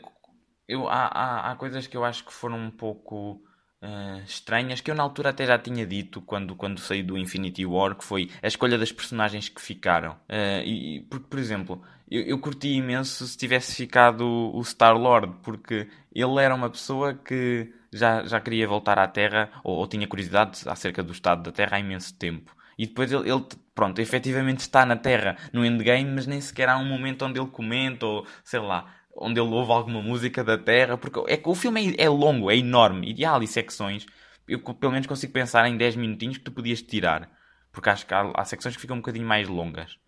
eu, 0.69 0.89
há, 0.89 1.07
há, 1.07 1.53
há 1.53 1.57
coisas 1.57 1.87
que 1.87 1.97
eu 1.97 2.05
acho 2.05 2.25
que 2.25 2.33
foram 2.33 2.59
um 2.59 2.71
pouco 2.71 3.43
uh, 3.85 4.23
estranhas 4.27 4.81
que 4.81 4.91
eu 4.91 4.95
na 4.95 5.03
altura 5.03 5.31
até 5.31 5.47
já 5.47 5.59
tinha 5.59 5.87
dito 5.87 6.23
quando, 6.23 6.57
quando 6.57 6.81
saí 6.81 7.03
do 7.03 7.19
Infinity 7.19 7.67
War, 7.67 7.95
que 7.95 8.05
foi 8.05 8.31
a 8.43 8.47
escolha 8.47 8.79
das 8.79 8.91
personagens 8.91 9.49
que 9.49 9.61
ficaram. 9.61 10.13
Uh, 10.29 10.65
e, 10.65 11.07
porque, 11.11 11.27
por 11.29 11.39
exemplo, 11.39 11.83
eu, 12.11 12.23
eu 12.23 12.39
curti 12.39 12.69
imenso 12.69 13.27
se 13.27 13.37
tivesse 13.37 13.75
ficado 13.75 14.25
o 14.27 14.61
Star-Lord, 14.63 15.35
porque 15.43 15.89
ele 16.15 16.41
era 16.41 16.55
uma 16.55 16.71
pessoa 16.71 17.15
que 17.15 17.73
já, 17.93 18.25
já 18.25 18.41
queria 18.41 18.67
voltar 18.67 18.99
à 18.99 19.07
Terra, 19.07 19.51
ou, 19.63 19.77
ou 19.77 19.87
tinha 19.87 20.07
curiosidade 20.09 20.63
acerca 20.67 21.03
do 21.03 21.13
estado 21.13 21.43
da 21.43 21.53
Terra 21.53 21.77
há 21.77 21.81
imenso 21.81 22.15
tempo. 22.15 22.55
E 22.77 22.87
depois 22.87 23.13
ele, 23.13 23.31
ele, 23.31 23.45
pronto, 23.75 24.01
efetivamente 24.01 24.61
está 24.61 24.85
na 24.85 24.97
Terra 24.97 25.37
no 25.53 25.65
endgame, 25.65 26.11
mas 26.11 26.27
nem 26.27 26.41
sequer 26.41 26.69
há 26.69 26.77
um 26.77 26.85
momento 26.85 27.25
onde 27.25 27.39
ele 27.39 27.49
comenta, 27.49 28.05
ou 28.05 28.27
sei 28.43 28.59
lá, 28.61 28.93
onde 29.17 29.41
ele 29.41 29.51
ouve 29.51 29.73
alguma 29.73 30.03
música 30.03 30.43
da 30.43 30.59
Terra, 30.59 30.97
porque 30.97 31.21
é 31.29 31.41
o 31.45 31.55
filme 31.55 31.95
é, 31.97 32.05
é 32.05 32.09
longo, 32.09 32.51
é 32.51 32.57
enorme, 32.57 33.15
e 33.17 33.25
há 33.25 33.35
ali 33.35 33.47
secções, 33.47 34.07
eu 34.49 34.61
pelo 34.61 34.93
menos 34.93 35.07
consigo 35.07 35.33
pensar 35.33 35.69
em 35.69 35.77
10 35.77 35.97
minutinhos 35.97 36.39
que 36.39 36.45
tu 36.45 36.53
podias 36.53 36.83
tirar, 36.83 37.31
porque 37.73 37.91
acho 37.91 38.07
que 38.07 38.15
há, 38.15 38.31
há 38.35 38.45
secções 38.45 38.75
que 38.75 38.81
ficam 38.81 38.97
um 38.97 39.01
bocadinho 39.01 39.27
mais 39.27 39.49
longas. 39.49 39.99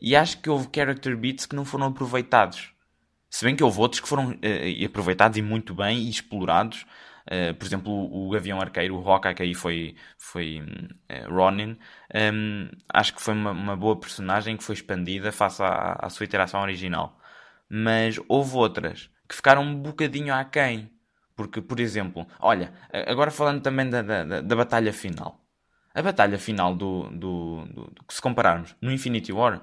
E 0.00 0.16
acho 0.16 0.40
que 0.40 0.48
houve 0.48 0.68
character 0.74 1.16
beats 1.16 1.46
que 1.46 1.54
não 1.54 1.64
foram 1.64 1.86
aproveitados. 1.86 2.72
Se 3.28 3.44
bem 3.44 3.54
que 3.54 3.62
houve 3.62 3.78
outros 3.78 4.00
que 4.00 4.08
foram 4.08 4.30
uh, 4.30 4.86
aproveitados 4.86 5.36
e 5.36 5.42
muito 5.42 5.74
bem 5.74 5.98
e 5.98 6.10
explorados. 6.10 6.86
Uh, 7.26 7.54
por 7.54 7.66
exemplo, 7.66 7.92
o, 7.92 8.28
o 8.28 8.30
Gavião 8.30 8.60
Arqueiro, 8.60 8.96
o 8.96 9.08
Hawkeye, 9.08 9.34
que 9.34 9.42
aí 9.42 9.54
foi, 9.54 9.94
foi 10.18 10.60
uh, 10.60 11.32
Ronin. 11.32 11.78
Um, 12.14 12.70
acho 12.92 13.14
que 13.14 13.20
foi 13.20 13.34
uma, 13.34 13.50
uma, 13.50 13.76
boa 13.76 14.00
personagem 14.00 14.56
que 14.56 14.64
foi 14.64 14.74
expandida 14.74 15.30
face 15.30 15.62
à, 15.62 15.98
à 16.00 16.08
sua 16.08 16.24
interação 16.24 16.62
original 16.62 17.19
mas 17.70 18.18
houve 18.28 18.56
outras 18.56 19.08
que 19.28 19.36
ficaram 19.36 19.62
um 19.62 19.74
bocadinho 19.74 20.34
aquém. 20.34 20.90
Porque, 21.36 21.62
por 21.62 21.80
exemplo, 21.80 22.26
olha, 22.40 22.72
agora 23.06 23.30
falando 23.30 23.62
também 23.62 23.88
da, 23.88 24.02
da, 24.02 24.40
da 24.42 24.56
batalha 24.56 24.92
final. 24.92 25.40
A 25.94 26.02
batalha 26.02 26.38
final 26.38 26.74
do, 26.74 27.08
do, 27.10 27.64
do, 27.66 27.84
do, 27.90 28.04
Se 28.10 28.20
compararmos 28.20 28.76
no 28.80 28.92
Infinity 28.92 29.32
War, 29.32 29.62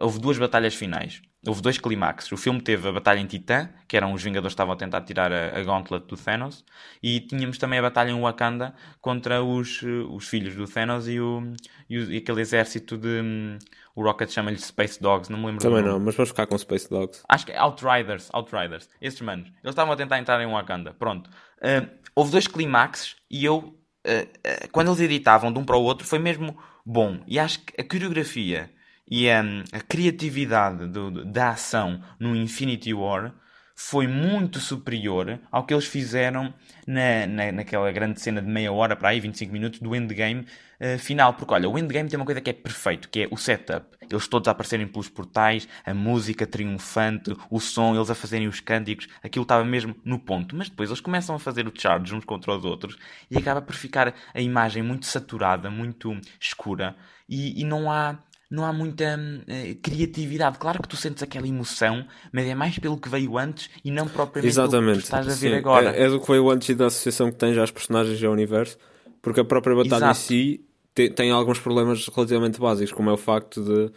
houve 0.00 0.20
duas 0.20 0.38
batalhas 0.38 0.74
finais. 0.74 1.22
Houve 1.46 1.62
dois 1.62 1.78
clímaxes. 1.78 2.30
O 2.32 2.36
filme 2.36 2.60
teve 2.60 2.88
a 2.88 2.92
batalha 2.92 3.20
em 3.20 3.26
Titã, 3.26 3.68
que 3.86 3.96
eram 3.96 4.12
os 4.12 4.22
Vingadores 4.22 4.52
que 4.52 4.54
estavam 4.54 4.74
a 4.74 4.76
tentar 4.76 5.02
tirar 5.02 5.32
a, 5.32 5.58
a 5.58 5.62
Gauntlet 5.62 6.06
do 6.06 6.16
Thanos, 6.16 6.64
e 7.02 7.20
tínhamos 7.20 7.58
também 7.58 7.78
a 7.78 7.82
batalha 7.82 8.10
em 8.10 8.20
Wakanda 8.20 8.74
contra 9.00 9.42
os, 9.42 9.82
os 9.82 10.28
filhos 10.28 10.54
do 10.56 10.66
Thanos 10.66 11.08
e, 11.08 11.20
o, 11.20 11.52
e, 11.88 11.98
o, 11.98 12.12
e 12.12 12.16
aquele 12.18 12.40
exército 12.40 12.96
de. 12.96 13.58
O 13.96 14.02
Rocket 14.02 14.30
chama-lhe 14.30 14.58
Space 14.58 15.00
Dogs, 15.00 15.32
não 15.32 15.38
me 15.38 15.46
lembro 15.46 15.62
Também 15.62 15.82
não, 15.82 15.98
mas 15.98 16.14
vamos 16.14 16.28
ficar 16.28 16.46
com 16.46 16.58
Space 16.58 16.88
Dogs. 16.88 17.22
Acho 17.26 17.46
que 17.46 17.52
é 17.52 17.58
Outriders, 17.58 18.28
Outriders. 18.30 18.90
Esses 19.00 19.22
manos. 19.22 19.48
Eles 19.48 19.72
estavam 19.72 19.94
a 19.94 19.96
tentar 19.96 20.18
entrar 20.18 20.38
em 20.42 20.46
Wakanda. 20.46 20.92
Pronto. 20.92 21.30
Uh, 21.58 21.88
houve 22.14 22.30
dois 22.30 22.46
clímaxes 22.46 23.16
e 23.30 23.42
eu, 23.42 23.56
uh, 23.56 23.64
uh, 23.64 24.68
quando 24.70 24.88
eles 24.88 25.00
editavam 25.00 25.50
de 25.50 25.58
um 25.58 25.64
para 25.64 25.78
o 25.78 25.82
outro, 25.82 26.06
foi 26.06 26.18
mesmo 26.18 26.58
bom. 26.84 27.20
E 27.26 27.38
acho 27.38 27.64
que 27.64 27.80
a 27.80 27.84
coreografia 27.84 28.70
e 29.10 29.30
a, 29.30 29.42
a 29.72 29.80
criatividade 29.80 30.86
do, 30.88 31.24
da 31.24 31.50
ação 31.50 32.02
no 32.20 32.36
Infinity 32.36 32.92
War 32.92 33.32
foi 33.74 34.06
muito 34.06 34.60
superior 34.60 35.38
ao 35.50 35.64
que 35.64 35.72
eles 35.72 35.86
fizeram 35.86 36.52
na, 36.86 37.26
na, 37.26 37.52
naquela 37.52 37.90
grande 37.92 38.20
cena 38.20 38.42
de 38.42 38.48
meia 38.48 38.72
hora 38.72 38.94
para 38.94 39.10
aí, 39.10 39.20
25 39.20 39.52
minutos, 39.52 39.80
do 39.80 39.96
endgame 39.96 40.46
uh, 40.80 40.98
final. 40.98 41.34
Porque 41.34 41.52
olha, 41.54 41.68
o 41.68 41.78
endgame 41.78 42.08
tem 42.08 42.18
uma 42.18 42.26
coisa 42.26 42.40
que 42.40 42.50
é 42.50 42.52
perfeito, 42.52 43.08
que 43.08 43.22
é 43.22 43.28
o 43.30 43.36
setup. 43.36 43.86
Eles 44.10 44.28
todos 44.28 44.48
a 44.48 44.52
aparecerem 44.52 44.86
pelos 44.86 45.08
portais, 45.08 45.68
a 45.84 45.92
música 45.92 46.46
triunfante, 46.46 47.36
o 47.50 47.58
som, 47.58 47.94
eles 47.94 48.10
a 48.10 48.14
fazerem 48.14 48.46
os 48.46 48.60
cânticos, 48.60 49.08
aquilo 49.22 49.42
estava 49.42 49.64
mesmo 49.64 49.96
no 50.04 50.18
ponto. 50.18 50.54
Mas 50.54 50.68
depois 50.68 50.88
eles 50.88 51.00
começam 51.00 51.34
a 51.34 51.38
fazer 51.38 51.66
o 51.66 51.72
charge 51.74 52.14
uns 52.14 52.24
contra 52.24 52.54
os 52.54 52.64
outros 52.64 52.96
e 53.30 53.36
acaba 53.36 53.60
por 53.60 53.74
ficar 53.74 54.14
a 54.32 54.40
imagem 54.40 54.82
muito 54.82 55.06
saturada, 55.06 55.70
muito 55.70 56.16
escura 56.40 56.96
e, 57.28 57.60
e 57.60 57.64
não 57.64 57.90
há 57.90 58.18
não 58.48 58.64
há 58.64 58.72
muita 58.72 59.18
uh, 59.18 59.74
criatividade. 59.82 60.58
Claro 60.58 60.80
que 60.80 60.88
tu 60.88 60.96
sentes 60.96 61.22
aquela 61.22 61.48
emoção, 61.48 62.06
mas 62.32 62.46
é 62.46 62.54
mais 62.54 62.78
pelo 62.78 62.96
que 62.96 63.08
veio 63.08 63.36
antes 63.36 63.68
e 63.84 63.90
não 63.90 64.06
propriamente 64.06 64.52
Exatamente. 64.52 64.84
pelo 64.84 64.98
que 64.98 65.04
estás 65.04 65.26
a 65.26 65.30
ver 65.30 65.50
Sim. 65.50 65.54
agora. 65.54 65.96
É, 65.96 66.04
é, 66.04 66.08
do 66.08 66.20
que 66.20 66.28
veio 66.28 66.48
antes 66.50 66.68
e 66.68 66.74
da 66.74 66.86
associação 66.86 67.30
que 67.30 67.38
tens 67.38 67.58
às 67.58 67.70
personagens 67.70 68.20
e 68.20 68.24
ao 68.24 68.32
universo, 68.32 68.78
porque 69.26 69.40
a 69.40 69.44
própria 69.44 69.74
batalha 69.74 70.04
Exato. 70.04 70.20
em 70.20 70.22
si 70.22 70.60
tem, 70.94 71.10
tem 71.10 71.30
alguns 71.32 71.58
problemas 71.58 72.06
relativamente 72.06 72.60
básicos, 72.60 72.92
como 72.92 73.10
é 73.10 73.12
o 73.12 73.16
facto 73.16 73.60
de, 73.60 73.90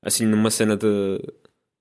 assim, 0.00 0.24
numa 0.24 0.48
cena 0.48 0.76
de 0.76 1.18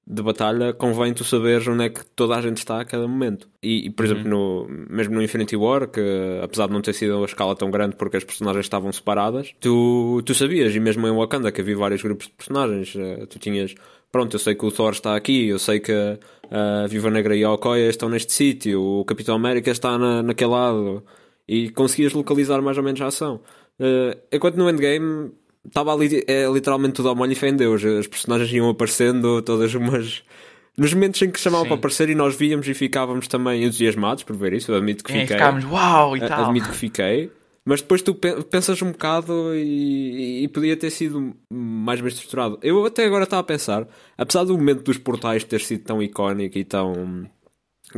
de 0.08 0.22
batalha, 0.22 0.72
convém 0.72 1.14
tu 1.14 1.24
saberes 1.24 1.68
onde 1.68 1.86
é 1.86 1.90
que 1.90 2.04
toda 2.06 2.36
a 2.36 2.42
gente 2.42 2.58
está 2.58 2.80
a 2.80 2.86
cada 2.86 3.08
momento. 3.08 3.48
E, 3.62 3.88
e 3.88 3.90
por 3.90 4.06
exemplo, 4.06 4.28
no, 4.30 4.68
mesmo 4.88 5.16
no 5.16 5.22
Infinity 5.22 5.56
War, 5.56 5.88
que 5.88 6.00
apesar 6.44 6.68
de 6.68 6.74
não 6.74 6.82
ter 6.82 6.94
sido 6.94 7.22
a 7.22 7.26
escala 7.26 7.56
tão 7.56 7.72
grande 7.72 7.96
porque 7.96 8.18
as 8.18 8.24
personagens 8.24 8.66
estavam 8.66 8.92
separadas, 8.92 9.54
tu, 9.60 10.22
tu 10.24 10.36
sabias, 10.36 10.76
e 10.76 10.80
mesmo 10.80 11.08
em 11.08 11.12
Wakanda, 11.12 11.52
que 11.52 11.62
havia 11.62 11.76
vários 11.76 12.04
grupos 12.04 12.28
de 12.28 12.34
personagens, 12.34 12.94
uh, 12.96 13.26
tu 13.28 13.40
tinhas. 13.40 13.74
Pronto, 14.12 14.36
eu 14.36 14.40
sei 14.40 14.54
que 14.56 14.66
o 14.66 14.72
Thor 14.72 14.94
está 14.94 15.16
aqui, 15.16 15.48
eu 15.48 15.58
sei 15.58 15.80
que 15.80 15.92
a 15.92 16.86
Viva 16.88 17.10
Negra 17.10 17.36
e 17.36 17.44
a 17.44 17.52
Okoye 17.52 17.90
estão 17.90 18.08
neste 18.08 18.32
sítio, 18.32 18.82
o 18.82 19.06
Capitão 19.06 19.36
América 19.36 19.72
está 19.72 19.98
na, 19.98 20.22
naquele 20.22 20.52
lado, 20.52 21.04
e 21.48 21.70
conseguias 21.70 22.14
localizar 22.14 22.62
mais 22.62 22.78
ou 22.78 22.84
menos 22.84 23.02
a 23.02 23.08
ação. 23.08 23.42
Uh, 23.80 24.18
enquanto 24.32 24.56
no 24.56 24.70
Endgame 24.70 25.32
estava 25.68 25.94
ali 25.94 26.24
é, 26.28 26.48
literalmente 26.48 26.94
tudo 26.94 27.10
ao 27.10 27.16
molho 27.16 27.32
e 27.32 27.36
fé 27.36 27.50
em 27.50 27.56
Deus. 27.56 27.84
As 27.84 28.08
personagens 28.08 28.52
iam 28.52 28.70
aparecendo, 28.70 29.42
todas 29.42 29.74
umas. 29.74 30.24
Nos 30.78 30.94
momentos 30.94 31.22
em 31.22 31.32
que 31.32 31.40
chamavam 31.40 31.64
Sim. 31.64 31.70
para 31.70 31.78
aparecer 31.78 32.10
e 32.10 32.16
nós 32.16 32.36
víamos 32.36 32.68
e 32.68 32.74
ficávamos 32.74 33.28
também 33.28 33.64
entusiasmados 33.64 34.24
por 34.24 34.36
ver 34.36 34.54
isso, 34.54 34.72
eu 34.72 34.76
admito 34.76 35.04
que 35.04 35.14
é, 35.14 35.22
fiquei. 35.22 35.38
Ficámos, 35.38 35.64
uau 35.66 36.18
e 36.18 36.20
tal. 36.20 36.46
Admito 36.46 36.70
que 36.70 36.76
fiquei. 36.76 37.32
Mas 37.68 37.82
depois 37.82 38.04
tu 38.04 38.14
pensas 38.14 38.80
um 38.84 38.92
bocado 38.92 39.56
e, 39.56 40.44
e, 40.44 40.48
podia 40.50 40.78
ter 40.78 40.92
sido 40.92 41.36
mais 41.52 42.00
bem 42.00 42.10
estruturado. 42.10 42.60
Eu 42.62 42.86
até 42.86 43.06
agora 43.06 43.24
estava 43.24 43.40
a 43.40 43.44
pensar, 43.44 43.88
apesar 44.16 44.44
do 44.44 44.56
momento 44.56 44.84
dos 44.84 45.00
portais 45.00 45.44
ter 45.44 45.60
sido 45.62 45.84
tão 45.84 46.04
icónico 46.04 46.60
e 46.60 46.64
tão 46.64 47.28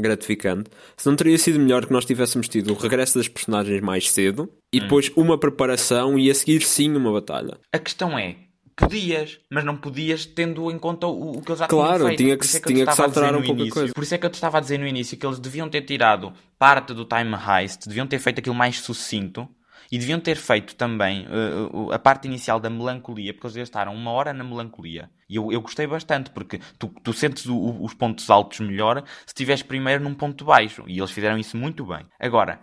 gratificante, 0.01 0.69
se 0.95 1.07
não 1.07 1.15
teria 1.15 1.37
sido 1.37 1.59
melhor 1.59 1.85
que 1.85 1.93
nós 1.93 2.05
tivéssemos 2.05 2.47
tido 2.47 2.73
o 2.73 2.77
regresso 2.77 3.17
das 3.17 3.27
personagens 3.27 3.81
mais 3.81 4.11
cedo 4.11 4.49
e 4.73 4.77
hum. 4.77 4.81
depois 4.81 5.11
uma 5.15 5.37
preparação 5.37 6.17
e 6.17 6.29
a 6.29 6.35
seguir 6.35 6.61
sim 6.61 6.95
uma 6.95 7.11
batalha. 7.11 7.57
A 7.71 7.79
questão 7.79 8.17
é, 8.17 8.35
podias, 8.75 9.39
mas 9.51 9.65
não 9.65 9.75
podias 9.75 10.25
tendo 10.25 10.71
em 10.71 10.77
conta 10.77 11.07
o, 11.07 11.37
o 11.37 11.41
que 11.41 11.51
eles 11.51 11.59
já 11.59 11.67
claro, 11.67 11.97
tinham 11.97 12.07
feito. 12.07 12.17
Tinha 12.17 12.37
que, 12.37 12.57
é 12.57 12.59
que 12.59 12.73
tinha 12.73 12.85
que 12.85 12.95
saltar 12.95 13.35
um 13.35 13.41
pouco 13.41 13.61
início, 13.61 13.73
coisa. 13.73 13.93
Por 13.93 14.03
isso 14.03 14.15
é 14.15 14.17
que 14.17 14.25
eu 14.25 14.29
te 14.29 14.35
estava 14.35 14.59
a 14.59 14.61
dizer 14.61 14.77
no 14.77 14.87
início 14.87 15.17
que 15.17 15.25
eles 15.25 15.39
deviam 15.39 15.67
ter 15.67 15.81
tirado 15.81 16.31
parte 16.59 16.93
do 16.93 17.03
time 17.03 17.35
heist, 17.35 17.87
deviam 17.87 18.05
ter 18.05 18.19
feito 18.19 18.39
aquilo 18.39 18.55
mais 18.55 18.79
sucinto 18.79 19.49
e 19.91 19.97
deviam 19.97 20.19
ter 20.19 20.35
feito 20.35 20.75
também 20.75 21.25
uh, 21.27 21.91
a 21.91 21.99
parte 21.99 22.27
inicial 22.27 22.59
da 22.59 22.69
melancolia, 22.69 23.33
porque 23.33 23.47
eles 23.47 23.57
gastaram 23.57 23.93
uma 23.93 24.11
hora 24.11 24.33
na 24.33 24.43
melancolia. 24.43 25.09
E 25.29 25.35
eu, 25.35 25.51
eu 25.51 25.61
gostei 25.61 25.87
bastante, 25.87 26.29
porque 26.29 26.59
tu, 26.79 26.87
tu 27.03 27.13
sentes 27.13 27.45
o, 27.45 27.83
os 27.83 27.93
pontos 27.93 28.29
altos 28.29 28.59
melhor 28.59 29.03
se 29.25 29.27
estiveres 29.27 29.63
primeiro 29.63 30.03
num 30.03 30.13
ponto 30.13 30.45
baixo. 30.45 30.83
E 30.87 30.97
eles 30.97 31.11
fizeram 31.11 31.37
isso 31.37 31.57
muito 31.57 31.85
bem. 31.85 32.05
Agora, 32.19 32.59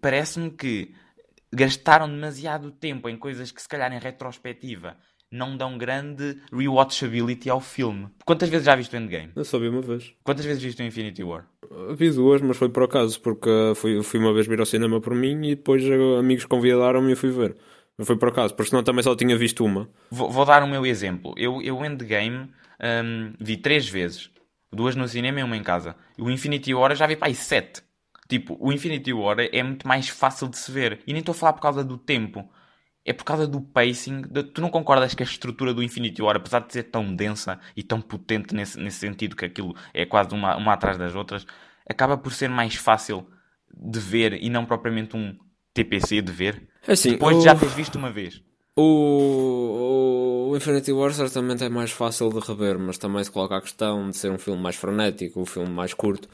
parece-me 0.00 0.50
que 0.50 0.94
gastaram 1.52 2.08
demasiado 2.08 2.70
tempo 2.70 3.08
em 3.08 3.16
coisas 3.16 3.50
que, 3.52 3.60
se 3.60 3.68
calhar, 3.68 3.92
em 3.92 3.98
retrospectiva, 3.98 4.96
não 5.32 5.56
dão 5.56 5.78
grande 5.78 6.36
rewatchability 6.52 7.48
ao 7.48 7.60
filme. 7.60 8.08
Quantas 8.24 8.48
vezes 8.48 8.66
já 8.66 8.76
viste 8.76 8.94
o 8.94 8.98
Endgame? 8.98 9.32
Eu 9.34 9.44
só 9.44 9.58
vi 9.58 9.68
uma 9.68 9.80
vez. 9.80 10.12
Quantas 10.22 10.44
vezes 10.44 10.62
viste 10.62 10.82
o 10.82 10.86
Infinity 10.86 11.24
War? 11.24 11.46
Vi 11.96 12.10
duas, 12.10 12.42
mas 12.42 12.56
foi 12.56 12.68
por 12.68 12.82
acaso, 12.82 13.18
porque 13.20 13.50
fui, 13.76 14.02
fui 14.02 14.20
uma 14.20 14.34
vez 14.34 14.46
vir 14.46 14.60
ao 14.60 14.66
cinema 14.66 15.00
por 15.00 15.14
mim 15.14 15.46
e 15.46 15.56
depois 15.56 15.82
amigos 16.18 16.44
convidaram-me 16.44 17.12
e 17.12 17.16
fui 17.16 17.30
ver. 17.30 17.56
Mas 17.96 18.06
foi 18.06 18.16
por 18.16 18.28
acaso, 18.28 18.54
porque 18.54 18.70
senão 18.70 18.82
também 18.82 19.02
só 19.02 19.16
tinha 19.16 19.36
visto 19.36 19.64
uma. 19.64 19.88
Vou, 20.10 20.30
vou 20.30 20.44
dar 20.44 20.62
o 20.62 20.68
meu 20.68 20.84
exemplo. 20.84 21.34
Eu, 21.36 21.62
eu 21.62 21.82
Endgame 21.84 22.50
um, 22.82 23.32
vi 23.40 23.56
três 23.56 23.88
vezes. 23.88 24.30
Duas 24.70 24.96
no 24.96 25.06
cinema 25.06 25.40
e 25.40 25.42
uma 25.42 25.56
em 25.56 25.62
casa. 25.62 25.96
O 26.18 26.30
Infinity 26.30 26.74
War 26.74 26.94
já 26.94 27.06
vi 27.06 27.16
para 27.16 27.28
aí 27.28 27.34
sete. 27.34 27.82
Tipo, 28.28 28.56
o 28.58 28.72
Infinity 28.72 29.12
War 29.12 29.36
é 29.40 29.62
muito 29.62 29.86
mais 29.86 30.08
fácil 30.08 30.48
de 30.48 30.56
se 30.56 30.72
ver. 30.72 31.00
E 31.06 31.12
nem 31.12 31.20
estou 31.20 31.32
a 31.32 31.36
falar 31.36 31.52
por 31.52 31.60
causa 31.60 31.84
do 31.84 31.98
tempo 31.98 32.48
é 33.04 33.12
por 33.12 33.24
causa 33.24 33.46
do 33.46 33.60
pacing. 33.60 34.22
De, 34.22 34.42
tu 34.42 34.60
não 34.60 34.70
concordas 34.70 35.14
que 35.14 35.22
a 35.22 35.26
estrutura 35.26 35.74
do 35.74 35.82
Infinity 35.82 36.22
War, 36.22 36.36
apesar 36.36 36.60
de 36.60 36.72
ser 36.72 36.84
tão 36.84 37.14
densa 37.14 37.58
e 37.76 37.82
tão 37.82 38.00
potente 38.00 38.54
nesse, 38.54 38.78
nesse 38.78 38.98
sentido, 38.98 39.36
que 39.36 39.44
aquilo 39.44 39.74
é 39.92 40.04
quase 40.04 40.34
uma, 40.34 40.56
uma 40.56 40.72
atrás 40.72 40.96
das 40.96 41.14
outras, 41.14 41.46
acaba 41.88 42.16
por 42.16 42.32
ser 42.32 42.48
mais 42.48 42.74
fácil 42.74 43.26
de 43.74 43.98
ver 43.98 44.34
e 44.34 44.48
não 44.48 44.64
propriamente 44.64 45.16
um 45.16 45.36
TPC 45.74 46.22
de 46.22 46.32
ver? 46.32 46.68
É 46.86 46.92
assim, 46.92 47.12
depois 47.12 47.36
o... 47.36 47.38
de 47.40 47.44
já 47.44 47.54
teres 47.54 47.74
visto 47.74 47.96
uma 47.96 48.10
vez. 48.10 48.42
O, 48.76 50.48
o 50.50 50.56
Infinity 50.56 50.92
War 50.92 51.12
certamente 51.12 51.62
é 51.62 51.68
mais 51.68 51.90
fácil 51.90 52.30
de 52.30 52.38
rever, 52.40 52.78
mas 52.78 52.96
também 52.96 53.22
se 53.22 53.30
coloca 53.30 53.56
a 53.56 53.60
questão 53.60 54.08
de 54.08 54.16
ser 54.16 54.30
um 54.30 54.38
filme 54.38 54.62
mais 54.62 54.76
frenético, 54.76 55.40
um 55.40 55.46
filme 55.46 55.70
mais 55.70 55.92
curto. 55.92 56.28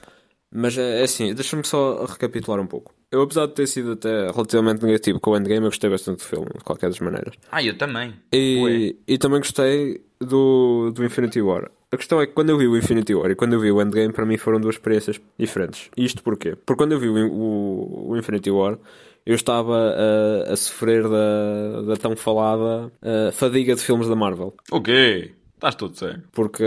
Mas 0.54 0.76
é, 0.78 1.00
é 1.00 1.02
assim, 1.02 1.34
deixa-me 1.34 1.64
só 1.64 2.04
recapitular 2.04 2.60
um 2.60 2.66
pouco. 2.66 2.94
Eu, 3.10 3.22
apesar 3.22 3.46
de 3.46 3.54
ter 3.54 3.66
sido 3.66 3.92
até 3.92 4.30
relativamente 4.30 4.84
negativo 4.84 5.20
com 5.20 5.30
o 5.30 5.36
Endgame, 5.36 5.64
eu 5.64 5.70
gostei 5.70 5.88
bastante 5.88 6.18
do 6.18 6.24
filme, 6.24 6.46
de 6.56 6.64
qualquer 6.64 6.88
das 6.88 7.00
maneiras. 7.00 7.34
Ah, 7.50 7.62
eu 7.62 7.76
também. 7.76 8.14
E, 8.32 8.96
e 9.06 9.18
também 9.18 9.38
gostei 9.38 10.02
do, 10.20 10.90
do 10.94 11.04
Infinity 11.04 11.40
War. 11.40 11.70
A 11.90 11.96
questão 11.96 12.20
é 12.20 12.26
que 12.26 12.34
quando 12.34 12.50
eu 12.50 12.58
vi 12.58 12.66
o 12.66 12.76
Infinity 12.76 13.14
War 13.14 13.30
e 13.30 13.34
quando 13.34 13.54
eu 13.54 13.60
vi 13.60 13.72
o 13.72 13.80
Endgame, 13.80 14.12
para 14.12 14.26
mim 14.26 14.36
foram 14.36 14.60
duas 14.60 14.74
experiências 14.74 15.18
diferentes. 15.38 15.90
Isto 15.96 16.22
porquê? 16.22 16.54
Porque 16.54 16.76
quando 16.82 16.92
eu 16.92 17.00
vi 17.00 17.08
o, 17.08 17.32
o, 17.32 18.10
o 18.10 18.16
Infinity 18.16 18.50
War, 18.50 18.78
eu 19.24 19.34
estava 19.34 19.74
a, 19.76 20.52
a 20.52 20.56
sofrer 20.56 21.02
da, 21.02 21.82
da 21.86 21.96
tão 21.96 22.14
falada 22.16 22.86
uh, 23.02 23.32
fadiga 23.32 23.74
de 23.74 23.82
filmes 23.82 24.08
da 24.08 24.16
Marvel. 24.16 24.54
O 24.70 24.82
quê? 24.82 25.32
Estás 25.58 25.74
tudo 25.74 25.96
certo. 25.96 26.28
Porque 26.30 26.64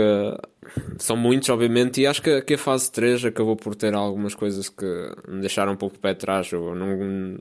são 0.98 1.16
muitos, 1.16 1.48
obviamente, 1.48 2.02
e 2.02 2.06
acho 2.06 2.20
que, 2.20 2.42
que 2.42 2.54
a 2.54 2.58
fase 2.58 2.92
3 2.92 3.24
acabou 3.24 3.56
por 3.56 3.74
ter 3.74 3.94
algumas 3.94 4.34
coisas 4.34 4.68
que 4.68 4.84
me 5.26 5.40
deixaram 5.40 5.72
um 5.72 5.76
pouco 5.76 5.94
de 5.94 6.00
pé 6.00 6.10
atrás. 6.10 6.52
Eu 6.52 6.74
não, 6.74 7.38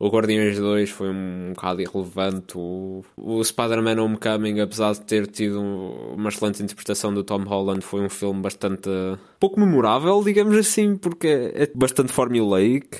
o 0.00 0.08
Guardiões 0.08 0.58
2 0.58 0.90
foi 0.90 1.08
um 1.10 1.52
bocado 1.54 1.80
irrelevante. 1.80 2.58
O, 2.58 3.04
o 3.16 3.44
Spider-Man 3.44 4.02
Homecoming, 4.02 4.58
apesar 4.58 4.92
de 4.94 5.02
ter 5.02 5.28
tido 5.28 5.60
uma 5.60 6.30
excelente 6.30 6.64
interpretação 6.64 7.14
do 7.14 7.22
Tom 7.22 7.44
Holland, 7.44 7.80
foi 7.80 8.00
um 8.00 8.10
filme 8.10 8.42
bastante 8.42 8.90
pouco 9.38 9.60
memorável, 9.60 10.20
digamos 10.24 10.56
assim, 10.56 10.96
porque 10.96 11.52
é 11.54 11.70
bastante 11.76 12.12
formulaic. 12.12 12.98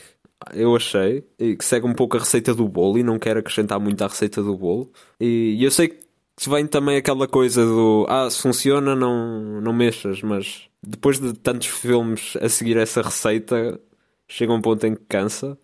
Eu 0.55 0.77
achei, 0.77 1.25
e 1.37 1.57
que 1.57 1.65
segue 1.65 1.85
um 1.85 1.95
pouco 1.95 2.17
a 2.17 2.21
receita 2.21 2.55
do 2.55 2.69
bolo 2.69 2.97
e 2.97 3.03
não 3.03 3.19
quero 3.19 3.41
acrescentar 3.41 3.81
muito 3.81 4.03
à 4.05 4.07
receita 4.07 4.41
do 4.41 4.57
bolo. 4.57 4.93
E, 5.21 5.57
e 5.59 5.65
eu 5.65 5.71
sei 5.73 5.89
que 5.89 6.08
se 6.39 6.49
vem 6.49 6.67
também 6.67 6.97
aquela 6.97 7.27
coisa 7.27 7.65
do 7.65 8.07
ah, 8.09 8.31
se 8.31 8.41
funciona, 8.41 8.95
não, 8.95 9.61
não 9.61 9.73
mexas, 9.73 10.23
mas 10.23 10.69
depois 10.83 11.21
de 11.21 11.33
tantos 11.35 11.67
filmes 11.67 12.37
a 12.41 12.49
seguir 12.49 12.77
essa 12.77 13.03
receita, 13.03 13.81
chega 14.29 14.53
um 14.53 14.63
ponto 14.63 14.87
em 14.87 14.95
que 14.95 15.03
cansa. 15.09 15.59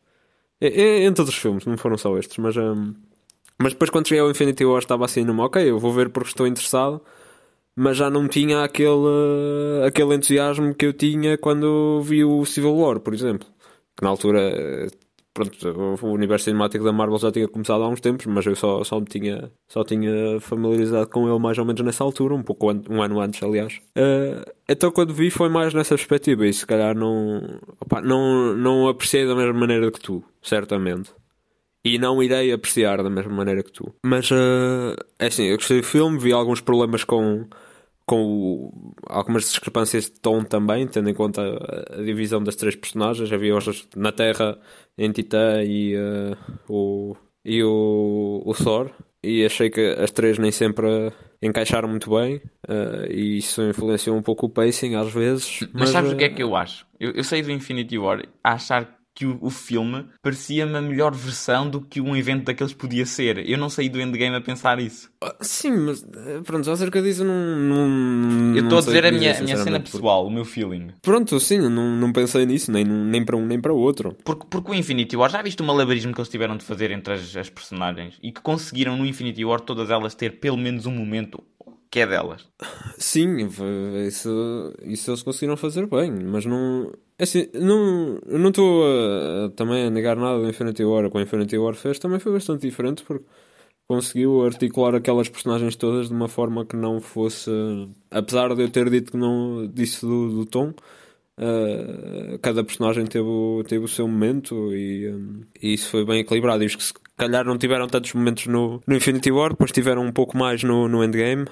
É, 0.60 0.66
é, 0.68 1.04
em 1.06 1.12
todos 1.14 1.32
os 1.32 1.38
filmes, 1.38 1.64
não 1.64 1.76
foram 1.78 1.96
só 1.96 2.16
estes, 2.18 2.38
mas, 2.38 2.56
um, 2.56 2.94
mas 3.58 3.72
depois 3.72 3.90
quando 3.90 4.08
cheguei 4.08 4.20
ao 4.20 4.30
Infinity 4.30 4.64
War 4.64 4.80
estava 4.80 5.04
assim 5.04 5.24
numa, 5.24 5.44
ok, 5.46 5.70
eu 5.70 5.78
vou 5.78 5.92
ver 5.92 6.10
porque 6.10 6.30
estou 6.30 6.46
interessado, 6.46 7.00
mas 7.76 7.96
já 7.96 8.10
não 8.10 8.28
tinha 8.28 8.64
aquele, 8.64 9.86
aquele 9.86 10.14
entusiasmo 10.14 10.74
que 10.74 10.86
eu 10.86 10.92
tinha 10.92 11.38
quando 11.38 12.02
vi 12.02 12.24
o 12.24 12.44
Civil 12.44 12.76
War, 12.76 13.00
por 13.00 13.14
exemplo. 13.14 13.46
Que 13.96 14.02
na 14.02 14.10
altura 14.10 14.88
pronto, 15.34 15.98
o 16.02 16.12
universo 16.12 16.44
cinemático 16.44 16.84
da 16.84 16.92
Marvel 16.92 17.18
já 17.18 17.32
tinha 17.32 17.48
começado 17.48 17.82
há 17.82 17.88
uns 17.88 18.00
tempos, 18.00 18.24
mas 18.26 18.46
eu 18.46 18.54
só, 18.54 18.84
só 18.84 19.00
me 19.00 19.06
tinha, 19.06 19.50
só 19.68 19.82
tinha 19.82 20.40
familiarizado 20.40 21.08
com 21.08 21.28
ele 21.28 21.38
mais 21.40 21.58
ou 21.58 21.64
menos 21.64 21.84
nessa 21.84 22.04
altura, 22.04 22.34
um 22.34 22.42
pouco 22.42 22.72
um 22.88 23.02
ano 23.02 23.20
antes, 23.20 23.42
aliás. 23.42 23.80
Uh, 23.98 24.48
então 24.68 24.92
quando 24.92 25.12
vi 25.12 25.30
foi 25.30 25.48
mais 25.48 25.74
nessa 25.74 25.96
perspectiva 25.96 26.46
e 26.46 26.52
se 26.52 26.64
calhar 26.64 26.96
não, 26.96 27.60
opa, 27.80 28.00
não, 28.00 28.54
não 28.54 28.88
apreciei 28.88 29.26
da 29.26 29.34
mesma 29.34 29.52
maneira 29.52 29.90
que 29.90 30.00
tu, 30.00 30.22
certamente. 30.40 31.10
E 31.84 31.98
não 31.98 32.22
irei 32.22 32.50
apreciar 32.50 33.02
da 33.02 33.10
mesma 33.10 33.34
maneira 33.34 33.62
que 33.62 33.72
tu. 33.72 33.92
Mas 34.02 34.30
uh, 34.30 34.94
é 35.18 35.26
assim, 35.26 35.44
eu 35.44 35.56
gostei 35.56 35.80
do 35.80 35.86
filme, 35.86 36.18
vi 36.18 36.32
alguns 36.32 36.60
problemas 36.60 37.04
com 37.04 37.46
com 38.06 38.22
o, 38.22 38.94
algumas 39.08 39.44
discrepâncias 39.44 40.04
de 40.04 40.20
tom 40.20 40.44
também, 40.44 40.86
tendo 40.86 41.08
em 41.08 41.14
conta 41.14 41.42
a, 41.42 42.00
a 42.00 42.02
divisão 42.02 42.42
das 42.42 42.56
três 42.56 42.76
personagens. 42.76 43.32
Havia 43.32 43.54
hoje 43.54 43.86
na 43.96 44.12
Terra, 44.12 44.58
em 44.96 45.10
Titã 45.10 45.62
e, 45.62 45.96
uh, 45.96 46.36
o, 46.68 47.16
e 47.44 47.62
o, 47.62 48.42
o 48.44 48.54
Thor. 48.54 48.90
E 49.22 49.44
achei 49.44 49.70
que 49.70 49.80
as 49.80 50.10
três 50.10 50.38
nem 50.38 50.50
sempre 50.50 51.10
encaixaram 51.40 51.88
muito 51.88 52.10
bem 52.10 52.36
uh, 52.68 53.10
e 53.10 53.38
isso 53.38 53.62
influenciou 53.62 54.16
um 54.16 54.22
pouco 54.22 54.46
o 54.46 54.50
pacing 54.50 54.96
às 54.96 55.12
vezes. 55.12 55.60
Mas, 55.60 55.70
mas 55.72 55.88
sabes 55.90 56.12
o 56.12 56.16
que 56.16 56.24
é 56.24 56.28
que 56.28 56.42
eu 56.42 56.54
acho? 56.54 56.86
Eu, 57.00 57.12
eu 57.12 57.24
saí 57.24 57.42
do 57.42 57.50
Infinity 57.50 57.98
War 57.98 58.22
a 58.42 58.52
achar 58.52 58.98
que 59.14 59.24
o, 59.24 59.38
o 59.40 59.50
filme 59.50 60.06
parecia-me 60.20 60.76
a 60.76 60.82
melhor 60.82 61.14
versão 61.14 61.70
do 61.70 61.80
que 61.80 62.00
um 62.00 62.16
evento 62.16 62.44
daqueles 62.44 62.72
podia 62.72 63.06
ser. 63.06 63.48
Eu 63.48 63.56
não 63.56 63.68
saí 63.68 63.88
do 63.88 64.00
Endgame 64.00 64.34
a 64.34 64.40
pensar 64.40 64.80
isso. 64.80 65.10
Ah, 65.22 65.36
sim, 65.40 65.70
mas 65.70 66.02
eh, 66.02 66.40
pronto, 66.44 66.68
acerca 66.70 67.00
disso 67.00 67.24
não. 67.24 67.34
não 67.34 68.56
eu 68.56 68.64
estou 68.64 68.78
a 68.78 68.80
dizer 68.80 69.06
a 69.06 69.12
minha, 69.12 69.38
a 69.38 69.40
minha 69.40 69.56
cena 69.56 69.80
pessoal, 69.80 70.26
o 70.26 70.30
meu 70.30 70.44
feeling. 70.44 70.88
Pronto, 71.00 71.38
sim, 71.38 71.58
não, 71.58 71.70
não 71.96 72.12
pensei 72.12 72.44
nisso, 72.44 72.72
nem, 72.72 72.84
nem 72.84 73.24
para 73.24 73.36
um 73.36 73.46
nem 73.46 73.60
para 73.60 73.72
o 73.72 73.78
outro. 73.78 74.16
Porque, 74.24 74.46
porque 74.50 74.72
o 74.72 74.74
Infinity 74.74 75.16
War, 75.16 75.30
já 75.30 75.42
viste 75.42 75.62
o 75.62 75.64
malabarismo 75.64 76.12
que 76.12 76.20
eles 76.20 76.28
tiveram 76.28 76.56
de 76.56 76.64
fazer 76.64 76.90
entre 76.90 77.14
as, 77.14 77.36
as 77.36 77.48
personagens 77.48 78.18
e 78.22 78.32
que 78.32 78.40
conseguiram 78.40 78.96
no 78.96 79.06
Infinity 79.06 79.44
War 79.44 79.60
todas 79.60 79.90
elas 79.90 80.14
ter 80.14 80.40
pelo 80.40 80.56
menos 80.56 80.86
um 80.86 80.92
momento 80.92 81.42
que 81.94 82.00
é 82.00 82.06
delas. 82.08 82.44
Sim, 82.98 83.46
isso, 84.04 84.74
isso 84.82 85.10
eles 85.12 85.22
conseguiram 85.22 85.56
fazer 85.56 85.86
bem, 85.86 86.10
mas 86.10 86.44
não. 86.44 86.92
É 87.18 87.22
assim, 87.22 87.48
não, 87.54 88.18
não 88.26 88.48
estou 88.48 89.50
também 89.50 89.86
a 89.86 89.90
negar 89.90 90.16
nada 90.16 90.40
do 90.40 90.48
Infinity 90.48 90.84
War. 90.84 91.08
Com 91.10 91.18
o 91.18 91.20
Infinity 91.20 91.56
War 91.56 91.74
fez 91.74 91.98
também 91.98 92.18
foi 92.18 92.32
bastante 92.32 92.62
diferente 92.62 93.04
porque 93.04 93.24
conseguiu 93.86 94.44
articular 94.44 94.94
aquelas 94.94 95.28
personagens 95.28 95.76
todas 95.76 96.08
de 96.08 96.14
uma 96.14 96.28
forma 96.28 96.64
que 96.64 96.76
não 96.76 97.00
fosse. 97.00 97.50
Apesar 98.10 98.54
de 98.54 98.62
eu 98.62 98.70
ter 98.70 98.88
dito 98.90 99.12
que 99.12 99.18
não 99.18 99.66
disse 99.72 100.04
do, 100.04 100.30
do 100.30 100.46
tom, 100.46 100.70
uh, 101.38 102.38
cada 102.40 102.64
personagem 102.64 103.04
teve, 103.06 103.28
teve 103.68 103.84
o 103.84 103.88
seu 103.88 104.08
momento 104.08 104.74
e, 104.74 105.08
um, 105.08 105.42
e, 105.60 105.74
isso 105.74 105.90
foi 105.90 106.04
bem 106.04 106.20
equilibrado. 106.20 106.62
E 106.62 106.66
os 106.66 106.76
que 106.76 106.82
se 106.82 106.94
calhar 107.16 107.44
não 107.44 107.58
tiveram 107.58 107.86
tantos 107.86 108.12
momentos 108.14 108.46
no, 108.46 108.80
no 108.86 108.96
Infinity 108.96 109.30
War, 109.30 109.50
depois 109.50 109.72
tiveram 109.72 110.02
um 110.02 110.12
pouco 110.12 110.36
mais 110.36 110.62
no, 110.62 110.88
no 110.88 111.04
Endgame. 111.04 111.46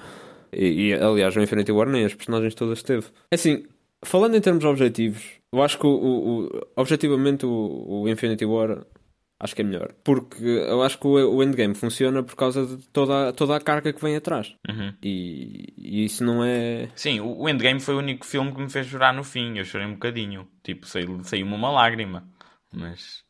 E, 0.51 0.89
e 0.89 0.93
aliás, 0.93 1.35
no 1.35 1.43
Infinity 1.43 1.71
War 1.71 1.87
nem 1.89 2.05
as 2.05 2.13
personagens 2.13 2.55
todas 2.55 2.83
teve. 2.83 3.05
É 3.31 3.35
assim, 3.35 3.63
falando 4.03 4.35
em 4.35 4.41
termos 4.41 4.63
objetivos, 4.65 5.42
eu 5.53 5.61
acho 5.61 5.77
que 5.77 5.85
o, 5.85 5.89
o, 5.89 6.45
o 6.45 6.49
objetivamente 6.75 7.45
o, 7.45 7.85
o 7.87 8.09
Infinity 8.09 8.43
War 8.43 8.83
acho 9.39 9.55
que 9.55 9.61
é 9.61 9.65
melhor. 9.65 9.93
Porque 10.03 10.43
eu 10.43 10.81
acho 10.81 10.97
que 10.97 11.05
o, 11.05 11.35
o 11.35 11.43
endgame 11.43 11.75
funciona 11.75 12.23
por 12.23 12.35
causa 12.35 12.65
de 12.65 12.77
toda, 12.89 13.31
toda 13.33 13.55
a 13.55 13.61
carga 13.61 13.93
que 13.93 14.01
vem 14.01 14.15
atrás. 14.15 14.55
Uhum. 14.67 14.93
E, 15.03 15.73
e, 15.77 16.05
isso 16.05 16.23
não 16.23 16.43
é. 16.43 16.89
Sim, 16.95 17.19
o, 17.19 17.47
endgame 17.47 17.79
foi 17.79 17.93
o 17.93 17.99
único 17.99 18.25
filme 18.25 18.53
que 18.53 18.61
me 18.61 18.69
fez 18.69 18.87
chorar 18.87 19.13
no 19.13 19.23
fim. 19.23 19.57
Eu 19.57 19.65
chorei 19.65 19.85
um 19.85 19.93
bocadinho. 19.93 20.47
Tipo, 20.63 20.87
saiu-me 20.87 21.23
saiu 21.23 21.45
uma 21.45 21.69
lágrima. 21.69 22.27
Mas. 22.73 23.23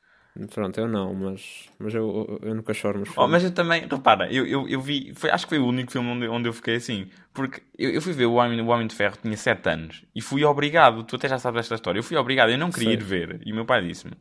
Pronto, 0.52 0.80
eu 0.80 0.88
não, 0.88 1.14
mas, 1.14 1.70
mas 1.78 1.94
eu, 1.94 2.40
eu 2.42 2.56
nunca 2.56 2.74
choro 2.74 3.00
nos 3.00 3.10
filmes. 3.10 3.24
Oh, 3.24 3.28
mas 3.28 3.44
eu 3.44 3.52
também, 3.54 3.88
repara, 3.88 4.32
eu, 4.34 4.48
eu, 4.48 4.68
eu 4.68 4.82
vi, 4.82 5.14
foi, 5.14 5.30
acho 5.30 5.46
que 5.46 5.50
foi 5.50 5.60
o 5.60 5.68
único 5.68 5.92
filme 5.92 6.10
onde, 6.10 6.28
onde 6.28 6.50
eu 6.50 6.54
fiquei 6.54 6.76
assim, 6.76 7.08
porque 7.32 7.62
eu, 7.78 7.92
eu 7.92 8.02
fui 8.02 8.14
ver 8.14 8.26
o 8.26 8.34
Homem, 8.34 8.60
o 8.60 8.68
Homem 8.68 8.88
de 8.88 8.96
Ferro, 8.96 9.16
tinha 9.22 9.38
7 9.38 9.70
anos, 9.70 10.04
e 10.16 10.22
fui 10.22 10.44
obrigado, 10.44 11.04
tu 11.04 11.18
até 11.18 11.30
já 11.30 11.38
sabes 11.38 11.60
esta 11.60 11.76
história, 11.76 12.00
eu 12.00 12.04
fui 12.04 12.18
obrigado, 12.18 12.50
eu 12.50 12.58
não 12.58 12.72
queria 12.72 12.90
Sei. 12.90 12.98
ir 12.98 13.04
ver, 13.04 13.42
e 13.46 13.52
o 13.52 13.56
meu 13.56 13.64
pai 13.66 13.86
disse-me, 13.86 14.14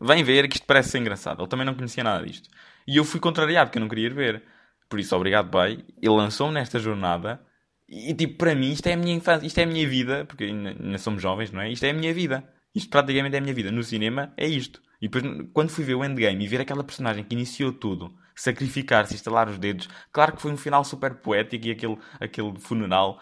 Vem 0.00 0.22
ver 0.22 0.46
que 0.48 0.56
isto 0.56 0.66
parece 0.66 0.90
ser 0.90 0.98
engraçado. 0.98 1.40
Ele 1.40 1.48
também 1.48 1.64
não 1.64 1.74
conhecia 1.74 2.04
nada 2.04 2.24
disto. 2.24 2.48
E 2.86 2.96
eu 2.96 3.04
fui 3.04 3.18
contrariado, 3.18 3.68
porque 3.68 3.78
eu 3.78 3.80
não 3.80 3.88
queria 3.88 4.06
ir 4.06 4.14
ver. 4.14 4.42
Por 4.88 5.00
isso, 5.00 5.16
obrigado, 5.16 5.50
pai. 5.50 5.84
Ele 6.00 6.14
lançou-me 6.14 6.54
nesta 6.54 6.78
jornada. 6.78 7.40
E, 7.88 8.12
tipo, 8.14 8.36
para 8.36 8.54
mim, 8.54 8.72
isto 8.72 8.86
é 8.88 8.92
a 8.92 8.96
minha 8.96 9.14
infância, 9.14 9.46
isto 9.46 9.58
é 9.58 9.62
a 9.62 9.66
minha 9.66 9.88
vida. 9.88 10.24
Porque 10.26 10.44
ainda, 10.44 10.70
ainda 10.70 10.98
somos 10.98 11.22
jovens, 11.22 11.50
não 11.50 11.62
é? 11.62 11.70
Isto 11.70 11.84
é 11.84 11.90
a 11.90 11.94
minha 11.94 12.12
vida. 12.12 12.44
Isto 12.74 12.90
praticamente 12.90 13.34
é 13.34 13.38
a 13.38 13.40
minha 13.40 13.54
vida. 13.54 13.72
No 13.72 13.82
cinema, 13.82 14.32
é 14.36 14.46
isto. 14.46 14.82
E 15.00 15.08
depois, 15.08 15.48
quando 15.52 15.70
fui 15.70 15.84
ver 15.84 15.94
o 15.94 16.04
Endgame 16.04 16.44
e 16.44 16.48
ver 16.48 16.60
aquela 16.60 16.82
personagem 16.82 17.24
que 17.24 17.34
iniciou 17.34 17.72
tudo, 17.72 18.14
sacrificar-se, 18.34 19.14
instalar 19.14 19.48
os 19.48 19.58
dedos, 19.58 19.88
claro 20.12 20.34
que 20.34 20.42
foi 20.42 20.50
um 20.50 20.56
final 20.56 20.84
super 20.84 21.14
poético 21.14 21.66
e 21.66 21.70
aquele, 21.70 21.98
aquele 22.20 22.58
funeral 22.58 23.20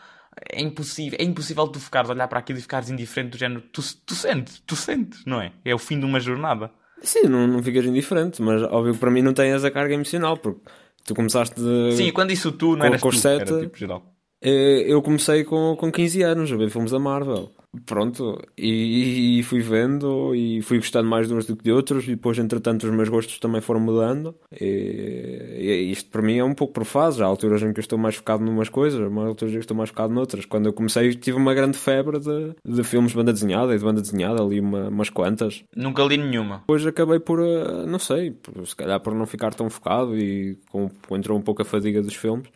é 0.51 0.61
impossível, 0.61 1.19
é 1.21 1.25
impossível 1.25 1.69
tu 1.69 1.79
ficares 1.79 2.11
a 2.11 2.13
olhar 2.13 2.29
para 2.29 2.39
aquilo 2.39 2.59
e 2.59 2.63
ficares 2.63 2.91
indiferente 2.91 3.33
do 3.33 3.39
género. 3.39 3.63
Tu, 3.73 3.83
tu 4.05 4.15
sentes, 4.15 4.63
tu 4.67 4.77
sentes, 4.77 5.25
não 5.25 5.41
é? 5.41 5.53
É 5.65 5.75
o 5.75 5.79
fim 5.79 5.99
de 5.99 6.05
uma 6.05 6.21
jornada. 6.21 6.71
Sim, 7.03 7.29
não, 7.29 7.47
não 7.47 7.63
ficas 7.63 7.85
indiferente, 7.85 8.41
mas 8.41 8.63
óbvio 8.63 8.95
que 8.95 9.01
para 9.01 9.11
mim 9.11 9.23
não 9.23 9.33
tem 9.33 9.53
essa 9.53 9.71
carga 9.71 9.95
emocional, 9.95 10.37
porque 10.37 10.61
tu 11.05 11.15
começaste 11.15 11.55
de. 11.61 11.93
Sim, 11.97 12.11
quando 12.13 12.33
isso 12.33 12.51
tu 12.53 12.77
não 12.77 12.87
eras 12.87 13.01
tu, 13.01 13.29
era 13.29 13.61
tipo 13.61 13.77
geral. 13.77 14.15
Eh, 14.43 14.85
eu 14.87 15.01
comecei 15.03 15.45
com, 15.45 15.77
com 15.77 15.91
15 15.91 16.23
anos 16.23 16.53
a 16.53 16.57
ver 16.57 16.71
filmes 16.71 16.91
da 16.91 16.99
Marvel. 16.99 17.51
Pronto, 17.87 18.41
e, 18.57 19.39
e, 19.39 19.43
fui 19.43 19.61
vendo 19.61 20.35
e 20.35 20.63
fui 20.63 20.79
gostando 20.79 21.09
mais 21.09 21.29
de 21.29 21.35
uns 21.35 21.47
do 21.47 21.57
que 21.57 21.65
de 21.65 21.73
outros, 21.73 22.05
e 22.05 22.11
depois, 22.11 22.39
entretanto, 22.39 22.85
os 22.85 22.95
meus 22.95 23.09
gostos 23.09 23.39
também 23.39 23.61
foram 23.61 23.81
mudando. 23.81 24.35
E, 24.53 25.57
e 25.59 25.93
isto 25.93 26.11
para 26.11 26.23
mim 26.23 26.39
é 26.39 26.45
um 26.45 26.55
pouco 26.55 26.73
por 26.73 26.85
fases. 26.85 27.21
Há 27.21 27.27
alturas 27.27 27.63
em 27.63 27.73
que 27.73 27.81
eu 27.81 27.83
estou 27.83 27.99
mais 27.99 28.17
focado 28.17 28.45
numas 28.45 28.69
coisas, 28.69 29.01
há 29.01 29.21
alturas 29.27 29.55
em 29.55 29.59
que 29.59 29.65
estou 29.65 29.77
mais 29.77 29.91
focado 29.91 30.13
noutras. 30.13 30.45
Quando 30.45 30.67
eu 30.67 30.73
comecei, 30.73 31.15
tive 31.15 31.37
uma 31.37 31.55
grande 31.55 31.79
febre 31.79 32.19
de, 32.19 32.55
de 32.65 32.85
filmes 32.85 33.13
de 33.13 33.17
banda 33.17 33.33
desenhada 33.33 33.75
e 33.75 33.79
de 33.79 33.85
banda 33.85 34.01
desenhada, 34.01 34.43
ali 34.43 34.61
uma, 34.61 34.89
umas 34.89 35.11
quantas. 35.11 35.65
Nunca 35.75 36.03
li 36.05 36.17
nenhuma. 36.17 36.59
Depois 36.59 36.87
acabei 36.87 37.19
por, 37.19 37.41
eh, 37.41 37.87
não 37.87 37.99
sei, 37.99 38.31
por, 38.31 38.67
se 38.67 38.77
calhar 38.77 39.01
por 39.01 39.15
não 39.15 39.27
ficar 39.27 39.55
tão 39.55 39.69
focado 39.71 40.17
e 40.17 40.59
com, 40.71 40.91
entrou 41.11 41.39
um 41.39 41.43
pouco 41.43 41.63
a 41.63 41.65
fadiga 41.65 42.03
dos 42.03 42.15
filmes. 42.15 42.49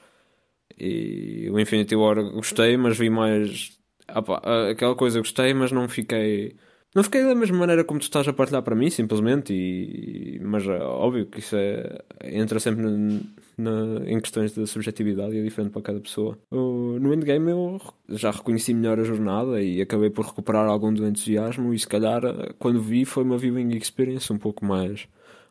E 0.78 1.48
o 1.50 1.58
Infinity 1.58 1.96
War 1.96 2.22
gostei, 2.30 2.76
mas 2.76 2.96
vi 2.96 3.10
mais 3.10 3.77
Opa, 4.14 4.70
aquela 4.70 4.94
coisa 4.94 5.18
gostei, 5.18 5.52
mas 5.54 5.72
não 5.72 5.88
fiquei. 5.88 6.56
Não 6.94 7.04
fiquei 7.04 7.22
da 7.22 7.34
mesma 7.34 7.58
maneira 7.58 7.84
como 7.84 8.00
tu 8.00 8.04
estás 8.04 8.26
a 8.26 8.32
partilhar 8.32 8.62
para 8.62 8.74
mim, 8.74 8.88
simplesmente. 8.88 9.52
E, 9.52 10.40
mas 10.42 10.66
é 10.66 10.78
óbvio 10.78 11.26
que 11.26 11.40
isso 11.40 11.54
é, 11.54 12.02
entra 12.24 12.58
sempre 12.58 12.82
na, 12.82 13.20
na, 13.58 14.10
em 14.10 14.18
questões 14.20 14.54
de 14.54 14.66
subjetividade 14.66 15.34
e 15.34 15.40
é 15.40 15.42
diferente 15.42 15.70
para 15.70 15.82
cada 15.82 16.00
pessoa. 16.00 16.38
O, 16.50 16.98
no 16.98 17.12
endgame 17.12 17.50
eu 17.50 17.80
já 18.08 18.30
reconheci 18.30 18.72
melhor 18.72 18.98
a 18.98 19.04
jornada 19.04 19.62
e 19.62 19.82
acabei 19.82 20.08
por 20.08 20.24
recuperar 20.24 20.66
algum 20.66 20.92
do 20.92 21.06
entusiasmo. 21.06 21.74
E 21.74 21.78
se 21.78 21.86
calhar, 21.86 22.22
quando 22.58 22.80
vi, 22.80 23.04
foi 23.04 23.22
uma 23.22 23.36
viewing 23.36 23.76
experience 23.76 24.32
um 24.32 24.38
pouco 24.38 24.64
mais 24.64 25.06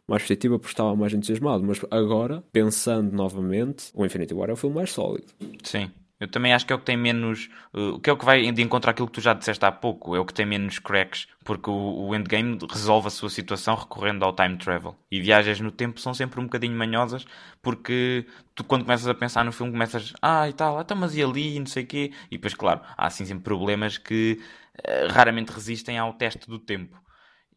mais 0.07 0.23
positiva 0.23 0.57
porque 0.57 0.71
estava 0.71 0.95
mais 0.95 1.13
entusiasmado. 1.13 1.63
Mas 1.63 1.81
agora, 1.91 2.43
pensando 2.51 3.11
novamente, 3.11 3.91
o 3.93 4.05
Infinity 4.05 4.33
War 4.33 4.49
é 4.49 4.53
o 4.53 4.55
filme 4.55 4.75
mais 4.75 4.91
sólido. 4.91 5.27
Sim. 5.63 5.91
Eu 6.19 6.27
também 6.27 6.53
acho 6.53 6.65
que 6.65 6.73
é 6.73 6.75
o 6.75 6.79
que 6.79 6.85
tem 6.85 6.97
menos. 6.97 7.49
Uh, 7.73 7.99
que 7.99 8.09
é 8.09 8.13
o 8.13 8.17
que 8.17 8.25
vai 8.25 8.51
de 8.51 8.61
encontrar 8.61 8.91
aquilo 8.91 9.07
que 9.07 9.13
tu 9.13 9.21
já 9.21 9.33
disseste 9.33 9.63
há 9.63 9.71
pouco. 9.71 10.15
É 10.15 10.19
o 10.19 10.25
que 10.25 10.33
tem 10.33 10.45
menos 10.45 10.79
cracks. 10.79 11.27
Porque 11.43 11.69
o, 11.69 12.07
o 12.07 12.15
endgame 12.15 12.57
resolve 12.69 13.07
a 13.07 13.11
sua 13.11 13.29
situação 13.29 13.75
recorrendo 13.75 14.25
ao 14.25 14.35
time 14.35 14.57
travel. 14.57 14.95
E 15.11 15.21
viagens 15.21 15.59
no 15.59 15.71
tempo 15.71 15.99
são 15.99 16.13
sempre 16.13 16.39
um 16.39 16.43
bocadinho 16.43 16.75
manhosas. 16.75 17.25
Porque 17.61 18.25
tu, 18.55 18.63
quando 18.63 18.83
começas 18.83 19.07
a 19.07 19.13
pensar 19.13 19.45
no 19.45 19.51
filme, 19.51 19.71
começas. 19.71 20.13
Ah, 20.21 20.49
e 20.49 20.53
tal, 20.53 20.81
então, 20.81 20.97
mas 20.97 21.15
e 21.15 21.21
ali, 21.21 21.55
e 21.55 21.59
não 21.59 21.67
sei 21.67 21.83
o 21.83 21.87
quê. 21.87 22.11
E 22.31 22.37
depois, 22.37 22.53
claro, 22.55 22.81
há 22.97 23.07
assim 23.07 23.25
sempre 23.25 23.43
problemas 23.43 23.97
que 23.97 24.39
uh, 24.79 25.13
raramente 25.13 25.51
resistem 25.51 25.97
ao 25.97 26.13
teste 26.13 26.47
do 26.47 26.57
tempo. 26.57 26.99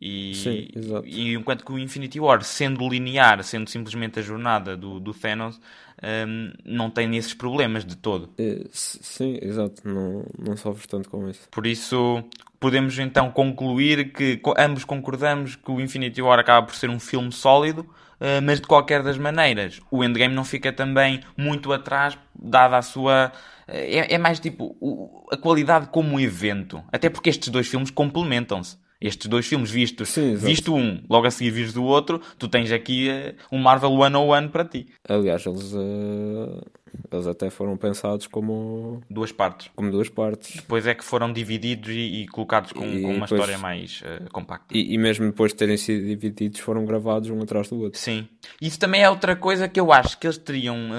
E, 0.01 0.35
Sim, 0.35 0.69
e 1.05 1.35
enquanto 1.35 1.63
que 1.63 1.71
o 1.71 1.79
Infinity 1.79 2.19
War, 2.19 2.43
sendo 2.43 2.89
linear, 2.89 3.45
sendo 3.45 3.69
simplesmente 3.69 4.19
a 4.19 4.23
jornada 4.23 4.75
do, 4.75 4.99
do 4.99 5.13
Thanos, 5.13 5.61
um, 6.03 6.53
não 6.65 6.91
tem 6.91 7.17
esses 7.17 7.35
problemas 7.35 7.85
de 7.85 7.97
todo. 7.97 8.31
É, 8.39 8.65
sim, 8.71 9.39
exato, 9.43 9.87
não, 9.87 10.25
não 10.39 10.57
sofres 10.57 10.87
tanto 10.87 11.09
com 11.11 11.29
isso. 11.29 11.49
Por 11.51 11.67
isso, 11.67 12.25
podemos 12.59 12.99
então 12.99 13.31
concluir 13.31 14.13
que 14.13 14.41
ambos 14.59 14.85
concordamos 14.85 15.57
que 15.57 15.71
o 15.71 15.81
Infinity 15.81 16.23
War 16.23 16.39
acaba 16.39 16.67
por 16.67 16.75
ser 16.75 16.89
um 16.89 16.99
filme 16.99 17.31
sólido, 17.33 17.83
uh, 17.83 18.43
mas 18.43 18.61
de 18.61 18.67
qualquer 18.67 19.03
das 19.03 19.19
maneiras, 19.19 19.81
o 19.91 20.03
Endgame 20.03 20.35
não 20.35 20.45
fica 20.45 20.73
também 20.73 21.21
muito 21.37 21.73
atrás, 21.73 22.19
dada 22.35 22.79
a 22.79 22.83
sua. 22.83 23.33
É, 23.69 24.15
é 24.15 24.19
mais 24.19 24.41
tipo 24.41 25.27
a 25.31 25.37
qualidade 25.37 25.89
como 25.89 26.19
evento. 26.19 26.83
Até 26.91 27.09
porque 27.09 27.31
estes 27.31 27.51
dois 27.51 27.69
filmes 27.69 27.91
complementam-se 27.91 28.77
estes 29.01 29.27
dois 29.29 29.47
filmes 29.47 29.71
vistos, 29.71 30.11
Sim, 30.11 30.35
visto 30.35 30.75
um, 30.75 31.03
logo 31.09 31.27
a 31.27 31.31
seguir 31.31 31.51
visto 31.51 31.81
o 31.81 31.85
outro, 31.85 32.21
tu 32.39 32.49
tens 32.49 32.71
aqui 32.71 33.09
uh, 33.09 33.57
um 33.57 33.59
Marvel 33.59 33.91
101 33.91 34.49
para 34.49 34.65
ti. 34.65 34.87
Aliás, 35.09 35.45
eles, 35.47 35.73
uh, 35.73 36.61
eles 37.11 37.27
até 37.27 37.51
foram 37.51 37.77
pensados 37.77 38.27
como 38.27 39.03
duas 39.09 39.33
partes. 39.33 39.71
Como 39.75 39.91
duas 39.91 40.09
partes. 40.09 40.57
Depois 40.57 40.87
é 40.87 40.95
que 40.95 41.05
foram 41.05 41.33
divididos 41.33 41.91
e, 41.91 42.23
e 42.23 42.29
colocados 42.29 42.73
com, 42.73 42.85
e 42.85 43.03
com 43.03 43.09
uma 43.09 43.27
depois, 43.27 43.33
história 43.33 43.59
mais 43.59 44.03
uh, 44.03 44.31
compacta. 44.31 44.77
E, 44.77 44.95
e, 44.95 44.99
mesmo 44.99 45.27
depois 45.27 45.53
de 45.53 45.59
terem 45.59 45.77
sido 45.77 46.07
divididos, 46.07 46.61
foram 46.61 46.85
gravados 46.85 47.31
um 47.31 47.41
atrás 47.43 47.69
do 47.69 47.79
outro. 47.81 47.99
Sim. 47.99 48.29
Isso 48.61 48.79
também 48.79 49.03
é 49.03 49.11
outra 49.11 49.37
coisa 49.37 49.69
que 49.69 49.81
eu 49.81 49.93
acho 49.93 50.19
que 50.19 50.27
eles 50.27 50.39
teriam 50.39 50.91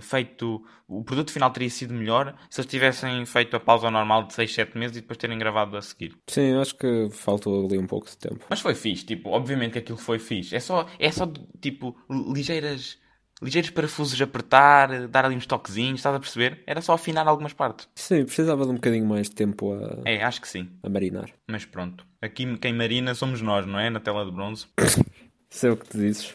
feito 0.00 0.62
o 0.88 1.04
produto 1.04 1.30
final 1.30 1.50
teria 1.50 1.68
sido 1.68 1.92
melhor 1.92 2.34
se 2.48 2.62
eles 2.62 2.70
tivessem 2.70 3.24
feito 3.26 3.54
a 3.54 3.60
pausa 3.60 3.90
normal 3.90 4.24
de 4.24 4.32
6, 4.32 4.54
7 4.54 4.78
meses 4.78 4.96
e 4.96 5.00
depois 5.02 5.18
terem 5.18 5.38
gravado 5.38 5.76
a 5.76 5.82
seguir. 5.82 6.16
Sim, 6.26 6.54
acho 6.54 6.74
que 6.74 7.08
faltou 7.10 7.66
ali 7.66 7.76
um 7.76 7.86
pouco 7.86 8.06
de 8.06 8.16
tempo. 8.16 8.46
Mas 8.48 8.60
foi 8.60 8.74
fixe, 8.74 9.04
tipo, 9.04 9.28
obviamente 9.28 9.72
que 9.72 9.78
aquilo 9.80 9.98
foi 9.98 10.18
fixe. 10.18 10.56
É 10.56 10.60
só, 10.60 10.86
é 10.98 11.10
só 11.12 11.30
tipo, 11.60 11.94
ligeiras, 12.08 12.98
ligeiros 13.42 13.70
parafusos 13.70 14.20
apertar, 14.20 15.08
dar 15.08 15.24
ali 15.24 15.36
uns 15.36 15.46
toquezinhos, 15.46 16.00
estás 16.00 16.14
a 16.14 16.20
perceber? 16.20 16.62
Era 16.66 16.80
só 16.80 16.92
afinar 16.94 17.26
algumas 17.26 17.52
partes. 17.52 17.88
Sim, 17.94 18.24
precisava 18.24 18.64
de 18.64 18.70
um 18.70 18.74
bocadinho 18.74 19.06
mais 19.06 19.28
de 19.28 19.36
tempo 19.36 19.72
a. 19.72 20.02
É, 20.04 20.22
acho 20.22 20.40
que 20.40 20.48
sim. 20.48 20.68
A 20.82 20.88
marinar. 20.88 21.30
Mas 21.48 21.64
pronto, 21.64 22.04
aqui 22.20 22.56
quem 22.58 22.72
marina 22.72 23.14
somos 23.14 23.40
nós, 23.40 23.66
não 23.66 23.78
é? 23.78 23.90
Na 23.90 24.00
tela 24.00 24.24
de 24.24 24.32
bronze. 24.32 24.66
Sei 25.50 25.70
o 25.70 25.76
que 25.76 25.88
te 25.88 25.98
dizes. 25.98 26.34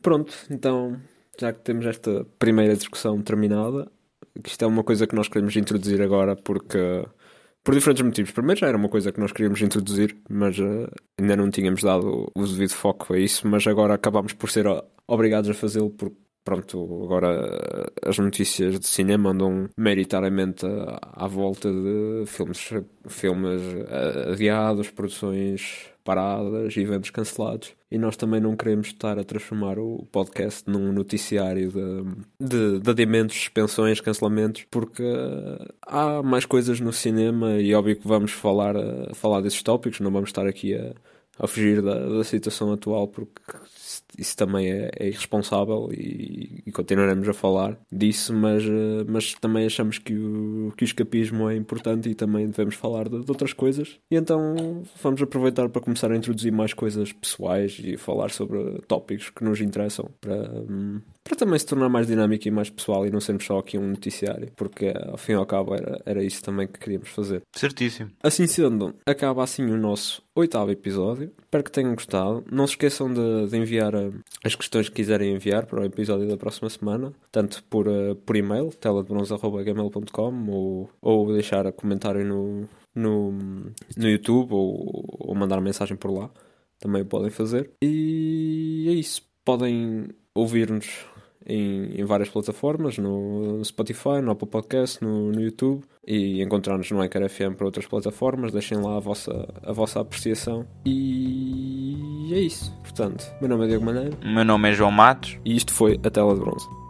Pronto, 0.00 0.32
então 0.50 1.00
já 1.38 1.52
que 1.52 1.60
temos 1.60 1.86
esta 1.86 2.24
primeira 2.38 2.76
discussão 2.76 3.20
terminada, 3.20 3.90
que 4.42 4.48
isto 4.48 4.64
é 4.64 4.66
uma 4.66 4.84
coisa 4.84 5.06
que 5.06 5.14
nós 5.14 5.28
queremos 5.28 5.56
introduzir 5.56 6.00
agora 6.00 6.36
porque 6.36 7.04
por 7.64 7.74
diferentes 7.74 8.02
motivos. 8.04 8.30
Primeiro 8.32 8.60
já 8.60 8.68
era 8.68 8.76
uma 8.76 8.88
coisa 8.88 9.12
que 9.12 9.20
nós 9.20 9.32
queríamos 9.32 9.60
introduzir, 9.62 10.16
mas 10.28 10.58
uh, 10.58 10.90
ainda 11.18 11.36
não 11.36 11.50
tínhamos 11.50 11.82
dado 11.82 12.30
o 12.34 12.46
devido 12.46 12.72
foco 12.72 13.14
a 13.14 13.18
isso, 13.18 13.46
mas 13.46 13.66
agora 13.66 13.94
acabámos 13.94 14.32
por 14.32 14.50
ser 14.50 14.66
obrigados 15.06 15.50
a 15.50 15.54
fazê-lo 15.54 15.90
porque 15.90 16.16
pronto, 16.44 17.04
agora 17.04 17.90
as 18.04 18.18
notícias 18.18 18.78
de 18.78 18.86
cinema 18.86 19.30
andam 19.30 19.68
meritariamente 19.76 20.66
à, 20.66 21.24
à 21.24 21.26
volta 21.28 21.70
de 21.70 22.24
filmes, 22.26 22.68
filmes 23.08 23.62
eh, 23.88 24.32
adiados, 24.32 24.90
produções 24.90 25.91
paradas, 26.04 26.76
eventos 26.76 27.10
cancelados. 27.10 27.74
E 27.90 27.98
nós 27.98 28.16
também 28.16 28.40
não 28.40 28.56
queremos 28.56 28.88
estar 28.88 29.18
a 29.18 29.24
transformar 29.24 29.78
o 29.78 30.06
podcast 30.10 30.68
num 30.68 30.92
noticiário 30.92 31.70
de, 31.70 32.48
de, 32.48 32.80
de 32.80 32.90
adiamentos, 32.90 33.36
suspensões, 33.36 34.00
cancelamentos, 34.00 34.64
porque 34.70 35.04
há 35.86 36.22
mais 36.22 36.46
coisas 36.46 36.80
no 36.80 36.92
cinema 36.92 37.60
e 37.60 37.74
óbvio 37.74 37.96
que 37.96 38.08
vamos 38.08 38.32
falar, 38.32 38.74
falar 39.14 39.40
desses 39.40 39.62
tópicos, 39.62 40.00
não 40.00 40.10
vamos 40.10 40.30
estar 40.30 40.46
aqui 40.46 40.74
a, 40.74 40.94
a 41.38 41.46
fugir 41.46 41.82
da, 41.82 41.98
da 42.08 42.24
situação 42.24 42.72
atual, 42.72 43.08
porque 43.08 43.40
isso 44.18 44.36
também 44.36 44.70
é, 44.70 44.90
é 44.98 45.08
irresponsável 45.08 45.88
e, 45.92 46.62
e, 46.66 46.72
continuaremos 46.72 47.28
a 47.28 47.32
falar 47.32 47.78
disso, 47.90 48.34
mas, 48.34 48.62
eh, 48.64 49.04
mas 49.06 49.34
também 49.34 49.66
achamos 49.66 49.98
que 49.98 50.14
o, 50.14 50.72
que 50.76 50.84
o 50.84 50.86
escapismo 50.86 51.48
é 51.48 51.56
importante 51.56 52.08
e 52.08 52.14
também 52.14 52.46
devemos 52.46 52.74
falar 52.74 53.08
de, 53.08 53.20
de, 53.20 53.30
outras 53.30 53.52
coisas. 53.52 53.98
E 54.10 54.16
então 54.16 54.82
vamos 55.02 55.22
aproveitar 55.22 55.68
para 55.68 55.80
começar 55.80 56.10
a 56.12 56.16
introduzir 56.16 56.52
mais 56.52 56.74
coisas 56.74 57.12
pessoais 57.12 57.80
e 57.82 57.96
falar 57.96 58.30
sobre 58.30 58.80
tópicos 58.86 59.30
que 59.30 59.44
nos 59.44 59.60
interessam 59.60 60.10
para, 60.20 60.50
hum, 60.68 61.00
para 61.24 61.36
também 61.36 61.58
se 61.58 61.66
tornar 61.66 61.88
mais 61.88 62.06
dinâmico 62.06 62.46
e 62.46 62.50
mais 62.50 62.68
pessoal 62.68 63.06
e 63.06 63.10
não 63.10 63.20
sermos 63.20 63.44
só 63.44 63.58
aqui 63.58 63.78
um 63.78 63.88
noticiário, 63.88 64.50
porque 64.56 64.92
ao 65.06 65.16
fim 65.16 65.32
e 65.32 65.36
ao 65.36 65.46
cabo 65.46 65.74
era, 65.74 66.00
era 66.04 66.22
isso 66.22 66.42
também 66.42 66.66
que 66.66 66.78
queríamos 66.78 67.08
fazer. 67.08 67.42
Certíssimo. 67.54 68.10
Assim 68.22 68.46
sendo, 68.46 68.94
acaba 69.06 69.42
assim 69.42 69.64
o 69.64 69.76
nosso 69.76 70.22
oitavo 70.34 70.70
episódio. 70.70 71.30
Espero 71.40 71.64
que 71.64 71.70
tenham 71.70 71.94
gostado. 71.94 72.44
Não 72.50 72.66
se 72.66 72.72
esqueçam 72.72 73.12
de, 73.12 73.48
de 73.48 73.56
enviar 73.56 73.94
uh, 74.08 74.24
as 74.44 74.54
questões 74.54 74.88
que 74.88 74.96
quiserem 74.96 75.34
enviar 75.34 75.66
para 75.66 75.80
o 75.80 75.84
episódio 75.84 76.28
da 76.28 76.36
próxima 76.36 76.68
semana, 76.68 77.12
tanto 77.30 77.62
por, 77.64 77.88
uh, 77.88 78.14
por 78.16 78.36
e-mail, 78.36 78.70
teladebronze.gmail.com 78.70 80.50
ou, 80.50 80.90
ou 81.00 81.32
deixar 81.32 81.70
comentário 81.72 82.24
no, 82.24 82.68
no, 82.94 83.32
no 83.96 84.08
YouTube 84.08 84.52
ou, 84.52 85.04
ou 85.18 85.34
mandar 85.34 85.60
mensagem 85.60 85.96
por 85.96 86.10
lá. 86.10 86.30
Também 86.78 87.04
podem 87.04 87.30
fazer. 87.30 87.70
E 87.82 88.86
é 88.88 88.92
isso. 88.92 89.22
Podem 89.44 90.08
ouvir-nos 90.34 91.06
em, 91.46 92.00
em 92.00 92.04
várias 92.04 92.28
plataformas, 92.28 92.98
no 92.98 93.64
Spotify, 93.64 94.20
no 94.22 94.32
Apple 94.32 94.48
Podcast, 94.48 95.02
no, 95.02 95.30
no 95.30 95.40
YouTube 95.40 95.84
e 96.06 96.42
encontrar-nos 96.42 96.90
no 96.90 97.00
Anchor 97.00 97.28
FM 97.28 97.56
para 97.56 97.66
outras 97.66 97.86
plataformas. 97.86 98.52
Deixem 98.52 98.78
lá 98.78 98.96
a 98.96 99.00
vossa, 99.00 99.48
a 99.62 99.72
vossa 99.72 100.00
apreciação 100.00 100.66
e 100.84 102.30
é 102.32 102.40
isso. 102.40 102.72
Portanto, 102.82 103.24
meu 103.40 103.48
nome 103.48 103.64
é 103.64 103.68
Diego 103.68 103.84
Maneiro. 103.84 104.16
Meu 104.24 104.44
nome 104.44 104.70
é 104.70 104.72
João 104.72 104.90
Matos 104.90 105.38
e 105.44 105.56
isto 105.56 105.72
foi 105.72 105.98
a 106.04 106.10
Tela 106.10 106.34
de 106.34 106.40
Bronze. 106.40 106.81